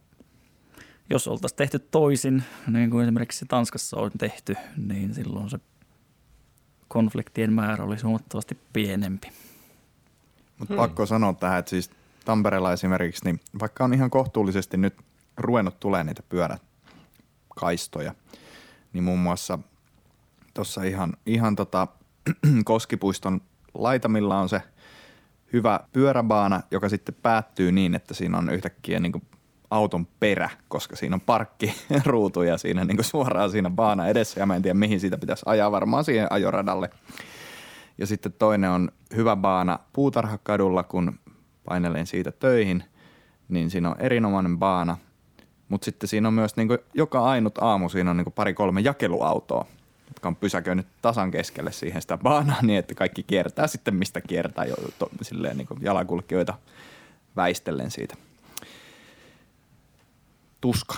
jos 1.09 1.27
oltaisiin 1.27 1.57
tehty 1.57 1.79
toisin, 1.79 2.43
niin 2.67 2.89
kuin 2.89 3.03
esimerkiksi 3.03 3.45
Tanskassa 3.45 3.97
on 3.97 4.11
tehty, 4.17 4.55
niin 4.77 5.13
silloin 5.13 5.49
se 5.49 5.59
konfliktien 6.87 7.53
määrä 7.53 7.83
olisi 7.83 8.03
huomattavasti 8.03 8.57
pienempi. 8.73 9.27
Mutta 10.57 10.73
hmm. 10.73 10.81
pakko 10.81 11.05
sanoa 11.05 11.33
tähän, 11.33 11.59
että 11.59 11.69
siis 11.69 11.91
Tampereella 12.25 12.73
esimerkiksi, 12.73 13.25
niin 13.25 13.39
vaikka 13.59 13.83
on 13.83 13.93
ihan 13.93 14.09
kohtuullisesti 14.09 14.77
nyt 14.77 14.95
ruvennut 15.37 15.79
tulee 15.79 16.03
niitä 16.03 16.23
pyöräkaistoja, 16.29 18.15
niin 18.93 19.03
muun 19.03 19.19
muassa 19.19 19.59
tuossa 20.53 20.83
ihan, 20.83 21.13
ihan 21.25 21.55
tota, 21.55 21.87
Koskipuiston 22.65 23.41
laitamilla 23.73 24.39
on 24.39 24.49
se 24.49 24.61
hyvä 25.53 25.79
pyöräbaana, 25.93 26.61
joka 26.71 26.89
sitten 26.89 27.15
päättyy 27.21 27.71
niin, 27.71 27.95
että 27.95 28.13
siinä 28.13 28.37
on 28.37 28.49
yhtäkkiä 28.49 28.99
niin 28.99 29.21
auton 29.69 30.07
perä, 30.19 30.49
koska 30.67 30.95
siinä 30.95 31.15
on 31.15 31.21
parkkiruutuja 31.21 32.57
siinä 32.57 32.85
niin 32.85 32.97
kuin 32.97 33.05
suoraan 33.05 33.51
siinä 33.51 33.69
baana 33.69 34.07
edessä 34.07 34.39
ja 34.39 34.45
mä 34.45 34.55
en 34.55 34.61
tiedä 34.61 34.79
mihin 34.79 34.99
siitä 34.99 35.17
pitäisi 35.17 35.43
ajaa 35.45 35.71
varmaan 35.71 36.03
siihen 36.03 36.31
ajoradalle. 36.31 36.89
Ja 37.97 38.07
sitten 38.07 38.33
toinen 38.33 38.69
on 38.69 38.91
hyvä 39.15 39.35
baana 39.35 39.79
puutarhakadulla, 39.93 40.83
kun 40.83 41.19
painelen 41.63 42.07
siitä 42.07 42.31
töihin, 42.31 42.83
niin 43.49 43.69
siinä 43.69 43.89
on 43.89 43.95
erinomainen 43.99 44.57
baana. 44.59 44.97
Mutta 45.69 45.85
sitten 45.85 46.07
siinä 46.07 46.27
on 46.27 46.33
myös 46.33 46.55
niin 46.55 46.67
kuin 46.67 46.79
joka 46.93 47.23
ainut 47.23 47.57
aamu 47.57 47.89
siinä 47.89 48.11
on 48.11 48.17
niin 48.17 48.25
kuin 48.25 48.33
pari-kolme 48.33 48.81
jakeluautoa, 48.81 49.65
jotka 50.09 50.27
on 50.27 50.35
pysäköinyt 50.35 50.87
tasan 51.01 51.31
keskelle 51.31 51.71
siihen 51.71 52.01
sitä 52.01 52.17
baanaa 52.17 52.61
niin, 52.61 52.79
että 52.79 52.95
kaikki 52.95 53.23
kiertää 53.23 53.67
sitten 53.67 53.95
mistä 53.95 54.21
kiertää 54.21 54.65
jo 54.65 54.75
to, 54.99 55.09
silleen 55.21 55.57
niin 55.57 55.67
kuin 55.67 55.79
jalankulkijoita 55.81 56.53
väistellen 57.35 57.91
siitä. 57.91 58.15
Tuska. 60.61 60.95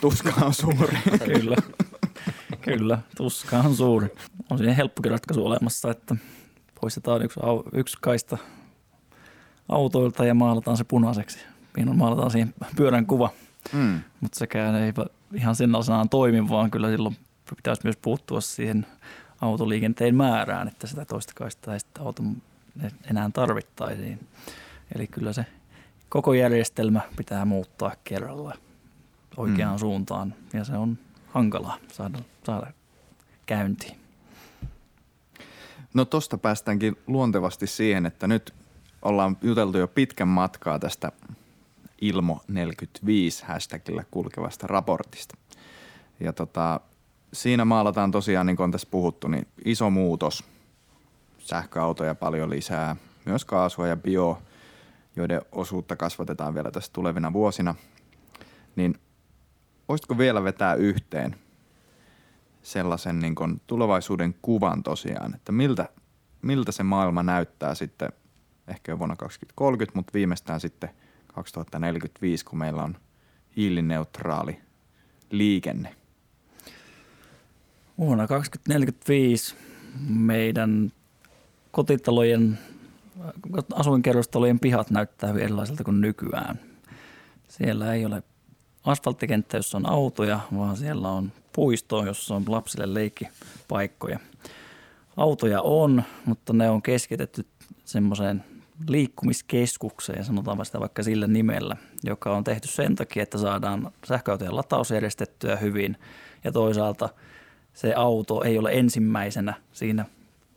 Tuska 0.00 0.32
on 0.42 0.54
suuri. 0.54 0.98
Kyllä. 1.34 1.56
Kyllä, 2.60 2.98
tuska 3.16 3.58
on 3.58 3.76
suuri. 3.76 4.08
On 4.50 4.58
siihen 4.58 4.76
helppokin 4.76 5.10
ratkaisu 5.12 5.46
olemassa, 5.46 5.90
että 5.90 6.16
poistetaan 6.80 7.22
yksi, 7.22 7.40
au- 7.40 7.68
yksi 7.78 7.96
kaista 8.00 8.38
autoilta 9.68 10.24
ja 10.24 10.34
maalataan 10.34 10.76
se 10.76 10.84
punaiseksi. 10.84 11.38
Niin 11.76 11.96
maalataan 11.96 12.30
siihen 12.30 12.54
pyörän 12.76 13.06
kuva, 13.06 13.30
Mm. 13.72 14.00
mutta 14.20 14.38
sekään 14.38 14.74
ei 14.74 14.92
ihan 15.34 15.54
sellaisenaan 15.56 16.08
toimi, 16.08 16.48
vaan 16.48 16.70
kyllä 16.70 16.90
silloin 16.90 17.16
pitäisi 17.54 17.80
myös 17.84 17.96
puuttua 17.96 18.40
siihen 18.40 18.86
autoliikenteen 19.40 20.14
määrään, 20.14 20.68
että 20.68 20.86
sitä 20.86 21.04
toista 21.04 21.32
kaistaa 21.36 21.74
ei 21.74 21.80
sitten 21.80 22.02
auton 22.02 22.36
enää 23.10 23.30
tarvittaisiin. 23.34 24.26
Eli 24.94 25.06
kyllä 25.06 25.32
se 25.32 25.46
koko 26.08 26.34
järjestelmä 26.34 27.00
pitää 27.16 27.44
muuttaa 27.44 27.92
kerralla 28.04 28.54
oikeaan 29.36 29.74
Mm. 29.74 29.78
suuntaan 29.78 30.34
ja 30.52 30.64
se 30.64 30.72
on 30.76 30.98
hankalaa 31.28 31.76
saada, 31.92 32.18
saada 32.44 32.72
käyntiin. 33.46 33.96
No 35.94 36.04
tosta 36.04 36.38
päästäänkin 36.38 36.96
luontevasti 37.06 37.66
siihen, 37.66 38.06
että 38.06 38.26
nyt 38.26 38.54
ollaan 39.02 39.36
juteltu 39.42 39.78
jo 39.78 39.88
pitkän 39.88 40.28
matkaa 40.28 40.78
tästä 40.78 41.12
Ilmo 42.00 42.40
45 42.48 43.44
hashtagillä 43.44 44.04
kulkevasta 44.10 44.66
raportista. 44.66 45.36
Ja 46.20 46.32
tota, 46.32 46.80
siinä 47.32 47.64
maalataan 47.64 48.10
tosiaan, 48.10 48.46
niin 48.46 48.56
kuin 48.56 48.64
on 48.64 48.70
tässä 48.70 48.88
puhuttu, 48.90 49.28
niin 49.28 49.46
iso 49.64 49.90
muutos. 49.90 50.44
Sähköautoja 51.38 52.14
paljon 52.14 52.50
lisää, 52.50 52.96
myös 53.24 53.44
kaasua 53.44 53.86
ja 53.86 53.96
bio, 53.96 54.42
joiden 55.16 55.42
osuutta 55.52 55.96
kasvatetaan 55.96 56.54
vielä 56.54 56.70
tässä 56.70 56.92
tulevina 56.92 57.32
vuosina. 57.32 57.74
Niin 58.76 58.94
voisitko 59.88 60.18
vielä 60.18 60.44
vetää 60.44 60.74
yhteen 60.74 61.36
sellaisen 62.62 63.18
niin 63.18 63.34
kuin 63.34 63.60
tulevaisuuden 63.66 64.34
kuvan 64.42 64.82
tosiaan, 64.82 65.34
että 65.34 65.52
miltä, 65.52 65.88
miltä 66.42 66.72
se 66.72 66.82
maailma 66.82 67.22
näyttää 67.22 67.74
sitten 67.74 68.12
ehkä 68.68 68.92
jo 68.92 68.98
vuonna 68.98 69.16
2030, 69.16 69.98
mutta 69.98 70.12
viimeistään 70.14 70.60
sitten 70.60 70.90
2045, 71.34 72.44
kun 72.44 72.58
meillä 72.58 72.82
on 72.82 72.96
hiilineutraali 73.56 74.60
liikenne. 75.30 75.96
Vuonna 77.98 78.26
2045 78.26 79.54
meidän 80.08 80.92
kotitalojen, 81.70 82.58
asuinkerrostalojen 83.74 84.60
pihat 84.60 84.90
näyttää 84.90 85.28
hyvin 85.28 85.42
erilaiselta 85.42 85.84
kuin 85.84 86.00
nykyään. 86.00 86.60
Siellä 87.48 87.94
ei 87.94 88.06
ole 88.06 88.22
asfalttikenttä, 88.84 89.56
jossa 89.56 89.78
on 89.78 89.90
autoja, 89.90 90.40
vaan 90.56 90.76
siellä 90.76 91.08
on 91.08 91.32
puisto, 91.52 92.06
jossa 92.06 92.34
on 92.34 92.44
lapsille 92.48 92.94
leikkipaikkoja. 92.94 94.18
Autoja 95.16 95.62
on, 95.62 96.02
mutta 96.24 96.52
ne 96.52 96.70
on 96.70 96.82
keskitetty 96.82 97.46
semmoiseen 97.84 98.44
liikkumiskeskukseen, 98.88 100.24
sanotaan 100.24 100.66
sitä 100.66 100.80
vaikka 100.80 101.02
sillä 101.02 101.26
nimellä, 101.26 101.76
joka 102.04 102.36
on 102.36 102.44
tehty 102.44 102.68
sen 102.68 102.96
takia, 102.96 103.22
että 103.22 103.38
saadaan 103.38 103.92
sähköautojen 104.06 104.56
lataus 104.56 104.90
järjestettyä 104.90 105.56
hyvin 105.56 105.96
ja 106.44 106.52
toisaalta 106.52 107.08
se 107.76 107.94
auto 107.94 108.42
ei 108.42 108.58
ole 108.58 108.72
ensimmäisenä 108.72 109.54
siinä 109.72 110.04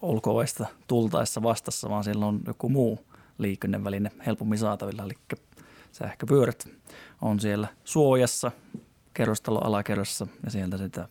olkoista 0.02 0.66
tultaessa 0.88 1.44
vastassa, 1.44 1.90
vaan 1.90 2.04
siellä 2.04 2.26
on 2.26 2.40
joku 2.48 2.70
muu 2.70 3.06
liikenneväline 3.38 4.12
helpommin 4.26 4.58
saatavilla, 4.58 5.04
eli 5.04 5.14
sähköpyörät 5.92 6.68
on 7.22 7.40
siellä 7.40 7.68
suojassa 7.84 8.52
kerrostalo 9.14 9.60
alakerrassa 9.60 10.28
ja 10.44 10.52
sieltä 10.52 10.78
sitä 10.78 11.08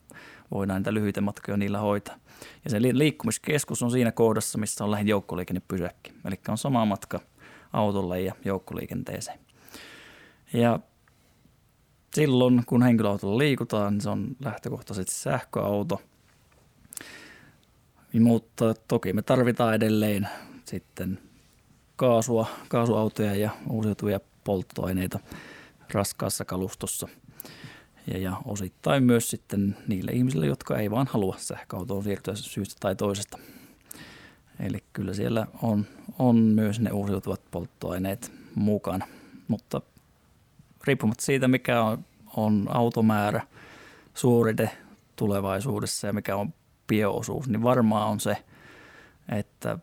voidaan 0.50 0.80
niitä 0.80 0.94
lyhyitä 0.94 1.20
matkoja 1.20 1.56
niillä 1.56 1.78
hoitaa. 1.78 2.16
Ja 2.64 2.70
se 2.70 2.82
li- 2.82 2.98
liikkumiskeskus 2.98 3.82
on 3.82 3.90
siinä 3.90 4.12
kohdassa, 4.12 4.58
missä 4.58 4.84
on 4.84 4.90
lähin 4.90 5.08
joukkoliikennepysäkki. 5.08 6.12
Eli 6.24 6.40
on 6.48 6.58
sama 6.58 6.84
matka 6.84 7.20
autolle 7.72 8.20
ja 8.20 8.34
joukkoliikenteeseen. 8.44 9.38
Ja 10.52 10.80
silloin, 12.14 12.62
kun 12.66 12.82
henkilöautolla 12.82 13.38
liikutaan, 13.38 13.92
niin 13.92 14.00
se 14.00 14.10
on 14.10 14.36
lähtökohtaisesti 14.44 15.14
sähköauto. 15.14 16.00
Mutta 18.20 18.74
toki 18.88 19.12
me 19.12 19.22
tarvitaan 19.22 19.74
edelleen 19.74 20.28
sitten 20.64 21.18
kaasua, 21.96 22.46
kaasuautoja 22.68 23.34
ja 23.34 23.50
uusiutuvia 23.70 24.20
polttoaineita 24.44 25.18
raskaassa 25.92 26.44
kalustossa. 26.44 27.08
Ja, 28.06 28.18
ja 28.18 28.36
osittain 28.44 29.04
myös 29.04 29.30
sitten 29.30 29.76
niille 29.88 30.12
ihmisille, 30.12 30.46
jotka 30.46 30.78
ei 30.78 30.90
vaan 30.90 31.06
halua 31.06 31.36
sähköautoon 31.38 32.04
siirtyä 32.04 32.34
syystä 32.34 32.76
tai 32.80 32.96
toisesta. 32.96 33.38
Eli 34.60 34.78
kyllä 34.92 35.14
siellä 35.14 35.46
on, 35.62 35.86
on 36.18 36.36
myös 36.36 36.80
ne 36.80 36.90
uusiutuvat 36.90 37.40
polttoaineet 37.50 38.32
mukana. 38.54 39.06
Mutta 39.48 39.80
riippumatta 40.84 41.24
siitä, 41.24 41.48
mikä 41.48 41.82
on, 41.82 42.04
on 42.36 42.66
automäärä, 42.68 43.42
suorite 44.14 44.70
tulevaisuudessa 45.16 46.06
ja 46.06 46.12
mikä 46.12 46.36
on 46.36 46.54
bioosuus, 46.86 47.48
niin 47.48 47.62
varmaan 47.62 48.08
on 48.08 48.20
se, 48.20 48.36
että 49.28 49.78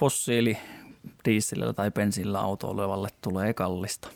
fossiili 0.00 0.58
dieselillä 1.24 1.72
tai 1.72 1.90
bensiinillä 1.90 2.40
autoilevalle 2.40 3.08
tulee 3.20 3.54
kallista. 3.54 4.08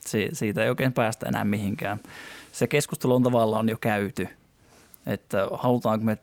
Si- 0.00 0.28
siitä 0.32 0.62
ei 0.62 0.70
oikein 0.70 0.92
päästä 0.92 1.26
enää 1.28 1.44
mihinkään. 1.44 2.00
Se 2.52 2.66
keskustelu 2.66 3.14
on 3.14 3.22
tavallaan 3.22 3.68
jo 3.68 3.76
käyty, 3.80 4.28
että 5.06 5.48
halutaanko 5.52 6.04
me 6.04 6.18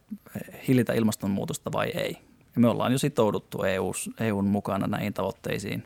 hillitä 0.68 0.94
ilmastonmuutosta 0.94 1.72
vai 1.72 1.90
ei. 1.90 2.18
Ja 2.56 2.62
me 2.62 2.68
ollaan 2.68 2.92
jo 2.92 2.98
sitouduttu 2.98 3.64
EUs, 3.64 4.10
EUn 4.20 4.46
mukana 4.46 4.88
näihin 4.88 5.14
tavoitteisiin. 5.14 5.84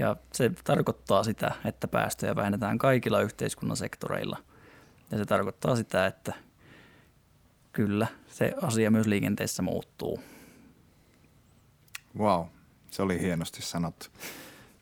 Ja 0.00 0.16
se 0.32 0.50
tarkoittaa 0.64 1.24
sitä, 1.24 1.52
että 1.64 1.88
päästöjä 1.88 2.36
vähennetään 2.36 2.78
kaikilla 2.78 3.20
yhteiskunnan 3.20 3.76
sektoreilla. 3.76 4.38
Ja 5.10 5.18
se 5.18 5.24
tarkoittaa 5.24 5.76
sitä, 5.76 6.06
että 6.06 6.34
kyllä 7.72 8.06
se 8.28 8.54
asia 8.62 8.90
myös 8.90 9.06
liikenteessä 9.06 9.62
muuttuu. 9.62 10.20
Wow, 12.18 12.44
se 12.90 13.02
oli 13.02 13.20
hienosti 13.20 13.62
sanottu. 13.62 14.06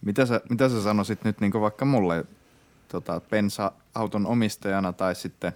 Mitä 0.02 0.26
sä, 0.26 0.40
mitä 0.50 0.68
sä 0.68 0.82
sanoisit 0.82 1.24
nyt 1.24 1.40
niin 1.40 1.52
vaikka 1.52 1.84
mulle 1.84 2.24
tota, 2.88 3.20
bensa-auton 3.30 4.26
omistajana 4.26 4.92
tai 4.92 5.14
sitten 5.14 5.52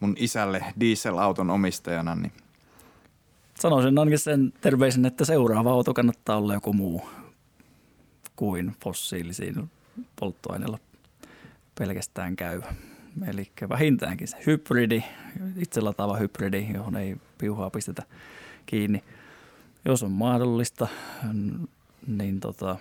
mun 0.00 0.14
isälle 0.18 0.64
diesel-auton 0.80 1.50
omistajana, 1.50 2.14
niin 2.14 2.32
Sanoisin 3.54 3.98
ainakin 3.98 4.18
sen 4.18 4.52
terveisen, 4.60 5.06
että 5.06 5.24
seuraava 5.24 5.72
auto 5.72 5.94
kannattaa 5.94 6.36
olla 6.36 6.54
joku 6.54 6.72
muu 6.72 7.02
kuin 8.36 8.76
fossiilisiin 8.84 9.70
polttoaineilla 10.20 10.78
pelkästään 11.78 12.36
käy. 12.36 12.62
Eli 13.26 13.50
vähintäänkin 13.68 14.28
se 14.28 14.36
hybridi, 14.46 15.02
itselataava 15.56 16.16
hybridi, 16.16 16.68
johon 16.74 16.96
ei 16.96 17.16
piuhaa 17.38 17.70
pistetä 17.70 18.02
kiinni. 18.66 19.04
Jos 19.84 20.02
on 20.02 20.12
mahdollista, 20.12 20.88
niin 22.06 22.40
tota, 22.40 22.76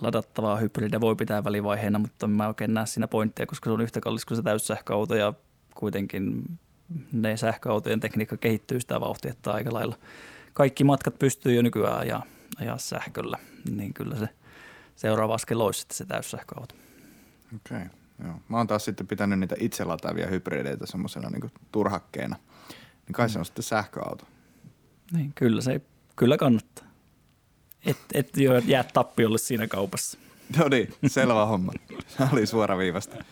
ladattavaa 0.00 0.56
hybridiä 0.56 1.00
voi 1.00 1.16
pitää 1.16 1.44
välivaiheena, 1.44 1.98
mutta 1.98 2.26
mä 2.26 2.48
oikein 2.48 2.74
näe 2.74 2.86
siinä 2.86 3.08
pointtia, 3.08 3.46
koska 3.46 3.70
se 3.70 3.72
on 3.72 3.80
yhtä 3.80 4.00
kallis 4.00 4.24
kuin 4.24 4.36
se 4.36 4.42
täyssähköauto 4.42 5.14
ja 5.14 5.34
kuitenkin 5.74 6.42
ne 7.12 7.36
sähköautojen 7.36 8.00
tekniikka 8.00 8.36
kehittyy 8.36 8.80
sitä 8.80 9.00
vauhtia, 9.00 9.30
että 9.30 9.52
aika 9.52 9.72
lailla 9.72 9.98
kaikki 10.52 10.84
matkat 10.84 11.18
pystyy 11.18 11.54
jo 11.54 11.62
nykyään 11.62 11.98
ajaa, 11.98 12.22
ajaa 12.62 12.78
sähköllä, 12.78 13.38
niin 13.70 13.94
kyllä 13.94 14.16
se 14.16 14.28
seuraava 14.96 15.34
askel 15.34 15.60
olisi 15.60 15.80
sitten 15.80 15.96
se 15.96 16.04
täyssähköauto. 16.04 16.74
okei. 17.56 17.76
Okay, 17.76 17.88
joo. 18.24 18.34
Mä 18.48 18.56
oon 18.56 18.66
taas 18.66 18.84
sitten 18.84 19.06
pitänyt 19.06 19.38
niitä 19.38 19.56
itselataavia 19.58 20.26
hybrideitä 20.26 20.86
semmoisena 20.86 21.30
niin 21.30 21.52
turhakkeena. 21.72 22.36
Niin 23.06 23.12
kai 23.12 23.28
se 23.28 23.38
on 23.38 23.44
sitten 23.44 23.62
sähköauto. 23.62 24.26
Niin, 25.12 25.32
kyllä 25.34 25.60
se 25.60 25.80
kyllä 26.16 26.36
kannattaa. 26.36 26.84
Et, 27.86 27.98
et 28.14 28.30
jää 28.66 28.84
tappiolle 28.84 29.38
siinä 29.38 29.66
kaupassa. 29.66 30.18
No 30.58 30.68
niin, 30.68 30.94
selvä 31.06 31.46
homma. 31.46 31.72
Se 32.08 32.24
oli 32.32 32.46
suoraviivasta. 32.46 33.24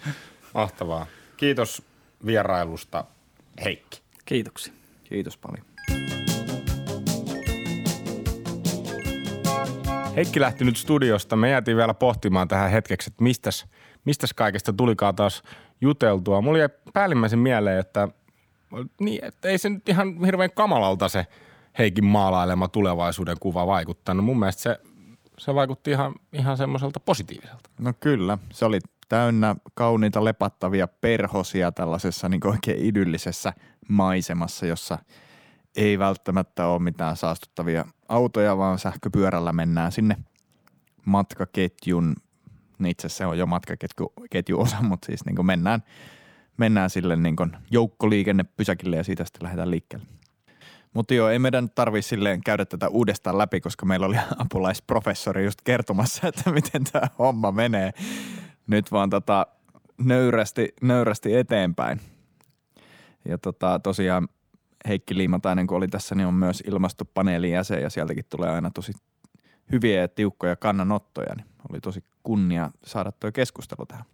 Mahtavaa. 0.55 1.07
Kiitos 1.37 1.83
vierailusta, 2.27 3.05
Heikki. 3.65 4.03
Kiitoksia. 4.25 4.73
Kiitos 5.05 5.37
paljon. 5.37 5.67
Heikki 10.17 10.41
lähti 10.41 10.65
nyt 10.65 10.77
studiosta. 10.77 11.37
Me 11.37 11.51
jäätiin 11.51 11.77
vielä 11.77 11.95
pohtimaan 11.95 12.49
tähän 12.49 12.71
hetkeksi, 12.71 13.11
että 13.11 13.23
mistäs, 13.25 13.67
mistäs 14.05 14.33
kaikesta 14.33 14.73
tulikaan 14.73 15.17
taas 15.17 15.43
juteltua. 15.81 16.41
Mulla 16.41 16.59
jäi 16.59 16.69
päällimmäisen 16.93 17.39
mieleen, 17.39 17.79
että, 17.79 18.09
niin, 19.01 19.25
että 19.25 19.49
ei 19.49 19.59
se 19.59 19.69
nyt 19.69 19.89
ihan 19.89 20.25
hirveän 20.25 20.51
kamalalta 20.55 21.09
se 21.09 21.27
Heikin 21.79 22.05
maalailema 22.05 22.69
tulevaisuuden 22.69 23.37
kuva 23.41 23.67
vaikuttanut. 23.67 24.25
Mun 24.25 24.39
mielestä 24.39 24.63
se, 24.63 24.79
se 25.39 25.55
vaikutti 25.55 25.91
ihan, 25.91 26.15
ihan 26.33 26.57
semmoiselta 26.57 27.01
positiiviselta. 27.01 27.71
No 27.81 27.93
kyllä, 28.01 28.39
se 28.53 28.65
oli 28.65 28.79
täynnä 29.09 29.57
kauniita 29.75 30.25
lepattavia 30.25 30.89
perhosia 30.89 31.73
tällaisessa 31.73 32.29
niin 32.29 32.47
oikein 32.47 32.85
idyllisessä 32.85 33.53
maisemassa, 33.89 34.67
jossa 34.67 34.99
ei 35.77 35.99
välttämättä 35.99 36.67
ole 36.67 36.83
mitään 36.83 37.17
saastuttavia 37.17 37.85
autoja, 38.09 38.57
vaan 38.57 38.79
sähköpyörällä 38.79 39.53
mennään 39.53 39.93
sinne 39.93 40.17
matkaketjun, 41.05 42.17
niin 42.79 42.91
itse 42.91 43.09
se 43.09 43.27
on 43.27 43.39
jo 43.39 43.47
matkaketju 43.47 44.61
osa, 44.61 44.83
mutta 44.89 45.07
siis 45.07 45.25
niin 45.25 45.47
mennään, 45.47 45.83
mennään 46.57 46.91
sille 46.91 47.17
niin 47.17 47.37
joukkoliikennepysäkille 47.71 48.97
ja 48.97 49.05
siitä 49.05 49.25
sitten 49.25 49.43
lähdetään 49.43 49.71
liikkeelle. 49.71 50.07
Mutta 50.95 51.15
joo, 51.15 51.29
ei 51.29 51.39
meidän 51.39 51.71
tarvitse 51.71 52.09
silleen 52.09 52.41
käydä 52.45 52.65
tätä 52.65 52.89
uudestaan 52.89 53.39
läpi, 53.39 53.61
koska 53.61 53.87
meillä 53.87 54.07
oli 54.07 54.17
apulaisprofessori 54.45 55.45
just 55.45 55.61
kertomassa, 55.65 56.29
että 56.29 56.51
miten 56.53 56.85
tämä 56.93 57.09
homma 57.19 57.53
menee. 57.53 57.93
Nyt 58.67 58.93
vaan 58.93 59.11
tota, 59.11 59.47
nöyrästi, 59.99 60.75
nöyrästi 60.83 61.37
eteenpäin. 61.37 62.01
Ja 63.25 63.39
tota, 63.39 63.79
tosiaan 63.79 64.29
Heikki 64.89 65.17
Liimatainen, 65.17 65.67
kun 65.67 65.77
oli 65.77 65.89
tässä, 65.89 66.15
niin 66.15 66.27
on 66.27 66.35
myös 66.35 66.63
ilmastopaneelin 66.67 67.53
jäsen 67.53 67.83
ja 67.83 67.91
sieltäkin 67.91 68.25
tulee 68.31 68.51
aina 68.51 68.71
tosi 68.71 68.93
hyviä 69.73 70.01
ja 70.01 70.09
tiukkoja 70.09 70.57
kannanottoja. 70.57 71.35
Niin 71.37 71.47
oli 71.71 71.81
tosi 71.81 72.05
kunnia 72.23 72.71
saada 72.85 73.13
tuo 73.13 73.33
keskustelu 73.33 73.87
tähän. 73.87 74.05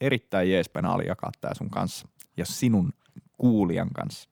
Erittäin 0.00 0.48
oli 0.94 1.06
jakaa 1.06 1.30
tämä 1.40 1.54
sun 1.54 1.70
kanssa 1.70 2.08
ja 2.36 2.46
sinun 2.46 2.92
kuulijan 3.38 3.90
kanssa. 3.90 4.30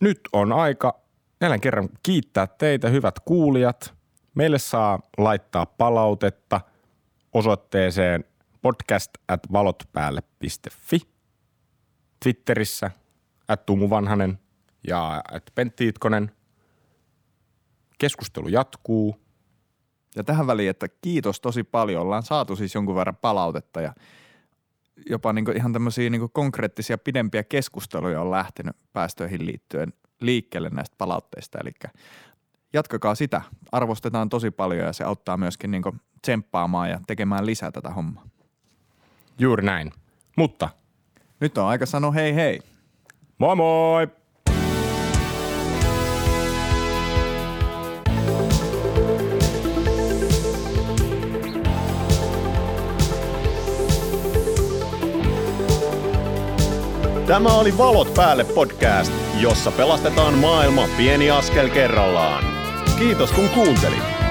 Nyt 0.00 0.20
on 0.32 0.52
aika 0.52 1.00
jälleen 1.40 1.60
kerran 1.60 1.88
kiittää 2.02 2.46
teitä, 2.46 2.88
hyvät 2.88 3.20
kuulijat. 3.20 3.94
Meille 4.34 4.58
saa 4.58 5.00
laittaa 5.18 5.66
palautetta 5.66 6.60
osoitteeseen 7.32 8.24
podcast 8.62 9.10
at 9.28 9.40
valotpäälle.fi. 9.52 10.98
Twitterissä 12.22 12.90
at 13.48 13.66
Tumu 13.66 13.90
Vanhanen 13.90 14.38
ja 14.88 15.22
at 15.32 15.42
Pentti 15.54 15.88
Itkonen. 15.88 16.30
Keskustelu 17.98 18.48
jatkuu. 18.48 19.16
Ja 20.16 20.24
tähän 20.24 20.46
väliin, 20.46 20.70
että 20.70 20.88
kiitos 20.88 21.40
tosi 21.40 21.64
paljon. 21.64 22.02
Ollaan 22.02 22.22
saatu 22.22 22.56
siis 22.56 22.74
jonkun 22.74 22.96
verran 22.96 23.16
palautetta 23.16 23.80
ja 23.80 23.94
jopa 25.10 25.32
niin 25.32 25.56
ihan 25.56 25.72
tämmöisiä 25.72 26.10
niin 26.10 26.30
konkreettisia 26.32 26.98
pidempiä 26.98 27.44
keskusteluja 27.44 28.20
on 28.20 28.30
lähtenyt 28.30 28.76
päästöihin 28.92 29.46
liittyen 29.46 29.92
liikkeelle 30.20 30.70
näistä 30.70 30.94
palautteista. 30.98 31.58
Eli 31.62 31.72
jatkakaa 32.72 33.14
sitä. 33.14 33.42
Arvostetaan 33.72 34.28
tosi 34.28 34.50
paljon 34.50 34.86
ja 34.86 34.92
se 34.92 35.04
auttaa 35.04 35.36
myöskin 35.36 35.70
niin 35.70 35.82
tsemppaamaan 36.22 36.90
ja 36.90 37.00
tekemään 37.06 37.46
lisää 37.46 37.70
tätä 37.70 37.90
hommaa. 37.90 38.26
Juuri 39.38 39.64
näin. 39.64 39.92
Mutta 40.36 40.68
nyt 41.40 41.58
on 41.58 41.66
aika 41.66 41.86
sanoa 41.86 42.12
hei 42.12 42.34
hei. 42.34 42.60
Moi 43.38 43.56
moi! 43.56 44.21
Tämä 57.26 57.48
oli 57.48 57.78
Valot 57.78 58.14
päälle 58.14 58.44
podcast, 58.44 59.12
jossa 59.40 59.70
pelastetaan 59.70 60.34
maailma 60.34 60.88
pieni 60.96 61.30
askel 61.30 61.68
kerrallaan. 61.68 62.44
Kiitos 62.98 63.32
kun 63.32 63.48
kuuntelit. 63.48 64.21